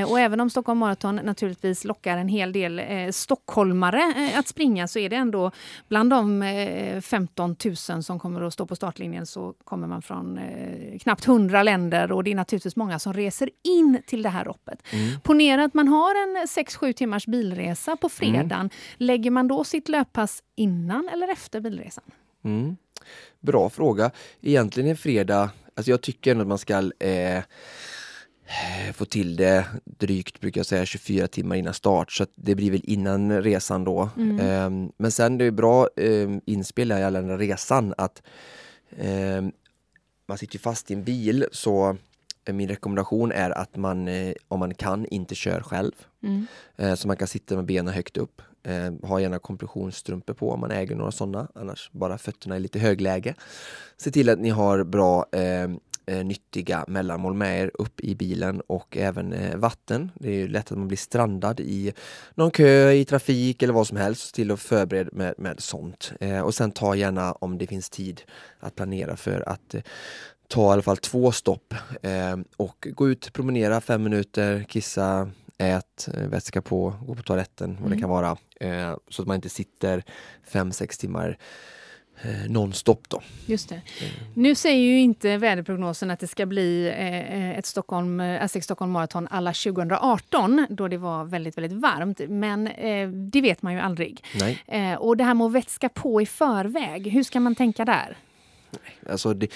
Och 0.09 0.21
även 0.21 0.41
om 0.41 0.51
Stockholm 0.51 0.79
Marathon 0.79 1.17
naturligtvis 1.17 1.85
lockar 1.85 2.19
en 2.19 2.29
hel 2.29 2.53
del 2.53 2.83
stockholmare 3.13 4.33
att 4.37 4.49
springa 4.49 4.89
så 4.89 4.99
är 4.99 5.09
det 5.09 5.17
ändå 5.17 5.51
bland 5.89 6.11
de 6.11 7.01
15 7.03 7.57
000 7.89 8.03
som 8.03 8.19
kommer 8.19 8.43
att 8.43 8.53
stå 8.53 8.67
på 8.67 8.77
startlinjen 8.77 9.27
så 9.27 9.55
kommer 9.65 9.87
man 9.87 10.03
från 10.03 10.41
knappt 11.01 11.27
100 11.27 11.63
länder 11.63 12.13
och 12.13 12.25
det 12.25 12.31
är 12.31 12.35
naturligtvis 12.53 12.77
många 12.77 12.99
som 12.99 13.13
reser 13.13 13.51
in 13.63 14.03
till 14.07 14.23
det 14.23 14.29
här 14.29 14.45
loppet. 14.45 14.83
Mm. 14.91 15.21
Ponera 15.21 15.65
att 15.65 15.75
man 15.75 15.89
har 15.89 16.15
en 16.15 16.47
6-7 16.47 16.93
timmars 16.93 17.27
bilresa 17.27 17.97
på 17.97 18.09
fredagen. 18.09 18.53
Mm. 18.53 18.71
Lägger 18.97 19.31
man 19.31 19.49
då 19.49 19.65
sitt 19.65 19.89
löppass 19.89 20.43
innan 20.57 21.09
eller 21.13 21.29
efter 21.29 21.61
bilresan? 21.61 22.05
Mm. 22.45 22.77
Bra 23.41 23.71
fråga. 23.71 24.11
Egentligen 24.41 24.91
en 24.91 24.97
fredag, 24.97 25.51
alltså 25.77 25.91
jag 25.91 26.01
tycker 26.01 26.31
ändå 26.31 26.43
att 26.43 26.49
man 26.49 26.59
ska 26.59 26.93
eh, 26.99 27.43
få 28.95 29.05
till 29.05 29.37
det 29.37 29.67
drygt, 29.85 30.41
brukar 30.41 30.59
jag 30.59 30.67
säga, 30.67 30.87
24 30.87 31.29
timmar 31.29 31.57
innan 31.57 31.75
start. 31.75 32.13
Så 32.13 32.27
det 32.35 32.55
blir 32.55 32.71
väl 32.71 32.85
innan 32.85 33.43
resan 33.43 33.85
då. 33.85 34.11
Mm. 34.17 34.41
Eh, 34.41 34.91
men 34.97 35.13
sen 35.13 35.39
det 35.39 35.45
är 35.45 35.51
bra 35.51 35.89
eh, 35.97 36.31
inspel 36.47 36.93
i 36.93 36.95
alla 36.95 37.21
den 37.23 37.39
resan 37.39 37.95
att 37.99 38.23
eh, 38.97 39.43
man 40.27 40.39
sitter 40.39 40.59
fast 40.59 40.91
i 40.91 40.95
en 40.95 41.05
bil 41.05 41.47
så 41.53 41.97
min 42.51 42.69
rekommendation 42.69 43.33
är 43.33 43.51
att 43.51 43.77
man, 43.77 44.09
eh, 44.09 44.35
om 44.49 44.59
man 44.59 44.75
kan, 44.75 45.07
inte 45.07 45.35
kör 45.35 45.61
själv. 45.61 45.93
Mm. 46.23 46.47
Eh, 46.77 46.95
så 46.95 47.09
man 47.09 47.17
kan 47.17 47.29
sitta 47.29 47.57
med 47.57 47.65
benen 47.65 47.95
högt 47.95 48.17
upp. 48.17 48.43
Eh, 48.63 49.09
ha 49.09 49.21
gärna 49.21 49.39
kompressionsstrumpor 49.39 50.35
på 50.35 50.51
om 50.51 50.61
man 50.61 50.71
äger 50.71 50.97
några 50.97 51.13
sådana, 51.13 51.49
annars 51.55 51.91
bara 51.93 52.19
fötterna 52.19 52.57
i 52.57 52.61
lite 52.61 52.79
högläge. 52.79 53.35
Se 53.97 54.11
till 54.11 54.29
att 54.29 54.39
ni 54.39 54.51
har 54.51 54.85
bra 54.85 55.27
eh, 56.07 56.25
nyttiga 56.25 56.85
mellanmål 56.89 57.35
med 57.35 57.63
er 57.63 57.71
upp 57.75 58.01
i 58.01 58.15
bilen 58.15 58.61
och 58.61 58.97
även 58.97 59.33
eh, 59.33 59.57
vatten. 59.57 60.11
Det 60.15 60.29
är 60.29 60.35
ju 60.35 60.49
lätt 60.49 60.73
att 60.73 60.79
man 60.79 60.89
blir 60.89 60.99
strandad 60.99 61.61
i 61.61 61.93
någon 62.35 62.51
kö, 62.51 62.93
i 62.93 63.05
trafik 63.05 63.63
eller 63.63 63.75
vad 63.75 63.87
som 63.87 63.97
helst. 63.97 64.35
Till 64.35 64.51
att 64.51 64.61
förbereda 64.61 65.11
med, 65.13 65.35
med 65.39 65.61
sånt. 65.61 66.13
Eh, 66.21 66.41
och 66.41 66.55
sen 66.55 66.71
ta 66.71 66.95
gärna, 66.95 67.33
om 67.33 67.59
det 67.59 67.67
finns 67.67 67.91
tid, 67.91 68.23
att 68.61 68.75
planera 68.75 69.17
för 69.17 69.49
att 69.49 69.75
ta 70.53 70.71
i 70.71 70.73
alla 70.73 70.83
fall 70.83 70.97
två 70.97 71.33
stopp 71.33 71.75
eh, 72.03 72.37
och 72.57 72.89
gå 72.91 73.09
ut, 73.09 73.33
promenera 73.33 73.81
fem 73.81 74.03
minuter, 74.03 74.65
kissa, 74.69 75.31
ät, 75.59 76.09
eh, 76.15 76.29
vätska 76.29 76.63
på, 76.63 76.95
gå 77.07 77.15
på 77.15 77.23
toaletten, 77.23 77.71
mm. 77.71 77.83
vad 77.83 77.91
det 77.91 77.95
mm. 77.95 78.01
kan 78.01 78.11
vara. 78.11 78.37
Eh, 78.61 78.97
så 79.09 79.23
att 79.23 79.29
man 79.29 79.35
inte 79.35 79.49
sitter 79.49 80.05
fem, 80.47 80.73
sex 80.73 80.99
timmar 80.99 81.39
eh, 82.23 82.51
nonstop 82.51 83.09
då. 83.09 83.23
Just 83.47 83.69
det. 83.69 83.81
Nu 84.35 84.55
säger 84.55 84.81
ju 84.81 85.01
inte 85.01 85.37
väderprognosen 85.37 86.11
att 86.11 86.21
det 86.21 86.27
ska 86.27 86.47
bli 86.47 86.89
eh, 86.89 87.59
ett 87.59 87.67
Stockholm, 87.67 88.21
Aztec 88.21 88.65
Stockholm 88.65 88.93
Marathon 88.93 89.29
alla 89.31 89.53
2018 89.53 90.67
då 90.71 90.89
det 90.89 90.99
var 90.99 91.25
väldigt, 91.25 91.57
väldigt 91.59 91.81
varmt. 91.81 92.21
Men 92.29 92.67
eh, 92.67 93.09
det 93.09 93.41
vet 93.41 93.63
man 93.63 93.73
ju 93.73 93.81
aldrig. 93.81 94.25
Eh, 94.67 94.95
och 94.95 95.17
det 95.17 95.25
här 95.25 95.35
med 95.35 95.47
att 95.47 95.53
vätska 95.53 95.89
på 95.89 96.23
i 96.23 96.27
förväg, 96.27 97.07
hur 97.07 97.23
ska 97.23 97.41
man 97.41 97.55
tänka 97.55 97.85
där? 97.85 98.17
Alltså 99.11 99.35
det, 99.35 99.49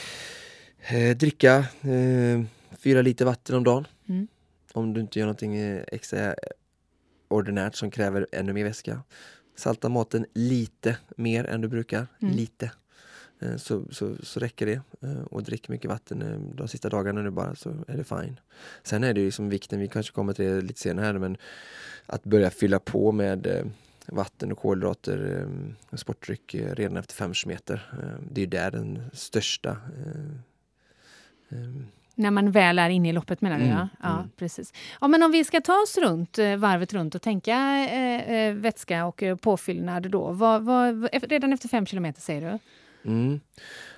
Eh, 0.89 1.17
dricka 1.17 1.57
eh, 1.83 2.43
fyra 2.79 3.03
liter 3.03 3.25
vatten 3.25 3.57
om 3.57 3.65
dagen. 3.65 3.87
Mm. 4.09 4.29
Om 4.73 4.93
du 4.93 5.01
inte 5.01 5.19
gör 5.19 5.27
någonting 5.27 5.57
eh, 5.57 5.85
extra 5.89 6.35
ordinärt 7.29 7.75
som 7.75 7.91
kräver 7.91 8.27
ännu 8.33 8.53
mer 8.53 8.65
väska. 8.65 9.03
Salta 9.57 9.89
maten 9.89 10.27
lite 10.35 10.97
mer 11.17 11.45
än 11.45 11.61
du 11.61 11.69
brukar. 11.69 12.07
Mm. 12.23 12.35
Lite. 12.35 12.71
Eh, 13.41 13.57
så, 13.57 13.85
så, 13.91 14.17
så 14.23 14.41
räcker 14.41 14.67
det. 14.67 14.81
Eh, 15.03 15.23
och 15.31 15.43
drick 15.43 15.69
mycket 15.69 15.91
vatten 15.91 16.53
de 16.57 16.69
sista 16.69 16.89
dagarna 16.89 17.23
nu 17.23 17.31
bara 17.31 17.55
så 17.55 17.71
är 17.89 17.97
det 17.97 18.05
fine. 18.05 18.41
Sen 18.83 19.05
är 19.05 19.15
det 19.15 19.21
ju 19.21 19.31
som 19.31 19.49
vikten, 19.49 19.81
vi 19.81 19.89
kanske 19.89 20.13
kommer 20.13 20.33
till 20.33 20.45
det 20.45 20.61
lite 20.61 20.81
senare 20.81 21.07
här 21.07 21.19
men 21.19 21.37
att 22.07 22.25
börja 22.25 22.51
fylla 22.51 22.79
på 22.79 23.13
med 23.13 23.73
vatten 24.07 24.53
och 24.53 24.59
kolhydrater, 24.59 25.47
sportdryck 25.93 26.55
redan 26.55 26.97
efter 26.97 27.15
5 27.15 27.33
meter. 27.47 27.91
Det 28.33 28.43
är 28.43 28.47
där 28.47 28.71
den 28.71 29.03
största. 29.13 29.77
När 32.19 32.31
man 32.31 32.51
väl 32.51 32.79
är 32.79 32.91
inne 32.91 33.09
i 33.09 33.13
loppet 33.13 33.41
menar 33.41 33.59
du? 33.59 33.65
Mm, 33.65 33.77
ja, 33.77 33.89
ja 34.03 34.15
mm. 34.17 34.31
precis. 34.37 34.73
Ja, 35.01 35.09
men 35.09 35.23
om 35.23 35.31
vi 35.31 35.45
ska 35.45 35.61
ta 35.61 35.73
oss 35.83 35.99
runt 35.99 36.39
eh, 36.39 36.57
varvet 36.57 36.93
runt 36.93 37.15
och 37.15 37.23
tänka 37.23 37.57
eh, 37.91 38.31
eh, 38.33 38.55
vätska 38.55 39.07
och 39.07 39.23
eh, 39.23 39.37
påfyllnad 39.37 40.11
då. 40.11 40.33
Vad, 40.33 40.63
vad, 40.63 41.09
redan 41.13 41.53
efter 41.53 41.69
fem 41.69 41.87
kilometer 41.87 42.21
säger 42.21 42.41
du? 42.41 42.59
Mm. 43.11 43.41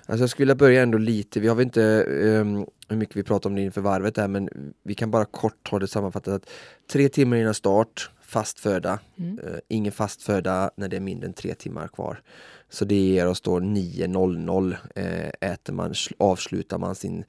Alltså 0.06 0.22
jag 0.22 0.30
skulle 0.30 0.44
vilja 0.44 0.54
börja 0.54 0.82
ändå 0.82 0.98
lite, 0.98 1.40
vi 1.40 1.48
har 1.48 1.54
väl 1.54 1.64
inte 1.64 2.04
um, 2.04 2.66
hur 2.88 2.96
mycket 2.96 3.16
vi 3.16 3.22
pratar 3.22 3.50
om 3.50 3.56
det 3.56 3.62
inför 3.62 3.80
varvet 3.80 4.14
där 4.14 4.28
men 4.28 4.48
vi 4.82 4.94
kan 4.94 5.10
bara 5.10 5.24
kort 5.24 5.68
ha 5.70 5.78
det 5.78 5.88
sammanfattat 5.88 6.34
att 6.34 6.50
tre 6.92 7.08
timmar 7.08 7.36
innan 7.36 7.54
start, 7.54 8.10
fast 8.22 8.60
föda. 8.60 8.98
Mm. 9.18 9.38
Uh, 9.38 9.58
ingen 9.68 9.92
fast 9.92 10.22
föda 10.22 10.70
när 10.76 10.88
det 10.88 10.96
är 10.96 11.00
mindre 11.00 11.26
än 11.26 11.34
tre 11.34 11.54
timmar 11.54 11.88
kvar. 11.88 12.20
Så 12.70 12.84
det 12.84 12.94
ger 12.94 13.26
oss 13.26 13.40
då 13.40 13.58
9.00 13.58 14.76
eh, 14.94 15.50
äter 15.50 15.72
man, 15.72 15.94
avslutar 16.18 16.78
man 16.78 16.94
sin 16.94 17.24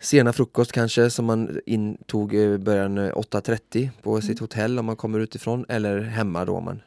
sena 0.00 0.32
frukost 0.32 0.72
kanske 0.72 1.10
som 1.10 1.24
man 1.24 1.60
intog 1.66 2.34
i 2.34 2.58
början 2.58 2.98
8.30 2.98 3.90
på 4.02 4.10
mm. 4.10 4.22
sitt 4.22 4.38
hotell 4.38 4.78
om 4.78 4.86
man 4.86 4.96
kommer 4.96 5.20
utifrån 5.20 5.64
eller 5.68 6.00
hemma 6.00 6.44
då. 6.44 6.60
Man 6.60 6.80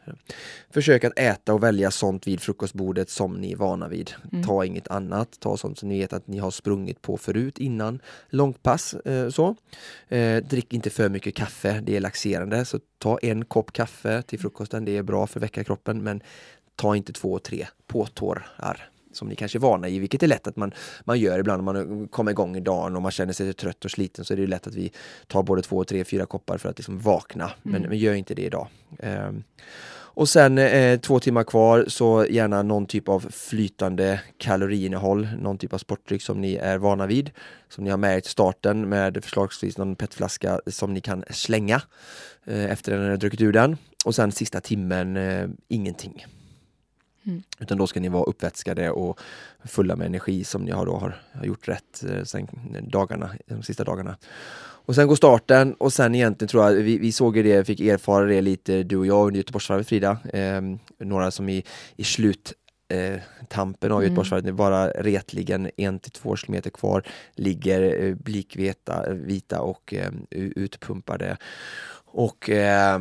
Försök 0.69 1.03
att 1.03 1.19
äta 1.19 1.53
och 1.53 1.63
välja 1.63 1.91
sånt 1.91 2.27
vid 2.27 2.41
frukostbordet 2.41 3.09
som 3.09 3.33
ni 3.33 3.51
är 3.51 3.55
vana 3.55 3.87
vid. 3.87 4.11
Mm. 4.31 4.43
Ta 4.43 4.65
inget 4.65 4.87
annat, 4.87 5.39
ta 5.39 5.57
sånt 5.57 5.79
som 5.79 5.89
ni 5.89 5.99
vet 5.99 6.13
att 6.13 6.27
ni 6.27 6.37
har 6.37 6.51
sprungit 6.51 7.01
på 7.01 7.17
förut 7.17 7.57
innan 7.57 7.99
långt 8.29 8.63
pass. 8.63 8.93
Eh, 8.93 9.29
så. 9.29 9.55
Eh, 10.07 10.43
drick 10.43 10.73
inte 10.73 10.89
för 10.89 11.09
mycket 11.09 11.35
kaffe, 11.35 11.81
det 11.83 11.95
är 11.95 12.01
laxerande. 12.01 12.65
Så 12.65 12.79
ta 12.97 13.17
en 13.17 13.45
kopp 13.45 13.73
kaffe 13.73 14.21
till 14.21 14.39
frukosten, 14.39 14.85
det 14.85 14.97
är 14.97 15.03
bra 15.03 15.27
för 15.27 15.39
väckarkroppen 15.39 16.03
men 16.03 16.21
ta 16.75 16.95
inte 16.95 17.13
två, 17.13 17.39
tre 17.39 17.67
påtårar 17.87 18.89
som 19.15 19.27
ni 19.27 19.35
kanske 19.35 19.57
är 19.57 19.59
vana 19.59 19.89
i, 19.89 19.99
vilket 19.99 20.23
är 20.23 20.27
lätt 20.27 20.47
att 20.47 20.55
man, 20.55 20.71
man 21.03 21.19
gör 21.19 21.39
ibland 21.39 21.63
när 21.63 21.73
man 21.73 22.07
kommer 22.07 22.31
igång 22.31 22.57
i 22.57 22.59
dagen 22.59 22.95
och 22.95 23.01
man 23.01 23.11
känner 23.11 23.33
sig 23.33 23.53
trött 23.53 23.85
och 23.85 23.91
sliten 23.91 24.25
så 24.25 24.33
är 24.33 24.37
det 24.37 24.47
lätt 24.47 24.67
att 24.67 24.75
vi 24.75 24.91
tar 25.27 25.43
både 25.43 25.61
två, 25.61 25.83
tre, 25.83 26.03
fyra 26.03 26.25
koppar 26.25 26.57
för 26.57 26.69
att 26.69 26.77
liksom 26.77 26.99
vakna. 26.99 27.51
Men, 27.63 27.75
mm. 27.75 27.89
men 27.89 27.97
gör 27.97 28.13
inte 28.13 28.33
det 28.33 28.41
idag. 28.41 28.67
Um, 28.99 29.43
och 30.17 30.29
sen 30.29 30.57
eh, 30.57 30.99
två 30.99 31.19
timmar 31.19 31.43
kvar 31.43 31.85
så 31.87 32.25
gärna 32.29 32.63
någon 32.63 32.85
typ 32.85 33.09
av 33.09 33.19
flytande 33.31 34.21
kaloriinnehåll, 34.37 35.27
någon 35.39 35.57
typ 35.57 35.73
av 35.73 35.77
sportdryck 35.77 36.21
som 36.21 36.41
ni 36.41 36.55
är 36.55 36.77
vana 36.77 37.07
vid. 37.07 37.31
Som 37.69 37.83
ni 37.83 37.89
har 37.89 37.97
med 37.97 38.17
er 38.17 38.19
till 38.19 38.31
starten 38.31 38.89
med 38.89 39.23
förslagsvis 39.23 39.77
någon 39.77 39.95
petflaska 39.95 40.61
som 40.67 40.93
ni 40.93 41.01
kan 41.01 41.23
slänga 41.29 41.81
eh, 42.45 42.71
efter 42.71 42.93
att 42.93 43.01
ni 43.01 43.09
har 43.09 43.17
druckit 43.17 43.41
ur 43.41 43.53
den. 43.53 43.77
Och 44.05 44.15
sen 44.15 44.31
sista 44.31 44.61
timmen 44.61 45.17
eh, 45.17 45.47
ingenting. 45.67 46.25
Mm. 47.25 47.43
Utan 47.59 47.77
då 47.77 47.87
ska 47.87 47.99
ni 47.99 48.09
vara 48.09 48.23
uppvätskade 48.23 48.91
och 48.91 49.19
fulla 49.63 49.95
med 49.95 50.07
energi 50.07 50.43
som 50.43 50.65
ni 50.65 50.71
har, 50.71 50.85
då 50.85 50.97
har, 50.97 51.21
har 51.33 51.45
gjort 51.45 51.67
rätt 51.67 52.03
eh, 52.09 52.23
sen 52.23 52.47
dagarna, 52.81 53.29
de 53.45 53.63
sista 53.63 53.83
dagarna. 53.83 54.17
Och 54.87 54.95
sen 54.95 55.07
går 55.07 55.15
starten 55.15 55.73
och 55.73 55.93
sen 55.93 56.15
egentligen 56.15 56.49
tror 56.49 56.63
jag, 56.63 56.71
vi, 56.71 56.97
vi 56.97 57.11
såg 57.11 57.33
det, 57.33 57.67
fick 57.67 57.79
erfara 57.79 58.25
det 58.25 58.41
lite 58.41 58.83
du 58.83 58.97
och 58.97 59.05
jag 59.05 59.27
under 59.27 59.37
Göteborgsvarvet 59.37 59.87
Frida. 59.87 60.17
Eh, 60.33 60.61
några 60.99 61.31
som 61.31 61.49
i, 61.49 61.63
i 61.95 62.03
slut 62.03 62.53
eh, 62.89 63.19
tampen 63.49 63.91
av 63.91 64.03
Göteborgsvarvet, 64.03 64.45
det 64.45 64.51
är 64.51 64.53
bara 64.53 64.89
retligen 64.89 65.69
en 65.77 65.99
till 65.99 66.11
två 66.11 66.35
kilometer 66.35 66.69
kvar, 66.69 67.03
ligger 67.35 68.03
eh, 68.03 68.15
blikvita 68.15 69.13
vita 69.13 69.61
och 69.61 69.93
eh, 69.93 70.11
utpumpade. 70.31 71.37
Och 72.05 72.49
eh, 72.49 72.99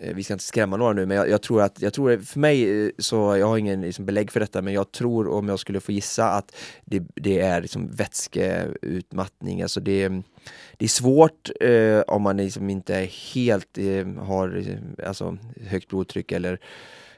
Eh, 0.00 0.14
vi 0.14 0.24
ska 0.24 0.32
inte 0.32 0.44
skrämma 0.44 0.76
några 0.76 0.92
nu 0.92 1.06
men 1.06 1.16
jag, 1.16 1.28
jag, 1.28 1.42
tror 1.42 1.62
att, 1.62 1.82
jag 1.82 1.92
tror 1.92 2.18
för 2.18 2.38
mig 2.38 2.84
eh, 2.86 2.90
så, 2.98 3.36
jag 3.36 3.46
har 3.46 3.58
ingen 3.58 3.80
liksom, 3.80 4.06
belägg 4.06 4.30
för 4.32 4.40
detta 4.40 4.62
men 4.62 4.74
jag 4.74 4.92
tror 4.92 5.28
om 5.28 5.48
jag 5.48 5.58
skulle 5.58 5.80
få 5.80 5.92
gissa 5.92 6.30
att 6.30 6.56
det, 6.84 7.02
det 7.14 7.40
är 7.40 7.62
liksom 7.62 7.90
vätskeutmattning, 7.90 9.62
alltså 9.62 9.80
det, 9.80 10.08
det 10.76 10.84
är 10.84 10.88
svårt 10.88 11.50
eh, 11.60 12.00
om 12.00 12.22
man 12.22 12.36
liksom 12.36 12.70
inte 12.70 13.08
helt 13.34 13.78
eh, 13.78 14.06
har 14.06 14.56
eh, 14.56 15.08
alltså, 15.08 15.36
högt 15.66 15.88
blodtryck 15.88 16.32
eller 16.32 16.60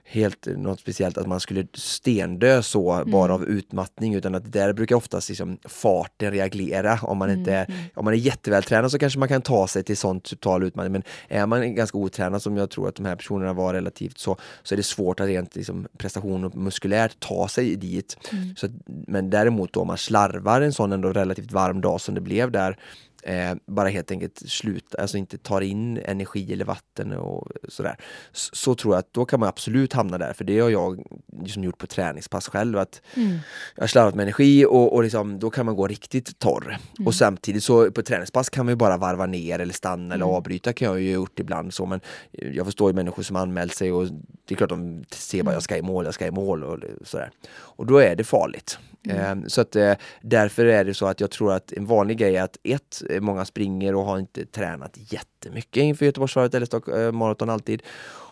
helt 0.05 0.47
något 0.47 0.81
speciellt 0.81 1.19
att 1.19 1.27
man 1.27 1.41
skulle 1.41 1.67
stendö 1.75 2.63
så 2.63 2.93
mm. 2.93 3.11
bara 3.11 3.35
av 3.35 3.45
utmattning 3.45 4.15
utan 4.15 4.35
att 4.35 4.53
där 4.53 4.73
brukar 4.73 4.97
oftast 4.97 5.29
liksom 5.29 5.59
farten 5.65 6.31
reagera 6.31 6.99
om 7.03 7.19
man 7.19 7.31
inte 7.31 7.55
mm. 7.55 7.81
om 7.95 8.05
man 8.05 8.15
är 8.15 8.19
jättevältränad 8.19 8.91
så 8.91 8.99
kanske 8.99 9.19
man 9.19 9.29
kan 9.29 9.43
ta 9.43 9.67
sig 9.67 9.83
till 9.83 9.97
sånt 9.97 10.25
total 10.25 10.63
utmattning 10.63 10.93
men 10.93 11.03
är 11.29 11.47
man 11.47 11.75
ganska 11.75 11.99
otränad 11.99 12.43
som 12.43 12.57
jag 12.57 12.71
tror 12.71 12.89
att 12.89 12.95
de 12.95 13.07
här 13.07 13.17
personerna 13.17 13.53
var 13.53 13.75
relativt 13.75 14.19
så 14.19 14.37
så 14.63 14.75
är 14.75 14.77
det 14.77 14.83
svårt 14.83 15.21
att 15.21 15.27
rent 15.27 15.57
liksom, 15.57 15.87
prestation 15.99 16.45
och 16.45 16.57
muskulärt 16.57 17.21
ta 17.21 17.49
sig 17.49 17.77
dit. 17.77 18.17
Mm. 18.33 18.57
Så, 18.57 18.69
men 18.87 19.31
däremot 19.31 19.73
då 19.73 19.81
om 19.81 19.87
man 19.87 19.99
slarvar 19.99 20.61
en 20.61 20.73
sån 20.73 20.93
ändå 20.93 21.13
relativt 21.13 21.53
varm 21.53 21.81
dag 21.81 22.01
som 22.01 22.15
det 22.15 22.21
blev 22.21 22.51
där 22.51 22.79
eh, 23.23 23.55
bara 23.67 23.89
helt 23.89 24.11
enkelt 24.11 24.43
sluta, 24.47 25.01
alltså 25.01 25.17
inte 25.19 25.39
tar 25.39 25.61
in 25.61 25.99
energi 25.99 26.53
eller 26.53 26.65
vatten 26.65 27.13
och 27.13 27.49
sådär. 27.69 27.97
Så, 28.33 28.55
så, 28.55 28.75
tror 28.75 28.95
jag 28.95 28.99
att 28.99 29.13
då 29.13 29.25
kan 29.25 29.41
man 29.41 29.49
absolut 29.49 29.93
hamna 29.93 30.19
där, 30.19 30.33
för 30.33 30.45
det 30.45 30.61
har 30.61 30.71
jag 30.71 31.03
liksom 31.43 31.65
gjort 31.65 31.79
på 31.79 31.87
träningspass 31.87 32.49
själv. 32.49 32.79
Att 32.79 33.03
mm. 33.15 33.39
Jag 33.75 33.83
har 33.83 33.89
slarvat 33.89 34.15
med 34.15 34.23
energi 34.23 34.65
och, 34.65 34.95
och 34.95 35.03
liksom, 35.03 35.39
då 35.39 35.51
kan 35.51 35.67
man 35.67 35.77
gå 35.77 35.87
riktigt 35.87 36.39
torr. 36.39 36.67
Mm. 36.67 37.07
Och 37.07 37.15
samtidigt 37.15 37.65
så 37.65 37.91
på 37.91 38.03
träningspass 38.03 38.51
kan 38.51 38.67
man 38.67 38.73
ju 38.73 38.77
bara 38.77 38.97
varva 38.97 39.27
ner 39.27 39.59
eller 39.59 39.75
stanna 39.75 40.05
mm. 40.05 40.13
eller 40.13 40.27
avbryta 40.27 40.73
kan 40.73 40.89
jag 40.89 41.01
ju 41.01 41.11
gjort 41.11 41.41
ibland 41.41 41.75
så 41.75 41.87
men 41.87 42.01
jag 42.31 42.67
förstår 42.67 42.91
ju 42.91 42.95
människor 42.95 43.23
som 43.23 43.37
anmält 43.37 43.75
sig 43.75 43.93
och 43.93 44.09
det 44.53 44.55
är 44.55 44.57
klart 44.57 44.71
de 44.71 45.05
ser 45.11 45.39
bara 45.39 45.51
mm. 45.51 45.55
jag 45.55 45.63
ska 45.63 45.77
i 45.77 45.83
mål, 45.83 46.05
jag 46.05 46.15
ska 46.15 46.27
i 46.27 46.31
mål 46.31 46.65
och 46.65 46.79
sådär. 47.05 47.31
Och 47.53 47.87
då 47.87 47.99
är 47.99 48.17
det 48.17 48.25
farligt. 48.25 48.79
Mm. 49.09 49.49
Så 49.49 49.61
att 49.61 49.77
eh, 49.77 49.93
därför 50.21 50.67
är 50.67 50.85
det 50.85 50.95
så 50.95 51.07
att 51.07 51.21
jag 51.21 51.31
tror 51.31 51.53
att 51.53 51.73
en 51.73 51.87
vanlig 51.87 52.19
grej 52.19 52.37
är 52.37 52.43
att 52.43 52.57
ett, 52.63 53.03
eh, 53.11 53.21
många 53.21 53.45
springer 53.45 53.95
och 53.95 54.05
har 54.05 54.19
inte 54.19 54.47
tränat 54.47 55.13
jättemycket 55.13 55.83
inför 55.83 56.07
Göteborgsvarvet 56.07 56.55
eller 56.55 56.67
Stock 56.67 56.89
eh, 56.89 57.13
maraton 57.13 57.51
alltid. 57.51 57.83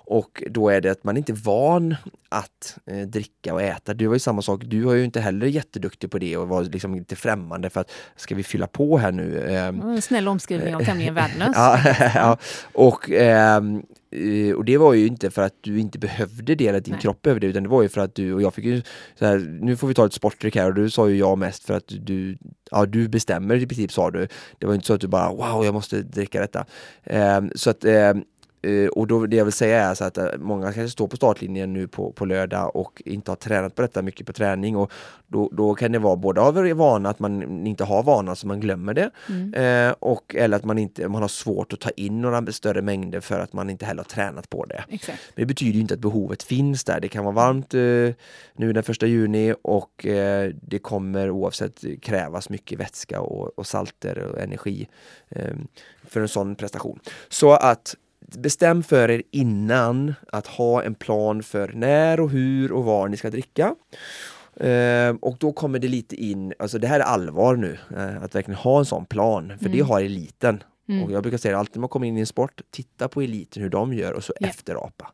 Och 0.05 0.43
då 0.51 0.69
är 0.69 0.81
det 0.81 0.91
att 0.91 1.05
man 1.05 1.17
inte 1.17 1.33
är 1.33 1.45
van 1.45 1.97
att 2.29 2.79
eh, 2.87 3.01
dricka 3.01 3.55
och 3.55 3.63
äta. 3.63 3.95
Du 3.95 4.07
var 4.07 4.15
ju 4.15 4.21
samma 4.21 4.43
sak, 4.43 4.63
du 4.65 4.81
var 4.81 4.95
ju 4.95 5.05
inte 5.05 5.21
heller 5.21 5.47
jätteduktig 5.47 6.11
på 6.11 6.19
det 6.19 6.37
och 6.37 6.49
var 6.49 6.63
liksom 6.63 6.95
lite 6.95 7.17
främmande 7.17 7.71
för 7.71 7.81
att 7.81 7.91
ska 8.17 8.35
vi 8.35 8.43
fylla 8.43 8.67
på 8.67 8.99
här 8.99 9.13
nu? 9.13 9.51
En 9.51 10.03
snäll 10.03 10.29
omskrivning 10.29 10.77
av 10.77 10.85
tämligen 10.85 11.15
värdelös. 11.15 11.57
ja, 12.15 12.39
och 12.73 13.11
eh, 13.11 13.61
Eh, 13.61 13.61
och 14.57 14.65
det 14.65 14.79
var 14.79 14.95
ju 14.95 15.07
inte 15.07 15.31
för 15.31 15.43
att 15.43 15.55
du 15.61 15.81
inte 15.81 15.99
behövde 15.99 16.55
det, 16.55 16.69
eller 16.69 16.81
din 16.81 16.93
Nej. 16.93 17.01
kropp 17.01 17.23
behövde 17.23 17.47
det, 17.47 17.51
utan 17.51 17.63
det 17.63 17.69
var 17.69 17.83
ju 17.83 17.89
för 17.89 18.01
att 18.01 18.15
du 18.15 18.35
och 18.35 18.43
jag 18.43 18.55
fick 18.55 18.65
ju 18.65 18.83
så 19.15 19.27
här, 19.27 19.39
nu 19.39 19.77
får 19.77 19.89
vi 19.89 19.95
ta 19.95 20.07
ett 20.07 20.13
sportdryck 20.13 20.57
här 20.57 20.67
och 20.67 20.75
du 20.75 20.91
sa 20.91 21.09
ju 21.09 21.17
ja 21.17 21.37
mest 21.37 21.65
för 21.65 21.75
att 21.75 21.93
du, 22.01 22.39
ja 22.71 22.87
du 22.87 23.09
bestämmer 23.09 23.57
i 23.57 23.67
princip 23.67 23.93
sa 23.93 24.11
du. 24.11 24.29
Det 24.59 24.67
var 24.67 24.75
inte 24.75 24.87
så 24.87 24.95
att 24.95 25.01
du 25.01 25.09
bara 25.09 25.29
wow 25.29 25.65
jag 25.65 25.75
måste 25.75 26.03
dricka 26.03 26.41
detta. 26.41 26.67
Eh, 27.05 27.41
så 27.55 27.71
att 27.71 27.85
eh, 27.85 28.15
Uh, 28.67 28.89
och 28.89 29.07
då, 29.07 29.27
det 29.27 29.37
jag 29.37 29.45
vill 29.45 29.53
säga 29.53 29.91
är 29.91 29.95
så 29.95 30.05
att 30.05 30.19
uh, 30.19 30.25
många 30.39 30.65
kanske 30.73 30.89
står 30.89 31.09
på 31.09 31.17
startlinjen 31.17 31.73
nu 31.73 31.89
på, 31.89 32.13
på 32.13 32.25
lördag 32.25 32.77
och 32.77 33.03
inte 33.05 33.31
har 33.31 33.37
tränat 33.37 33.75
på 33.75 33.83
detta 33.83 34.03
mycket 34.03 34.27
på 34.27 34.33
träning 34.33 34.77
och 34.77 34.93
då, 35.27 35.49
då 35.53 35.75
kan 35.75 35.93
det 35.93 35.99
vara 35.99 36.17
både 36.17 36.41
av 36.41 36.55
vana 36.55 37.09
att 37.09 37.19
man 37.19 37.67
inte 37.67 37.85
har 37.85 38.03
vana 38.03 38.35
så 38.35 38.47
man 38.47 38.61
glömmer 38.61 38.95
det 38.95 39.11
mm. 39.29 39.55
uh, 39.55 39.95
och 39.99 40.35
eller 40.35 40.57
att 40.57 40.65
man 40.65 40.79
inte 40.79 41.09
man 41.09 41.23
har 41.23 41.29
svårt 41.29 41.73
att 41.73 41.81
ta 41.81 41.91
in 41.91 42.21
några 42.21 42.53
större 42.53 42.83
mängder 42.83 43.21
för 43.21 43.41
att 43.41 43.53
man 43.53 43.71
inte 43.71 43.85
heller 43.85 44.03
har 44.03 44.09
tränat 44.09 44.51
på 44.51 44.65
det. 44.65 44.85
Exakt. 44.89 45.19
Men 45.35 45.43
det 45.43 45.47
betyder 45.47 45.81
inte 45.81 45.95
att 45.95 46.01
behovet 46.01 46.43
finns 46.43 46.85
där. 46.85 47.01
Det 47.01 47.09
kan 47.09 47.25
vara 47.25 47.35
varmt 47.35 47.73
nu 47.73 48.73
den 48.73 48.83
första 48.83 49.07
juni 49.07 49.55
och 49.63 50.07
det 50.53 50.79
kommer 50.83 51.31
oavsett 51.31 51.85
krävas 52.03 52.49
mycket 52.49 52.81
vätska 52.81 53.21
och, 53.21 53.59
och 53.59 53.67
salter 53.67 54.19
och 54.19 54.41
energi 54.41 54.89
för 56.05 56.21
en 56.21 56.29
sån 56.29 56.55
prestation. 56.55 57.01
Så 57.29 57.53
att 57.53 57.97
bestäm 58.37 58.83
för 58.83 59.11
er 59.11 59.23
innan 59.31 60.15
att 60.33 60.47
ha 60.47 60.83
en 60.83 60.95
plan 60.95 61.43
för 61.43 61.73
när 61.75 62.21
och 62.21 62.31
hur 62.31 62.73
och 62.73 62.85
var 62.85 63.09
ni 63.09 63.17
ska 63.17 63.31
dricka. 63.31 63.75
Uh, 64.65 65.17
och 65.21 65.37
då 65.39 65.53
kommer 65.53 65.79
det 65.79 65.89
lite 65.89 66.17
in, 66.17 66.53
alltså 66.59 66.79
det 66.79 66.87
här 66.87 67.01
är 67.01 67.05
allvar 67.05 67.57
nu, 67.57 67.79
uh, 67.97 68.23
att 68.23 68.35
verkligen 68.35 68.61
ha 68.61 68.79
en 68.79 68.85
sån 68.85 69.07
plan, 69.07 69.49
för 69.59 69.67
mm. 69.67 69.79
det 69.79 69.85
har 69.85 70.01
eliten. 70.01 70.63
Mm. 70.91 71.05
Och 71.05 71.13
jag 71.13 71.23
brukar 71.23 71.39
säga 71.39 71.59
alltid 71.59 71.77
när 71.77 71.81
man 71.81 71.89
kommer 71.89 72.07
in 72.07 72.17
i 72.17 72.21
en 72.21 72.27
sport, 72.27 72.61
titta 72.71 73.09
på 73.09 73.23
eliten 73.23 73.63
hur 73.63 73.71
de 73.71 73.93
gör 73.93 74.13
och 74.13 74.25
så 74.25 74.33
yeah. 74.41 74.51
efterapa. 74.51 75.13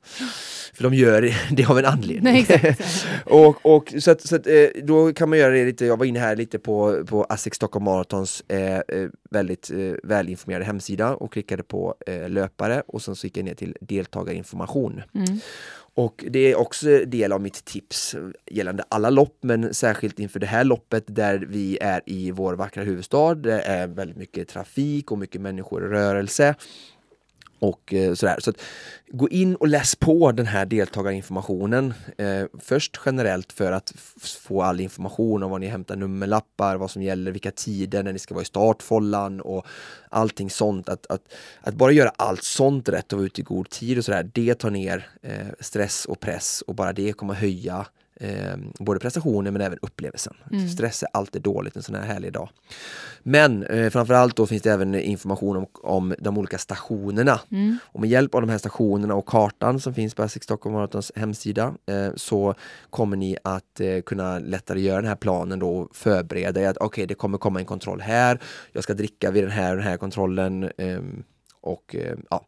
För 0.75 0.83
de 0.83 0.95
gör 0.95 1.35
det 1.51 1.65
av 1.65 1.79
en 1.79 1.85
anledning. 1.85 2.47
Nej, 2.49 2.77
och, 3.25 3.67
och, 3.67 3.95
så 3.99 4.11
att, 4.11 4.21
så 4.21 4.37
att, 4.37 4.47
eh, 4.47 4.67
då 4.83 5.13
kan 5.13 5.29
man 5.29 5.39
göra 5.39 5.53
det 5.53 5.65
lite, 5.65 5.87
jag 5.87 5.97
var 5.97 6.07
inne 6.07 6.19
här 6.19 6.37
lite 6.37 6.59
på, 6.59 7.05
på 7.07 7.25
ASICS 7.25 7.57
Stockholm 7.57 7.85
Marathons 7.85 8.45
eh, 8.49 8.77
eh, 8.77 9.09
väldigt 9.31 9.71
eh, 9.71 9.79
välinformerade 10.03 10.65
hemsida 10.65 11.15
och 11.15 11.33
klickade 11.33 11.63
på 11.63 11.95
eh, 12.07 12.29
löpare 12.29 12.83
och 12.87 13.03
sen 13.03 13.17
så 13.17 13.27
gick 13.27 13.37
jag 13.37 13.45
ner 13.45 13.55
till 13.55 13.77
deltagarinformation. 13.81 15.03
Mm. 15.15 15.41
Och 15.97 16.25
det 16.29 16.53
är 16.53 16.55
också 16.59 16.87
del 16.87 17.33
av 17.33 17.41
mitt 17.41 17.65
tips 17.65 18.17
gällande 18.51 18.85
alla 18.89 19.11
lopp, 19.11 19.39
men 19.41 19.75
särskilt 19.75 20.19
inför 20.19 20.41
det 20.41 20.47
här 20.47 20.65
loppet 20.65 21.05
där 21.07 21.47
vi 21.49 21.79
är 21.81 22.01
i 22.07 22.31
vår 22.31 22.55
vackra 22.55 22.83
huvudstad. 22.83 23.35
Det 23.35 23.61
är 23.61 23.87
väldigt 23.87 24.17
mycket 24.17 24.49
trafik 24.49 25.13
och 25.13 25.19
mycket 25.19 25.41
människor 25.41 25.85
i 25.85 25.89
rörelse 25.89 26.55
och 27.59 27.95
eh, 27.95 28.15
sådär. 28.15 28.37
Så 28.41 28.51
att, 28.51 28.57
gå 29.09 29.29
in 29.29 29.57
och 29.57 29.69
läs 29.69 29.97
på 29.97 30.33
den 30.33 30.47
här 30.47 30.67
deltagarinformationen. 30.67 31.95
Eh, 32.19 32.45
först 32.59 33.01
generellt 33.07 33.53
för 33.53 33.73
att 33.73 33.93
få 34.41 34.63
all 34.63 34.81
information 34.81 35.43
om 35.43 35.51
var 35.51 35.59
ni 35.59 35.67
hämtar 35.67 35.97
nummerlappar, 35.97 36.77
vad 36.77 36.91
som 36.91 37.03
gäller, 37.03 37.33
vilka 37.33 37.51
tider 37.51 38.03
när 38.03 38.13
ni 38.13 38.19
ska 38.19 38.35
vara 38.35 38.43
i 38.43 38.47
startfållan 38.47 39.41
och 39.41 39.67
allting 40.09 40.51
sånt. 40.51 40.89
Att, 40.89 41.07
att, 41.07 41.23
att 41.61 41.75
bara 41.75 41.93
göra 41.93 42.13
allt 42.17 42.43
sånt 42.43 42.89
rätt 42.89 43.13
och 43.13 43.19
vara 43.19 43.27
ute 43.27 43.41
i 43.41 43.45
god 43.45 43.71
tid 43.71 43.99
och 43.99 44.05
sådär, 44.05 44.31
det 44.35 44.55
tar 44.55 44.71
ner 44.71 45.09
eh, 45.23 45.47
stress 45.61 46.05
och 46.05 46.21
press 46.21 46.63
och 46.67 46.75
bara 46.75 46.93
det 46.93 47.13
kommer 47.13 47.35
höja 47.35 47.87
eh, 48.21 48.57
både 48.79 49.01
prestationen 49.01 49.53
men 49.53 49.63
även 49.63 49.79
upplevelsen. 49.83 50.35
Mm. 50.53 50.69
Stress 50.69 51.03
är 51.03 51.09
alltid 51.13 51.43
dåligt 51.43 51.77
en 51.77 51.83
sån 51.83 51.95
här 51.95 52.03
härlig 52.03 52.33
dag. 52.33 52.49
Men 53.23 53.63
eh, 53.63 53.91
framförallt 53.91 54.37
då 54.37 54.47
finns 54.47 54.63
det 54.63 54.73
även 54.73 54.95
information 54.95 55.57
om, 55.57 55.67
om 55.73 56.15
de 56.19 56.39
olika 56.39 56.59
stationerna. 56.59 57.41
Mm. 57.51 57.79
Och 57.85 58.01
med 58.01 58.11
hjälp 58.11 58.35
av 58.35 58.41
de 58.41 58.51
här 58.51 58.59
stationerna 58.59 59.15
och 59.15 59.27
kartan 59.27 59.81
som 59.81 59.95
finns 59.95 60.15
på 60.15 60.23
Essex 60.23 60.45
Stockholm 60.45 60.75
Marathons 60.75 61.13
hemsida 61.15 61.75
eh, 61.87 62.09
så 62.17 62.55
kommer 62.91 63.17
ni 63.17 63.37
att 63.45 63.81
eh, 63.81 64.01
kunna 64.01 64.39
lättare 64.39 64.81
göra 64.81 65.01
den 65.01 65.09
här 65.09 65.17
planen 65.17 65.59
då 65.59 65.77
och 65.77 65.97
förbereda 65.97 66.61
er 66.61 66.69
att 66.69 66.77
okej, 66.77 66.87
okay, 66.87 67.07
det 67.07 67.15
kommer 67.15 67.39
komma 67.39 67.61
en 67.61 67.67
kontroll 67.67 68.01
här. 68.01 68.41
Jag 68.73 68.83
ska 68.83 68.95
dricka 68.95 69.31
vid 69.31 69.45
den 69.45 69.51
här 69.51 69.71
och 69.71 69.77
den 69.77 69.87
här 69.87 69.97
kontrollen. 69.97 70.71
Ehm, 70.79 71.23
och 71.61 71.97
eh, 71.97 72.17
ja 72.31 72.47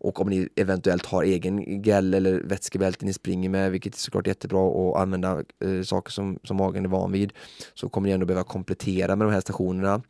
och 0.00 0.20
om 0.20 0.28
ni 0.28 0.48
eventuellt 0.56 1.06
har 1.06 1.22
egen 1.22 1.82
gel 1.82 2.14
eller 2.14 2.40
vätskebälte 2.40 3.04
ni 3.04 3.12
springer 3.12 3.48
med, 3.48 3.70
vilket 3.70 3.94
är 3.94 3.98
såklart 3.98 4.26
jättebra 4.26 4.68
att 4.68 5.02
använda 5.02 5.44
eh, 5.64 5.82
saker 5.82 6.12
som, 6.12 6.38
som 6.42 6.56
magen 6.56 6.84
är 6.84 6.88
van 6.88 7.12
vid, 7.12 7.32
så 7.74 7.88
kommer 7.88 8.08
ni 8.08 8.14
ändå 8.14 8.26
behöva 8.26 8.44
komplettera 8.44 9.16
med 9.16 9.26
de 9.26 9.32
här 9.32 9.40
stationerna. 9.40 10.02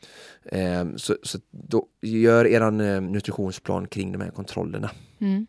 Eh, 0.45 0.87
så, 0.97 1.17
så 1.23 1.39
då, 1.51 1.87
gör 2.03 2.47
eran 2.47 2.81
eh, 2.81 3.01
nutritionsplan 3.01 3.89
kring 3.89 4.13
de 4.13 4.21
här 4.21 4.31
kontrollerna. 4.31 4.91
Mm. 5.19 5.47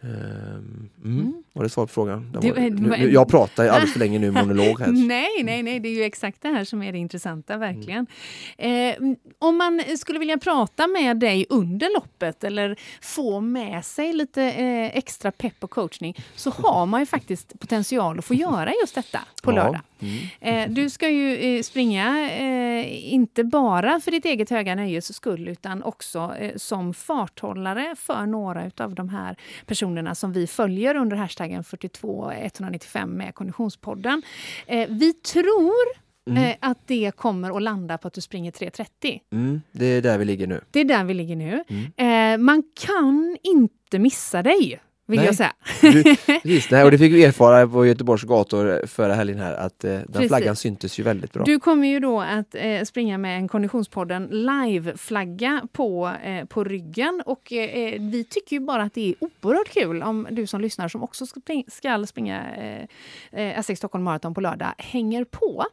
Um, 0.00 0.90
mm. 1.04 1.42
Var 1.56 1.62
det 1.62 1.68
svar 1.68 1.86
på 1.86 1.92
frågan? 1.92 2.32
Det 2.32 2.52
var, 2.52 2.70
nu, 2.70 3.12
jag 3.12 3.28
pratar 3.28 3.68
alldeles 3.68 3.92
för 3.92 3.98
länge 3.98 4.18
nu, 4.18 4.30
monolog 4.30 4.80
här. 4.80 4.86
nej, 4.92 5.42
nej, 5.42 5.62
nej, 5.62 5.80
det 5.80 5.88
är 5.88 5.94
ju 5.94 6.02
exakt 6.02 6.42
det 6.42 6.48
här 6.48 6.64
som 6.64 6.82
är 6.82 6.92
det 6.92 6.98
intressanta, 6.98 7.56
verkligen. 7.56 8.06
Mm. 8.58 9.10
Eh, 9.12 9.16
om 9.38 9.56
man 9.56 9.82
skulle 9.98 10.18
vilja 10.18 10.38
prata 10.38 10.86
med 10.86 11.16
dig 11.16 11.46
under 11.48 11.94
loppet 11.94 12.44
eller 12.44 12.76
få 13.00 13.40
med 13.40 13.84
sig 13.84 14.12
lite 14.12 14.42
eh, 14.42 14.96
extra 14.96 15.30
pepp 15.30 15.64
och 15.64 15.70
coachning 15.70 16.16
så 16.34 16.50
har 16.50 16.86
man 16.86 17.00
ju 17.00 17.06
faktiskt 17.06 17.60
potential 17.60 18.18
att 18.18 18.24
få 18.24 18.34
göra 18.34 18.72
just 18.80 18.94
detta 18.94 19.20
på 19.42 19.52
ja. 19.52 19.56
lördag. 19.56 19.80
Mm. 19.98 20.28
Eh, 20.40 20.74
du 20.74 20.90
ska 20.90 21.08
ju 21.08 21.36
eh, 21.36 21.62
springa, 21.62 22.30
eh, 22.30 23.14
inte 23.14 23.44
bara 23.44 24.00
för 24.00 24.10
ditt 24.10 24.24
eget 24.24 24.50
höga 24.50 24.74
nöjes 24.74 25.14
skull, 25.14 25.48
utan 25.48 25.82
också 25.82 26.34
eh, 26.38 26.56
som 26.56 26.94
farthållare 26.94 27.94
för 27.98 28.26
några 28.26 28.70
av 28.76 28.94
de 28.94 29.08
här 29.08 29.36
personerna 29.66 30.14
som 30.14 30.32
vi 30.32 30.46
följer 30.46 30.94
under 30.94 31.16
hashtaggen 31.54 31.64
42195 31.64 33.16
med 33.16 33.34
Konditionspodden. 33.34 34.22
Eh, 34.66 34.88
vi 34.90 35.12
tror 35.12 36.06
Mm. 36.30 36.44
Eh, 36.44 36.56
att 36.60 36.78
det 36.86 37.12
kommer 37.16 37.56
att 37.56 37.62
landa 37.62 37.98
på 37.98 38.08
att 38.08 38.14
du 38.14 38.20
springer 38.20 38.50
3.30. 38.50 39.20
Mm, 39.32 39.62
det 39.72 39.86
är 39.86 40.02
där 40.02 40.18
vi 40.18 40.24
ligger 40.24 40.46
nu. 40.46 40.60
Det 40.70 40.80
är 40.80 40.84
där 40.84 41.04
vi 41.04 41.14
ligger 41.14 41.36
nu. 41.36 41.64
Mm. 41.68 42.32
Eh, 42.36 42.44
man 42.44 42.62
kan 42.74 43.36
inte 43.42 43.98
missa 43.98 44.42
dig 44.42 44.80
vill 45.06 45.18
Nej. 45.18 45.26
jag 45.26 45.34
säga. 45.34 45.52
Du, 45.80 46.02
precis, 46.42 46.68
det 46.68 46.76
här, 46.76 46.84
och 46.84 46.90
det 46.90 46.98
fick 46.98 47.12
vi 47.12 47.24
erfara 47.24 47.68
på 47.68 47.86
Göteborgs 47.86 48.22
gator 48.22 48.86
förra 48.86 49.14
helgen 49.14 49.38
här 49.38 49.54
att 49.54 49.84
eh, 49.84 49.90
den 49.90 50.06
Precis. 50.12 50.28
flaggan 50.28 50.56
syntes 50.56 50.98
ju 50.98 51.02
väldigt 51.02 51.32
bra. 51.32 51.44
Du 51.44 51.60
kommer 51.60 51.88
ju 51.88 52.00
då 52.00 52.20
att 52.20 52.54
eh, 52.54 52.82
springa 52.82 53.18
med 53.18 53.38
en 53.38 53.48
Konditionspodden 53.48 54.28
live-flagga 54.30 55.62
på, 55.72 56.12
eh, 56.24 56.44
på 56.44 56.64
ryggen 56.64 57.22
och 57.26 57.52
eh, 57.52 58.00
vi 58.00 58.24
tycker 58.24 58.56
ju 58.56 58.60
bara 58.60 58.82
att 58.82 58.94
det 58.94 59.08
är 59.08 59.14
oerhört 59.20 59.68
kul 59.68 60.02
om 60.02 60.26
du 60.30 60.46
som 60.46 60.60
lyssnar 60.60 60.88
som 60.88 61.02
också 61.02 61.26
ska, 61.26 61.40
spring, 61.40 61.64
ska 61.68 62.06
springa 62.06 62.42
eh, 62.56 62.82
eh, 63.40 63.58
Essex 63.58 63.78
Stockholm 63.78 64.04
Marathon 64.04 64.34
på 64.34 64.40
lördag 64.40 64.74
hänger 64.78 65.24
på. 65.24 65.64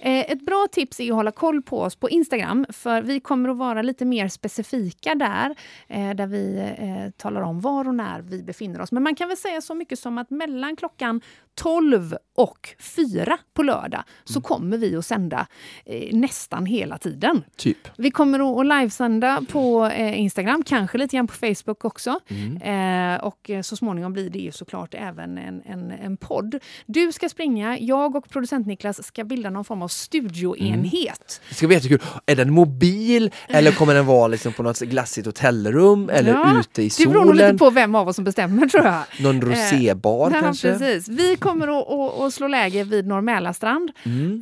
Eh, 0.00 0.32
ett 0.32 0.40
bra 0.40 0.66
tips 0.72 1.00
är 1.00 1.08
att 1.08 1.14
hålla 1.14 1.30
koll 1.30 1.62
på 1.62 1.80
oss 1.80 1.96
på 1.96 2.10
Instagram 2.10 2.66
för 2.68 3.02
vi 3.02 3.20
kommer 3.20 3.48
att 3.48 3.56
vara 3.56 3.82
lite 3.82 4.04
mer 4.04 4.28
specifika 4.28 5.14
där 5.14 5.54
eh, 5.88 6.10
där 6.10 6.26
vi 6.26 6.58
eh, 6.78 7.10
talar 7.16 7.40
om 7.40 7.60
var 7.60 7.88
och 7.88 7.94
när 7.94 8.20
vi 8.20 8.42
befinner 8.42 8.79
oss. 8.80 8.92
Men 8.92 9.02
man 9.02 9.14
kan 9.14 9.28
väl 9.28 9.36
säga 9.36 9.60
så 9.60 9.74
mycket 9.74 9.98
som 9.98 10.18
att 10.18 10.30
mellan 10.30 10.76
klockan 10.76 11.20
12 11.54 12.14
och 12.36 12.68
4 12.80 13.38
på 13.54 13.62
lördag 13.62 14.02
så 14.24 14.40
kommer 14.40 14.78
vi 14.78 14.96
att 14.96 15.06
sända 15.06 15.46
eh, 15.86 16.16
nästan 16.16 16.66
hela 16.66 16.98
tiden. 16.98 17.44
Typ. 17.56 17.78
Vi 17.96 18.10
kommer 18.10 18.60
att- 18.60 18.66
livesända 18.66 19.42
på 19.52 19.86
eh, 19.86 20.20
Instagram, 20.20 20.62
kanske 20.66 20.98
lite 20.98 21.16
grann 21.16 21.26
på 21.26 21.34
Facebook 21.34 21.84
också. 21.84 22.20
Eh, 22.62 23.14
och 23.24 23.50
eh, 23.50 23.62
så 23.62 23.76
småningom 23.76 24.12
blir 24.12 24.30
det 24.30 24.38
ju 24.38 24.52
såklart 24.52 24.94
även 24.94 25.38
en, 25.38 25.62
en, 25.66 25.90
en 25.90 26.16
podd. 26.16 26.58
Du 26.86 27.12
ska 27.12 27.28
springa, 27.28 27.78
jag 27.78 28.16
och 28.16 28.28
producent 28.30 28.66
Niklas 28.66 29.04
ska 29.06 29.24
bilda 29.24 29.50
någon 29.50 29.64
form 29.64 29.82
av 29.82 29.88
studioenhet. 29.88 31.40
Det 31.48 31.54
ska 31.54 31.66
bli 31.66 31.76
jättekul. 31.76 32.00
Är 32.26 32.36
den 32.36 32.52
mobil 32.52 33.30
eller 33.48 33.72
kommer 33.72 33.94
den 33.94 34.06
vara 34.06 34.28
liksom 34.28 34.52
på 34.52 34.62
något 34.62 34.78
glassigt 34.80 35.26
hotellrum 35.26 36.08
eller 36.10 36.32
Ja, 36.32 36.60
ute 36.60 36.82
i 36.82 36.88
Det 36.98 37.06
beror 37.06 37.24
nog 37.24 37.34
lite 37.34 37.44
solen? 37.46 37.58
på 37.58 37.70
vem 37.70 37.94
av 37.94 38.08
oss 38.08 38.16
som 38.16 38.24
bestämmer 38.24 38.66
tror 38.66 38.84
jag. 38.84 39.02
Någon 39.20 39.40
rosébar 39.40 40.30
Ja, 40.34 40.40
kanske? 40.40 40.72
precis. 40.72 41.08
Vi 41.08 41.36
kommer 41.36 41.49
att, 41.50 41.88
att, 41.90 42.20
att 42.20 42.34
slå 42.34 42.46
läge 42.48 42.84
vid 42.84 43.06
Norr 43.06 43.20
Mälarstrand. 43.20 43.90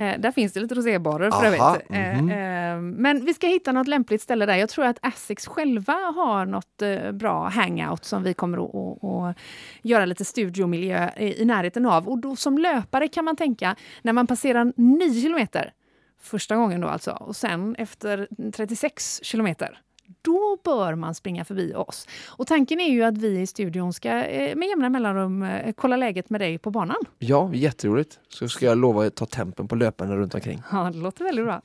Eh, 0.01 0.21
där 0.21 0.33
finns 0.33 0.53
det 0.53 0.61
lite 0.61 0.75
rosébarer 0.75 1.31
för 1.31 1.45
Mm. 1.47 1.61
Övrigt. 1.61 1.91
Mhm. 1.91 2.31
eh, 2.31 2.81
men 3.01 3.25
vi 3.25 3.35
ska 3.35 3.47
hitta 3.47 3.73
något 3.73 3.89
lämpligt 3.89 4.23
ställe 4.23 4.47
där. 4.47 4.57
Jag 4.57 4.69
tror 4.69 4.85
att 4.85 5.07
Essex 5.07 5.47
själva 5.47 5.93
har 5.93 6.47
något 6.47 6.83
eh, 6.83 7.13
bra 7.13 7.49
hangout 7.49 8.05
som 8.05 8.23
vi 8.23 8.35
kommer 8.35 8.59
att, 8.59 8.75
att, 9.05 9.05
att 9.05 9.37
göra 9.83 10.05
lite 10.05 10.25
studiomiljö 10.25 11.11
i, 11.17 11.43
i 11.43 11.45
närheten 11.45 11.87
av. 11.87 12.09
Och 12.09 12.19
då 12.19 12.37
som 12.37 12.59
löpare 12.59 13.09
kan 13.09 13.25
man 13.25 13.37
tänka, 13.37 13.77
när 14.03 14.13
man 14.13 14.27
passerar 14.27 14.73
9 14.77 15.23
kilometer 15.23 15.73
första 16.21 16.57
gången 16.57 16.81
då 16.81 16.89
alltså, 16.89 17.11
och 17.11 17.37
sen 17.37 17.75
efter 17.77 18.29
36 18.53 19.21
kilometer 19.25 19.79
då 20.23 20.59
bör 20.65 20.95
man 20.95 21.15
springa 21.15 21.45
förbi 21.45 21.75
oss. 21.75 22.07
Och 22.27 22.47
tanken 22.47 22.81
är 22.81 22.91
ju 22.91 23.03
att 23.03 23.19
vi 23.19 23.41
i 23.41 23.47
studion 23.47 23.93
ska 23.93 24.09
eh, 24.09 24.57
med 24.57 24.69
jämna 24.69 24.89
mellanrum 24.89 25.43
eh, 25.43 25.73
kolla 25.77 25.97
läget 25.97 26.31
med 26.31 26.41
dig 26.41 26.59
på 26.59 26.71
banan. 26.71 26.97
Ja, 27.19 27.51
jätteroligt. 27.55 28.19
Så 28.29 28.49
ska 28.49 28.67
jag 28.67 28.79
lova 28.79 29.07
att 29.07 29.15
ta 29.15 29.27
tempen 29.27 29.69
på 29.69 29.75
löparna 29.75 30.17
runt 30.17 30.35
omkring. 30.35 30.63
Ja, 30.73 30.91
det 30.93 30.99
låter 30.99 31.25
väldigt 31.25 31.45
bra. 31.45 31.63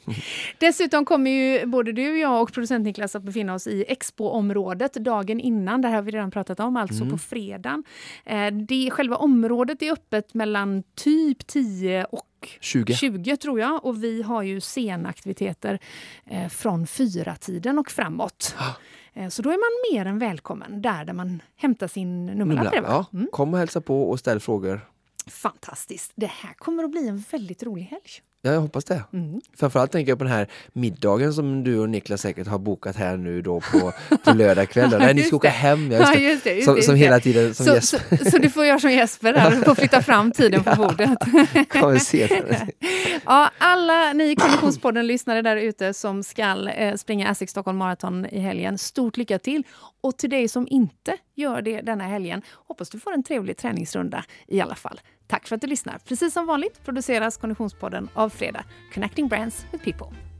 Dessutom 0.59 1.05
kommer 1.05 1.31
ju 1.31 1.65
både 1.65 1.91
du, 1.91 2.19
jag 2.19 2.41
och 2.41 2.53
producent 2.53 2.85
Niklas 2.85 3.15
att 3.15 3.23
befinna 3.23 3.53
oss 3.53 3.67
i 3.67 3.85
Expo-området 3.87 4.93
dagen 4.93 5.39
innan. 5.39 5.81
Det 5.81 5.87
här 5.87 5.95
har 5.95 6.01
vi 6.01 6.11
redan 6.11 6.31
pratat 6.31 6.59
om, 6.59 6.77
alltså 6.77 7.05
på 7.05 7.17
fredagen. 7.17 7.83
Eh, 8.25 8.47
det, 8.47 8.91
själva 8.91 9.15
området 9.15 9.81
är 9.81 9.91
öppet 9.91 10.33
mellan 10.33 10.83
typ 10.95 11.47
10 11.47 12.05
och 12.05 12.27
20. 12.61 12.93
20 12.93 13.37
tror 13.37 13.59
jag. 13.59 13.85
Och 13.85 14.03
vi 14.03 14.21
har 14.21 14.41
ju 14.41 14.61
scenaktiviteter 14.61 15.79
eh, 16.25 16.47
från 16.49 16.87
fyra 16.87 17.35
tiden 17.35 17.79
och 17.79 17.91
framåt. 17.91 18.55
Eh, 19.13 19.29
så 19.29 19.41
då 19.41 19.49
är 19.49 19.53
man 19.57 19.93
mer 19.97 20.05
än 20.11 20.19
välkommen 20.19 20.81
där, 20.81 21.05
där 21.05 21.13
man 21.13 21.41
hämtar 21.55 21.87
sin 21.87 22.25
nummerlapp. 22.25 22.73
Ja, 22.75 23.05
Mm. 23.13 23.27
kom 23.31 23.53
och 23.53 23.59
hälsa 23.59 23.81
på 23.81 24.09
och 24.09 24.19
ställ 24.19 24.39
frågor. 24.39 24.87
Fantastiskt. 25.27 26.11
Det 26.15 26.31
här 26.31 26.53
kommer 26.53 26.83
att 26.83 26.91
bli 26.91 27.07
en 27.07 27.23
väldigt 27.31 27.63
rolig 27.63 27.83
helg. 27.83 28.01
Ja, 28.45 28.53
jag 28.53 28.61
hoppas 28.61 28.85
det. 28.85 29.03
Mm. 29.13 29.41
Framförallt 29.57 29.91
tänker 29.91 30.11
jag 30.11 30.17
på 30.17 30.23
den 30.23 30.33
här 30.33 30.47
middagen 30.73 31.33
som 31.33 31.63
du 31.63 31.79
och 31.79 31.89
Niklas 31.89 32.21
säkert 32.21 32.47
har 32.47 32.59
bokat 32.59 32.95
här 32.95 33.17
nu 33.17 33.41
då 33.41 33.61
på, 33.61 33.93
på 34.23 34.33
lördag 34.33 34.69
kväll. 34.69 34.89
då. 34.89 34.97
Nej, 34.99 35.13
ni 35.13 35.23
ska 35.23 35.35
åka 35.35 35.49
hem. 35.49 35.91
Ja, 35.91 35.97
just 35.97 36.13
Ja, 36.13 36.19
just 36.19 36.43
det, 36.43 36.53
just 36.53 36.65
Som, 36.65 36.75
det, 36.75 36.81
som 36.81 36.95
hela 36.95 37.19
tiden 37.19 37.53
som 37.53 37.65
Så, 37.65 37.73
Jesper 37.73 38.17
så, 38.17 38.25
så 38.31 38.37
du 38.37 38.49
får 38.49 38.65
göra 38.65 38.79
som 38.79 38.91
Jesper 38.91 39.33
där, 39.33 39.51
du 39.51 39.61
får 39.61 39.75
flytta 39.75 40.01
fram 40.01 40.31
tiden 40.31 40.63
på 40.63 40.75
bordet. 40.77 41.19
kommer 41.69 41.97
senare. 41.97 42.67
Ja, 43.25 43.51
alla 43.57 44.13
ni 44.13 44.35
Konditionspodden-lyssnare 44.35 45.41
där 45.41 45.57
ute 45.57 45.93
som 45.93 46.23
ska 46.23 46.69
eh, 46.69 46.95
springa 46.95 47.31
Essex 47.31 47.51
Stockholm 47.51 47.77
Marathon 47.77 48.25
i 48.25 48.39
helgen, 48.39 48.77
stort 48.77 49.17
lycka 49.17 49.39
till! 49.39 49.63
Och 50.01 50.17
till 50.17 50.29
dig 50.29 50.47
som 50.47 50.67
inte 50.69 51.17
gör 51.35 51.61
det 51.61 51.81
denna 51.81 52.03
helgen, 52.03 52.41
hoppas 52.67 52.89
du 52.89 52.99
får 52.99 53.13
en 53.13 53.23
trevlig 53.23 53.57
träningsrunda 53.57 54.23
i 54.47 54.61
alla 54.61 54.75
fall. 54.75 54.99
Tack 55.33 55.47
för 55.47 55.55
att 55.55 55.61
du 55.61 55.67
lyssnar! 55.67 55.97
Precis 55.97 56.33
som 56.33 56.45
vanligt 56.45 56.85
produceras 56.85 57.37
Konditionspodden 57.37 58.09
av 58.13 58.29
Fredag, 58.29 58.63
Connecting 58.93 59.27
Brands 59.27 59.65
with 59.71 59.83
People. 59.83 60.32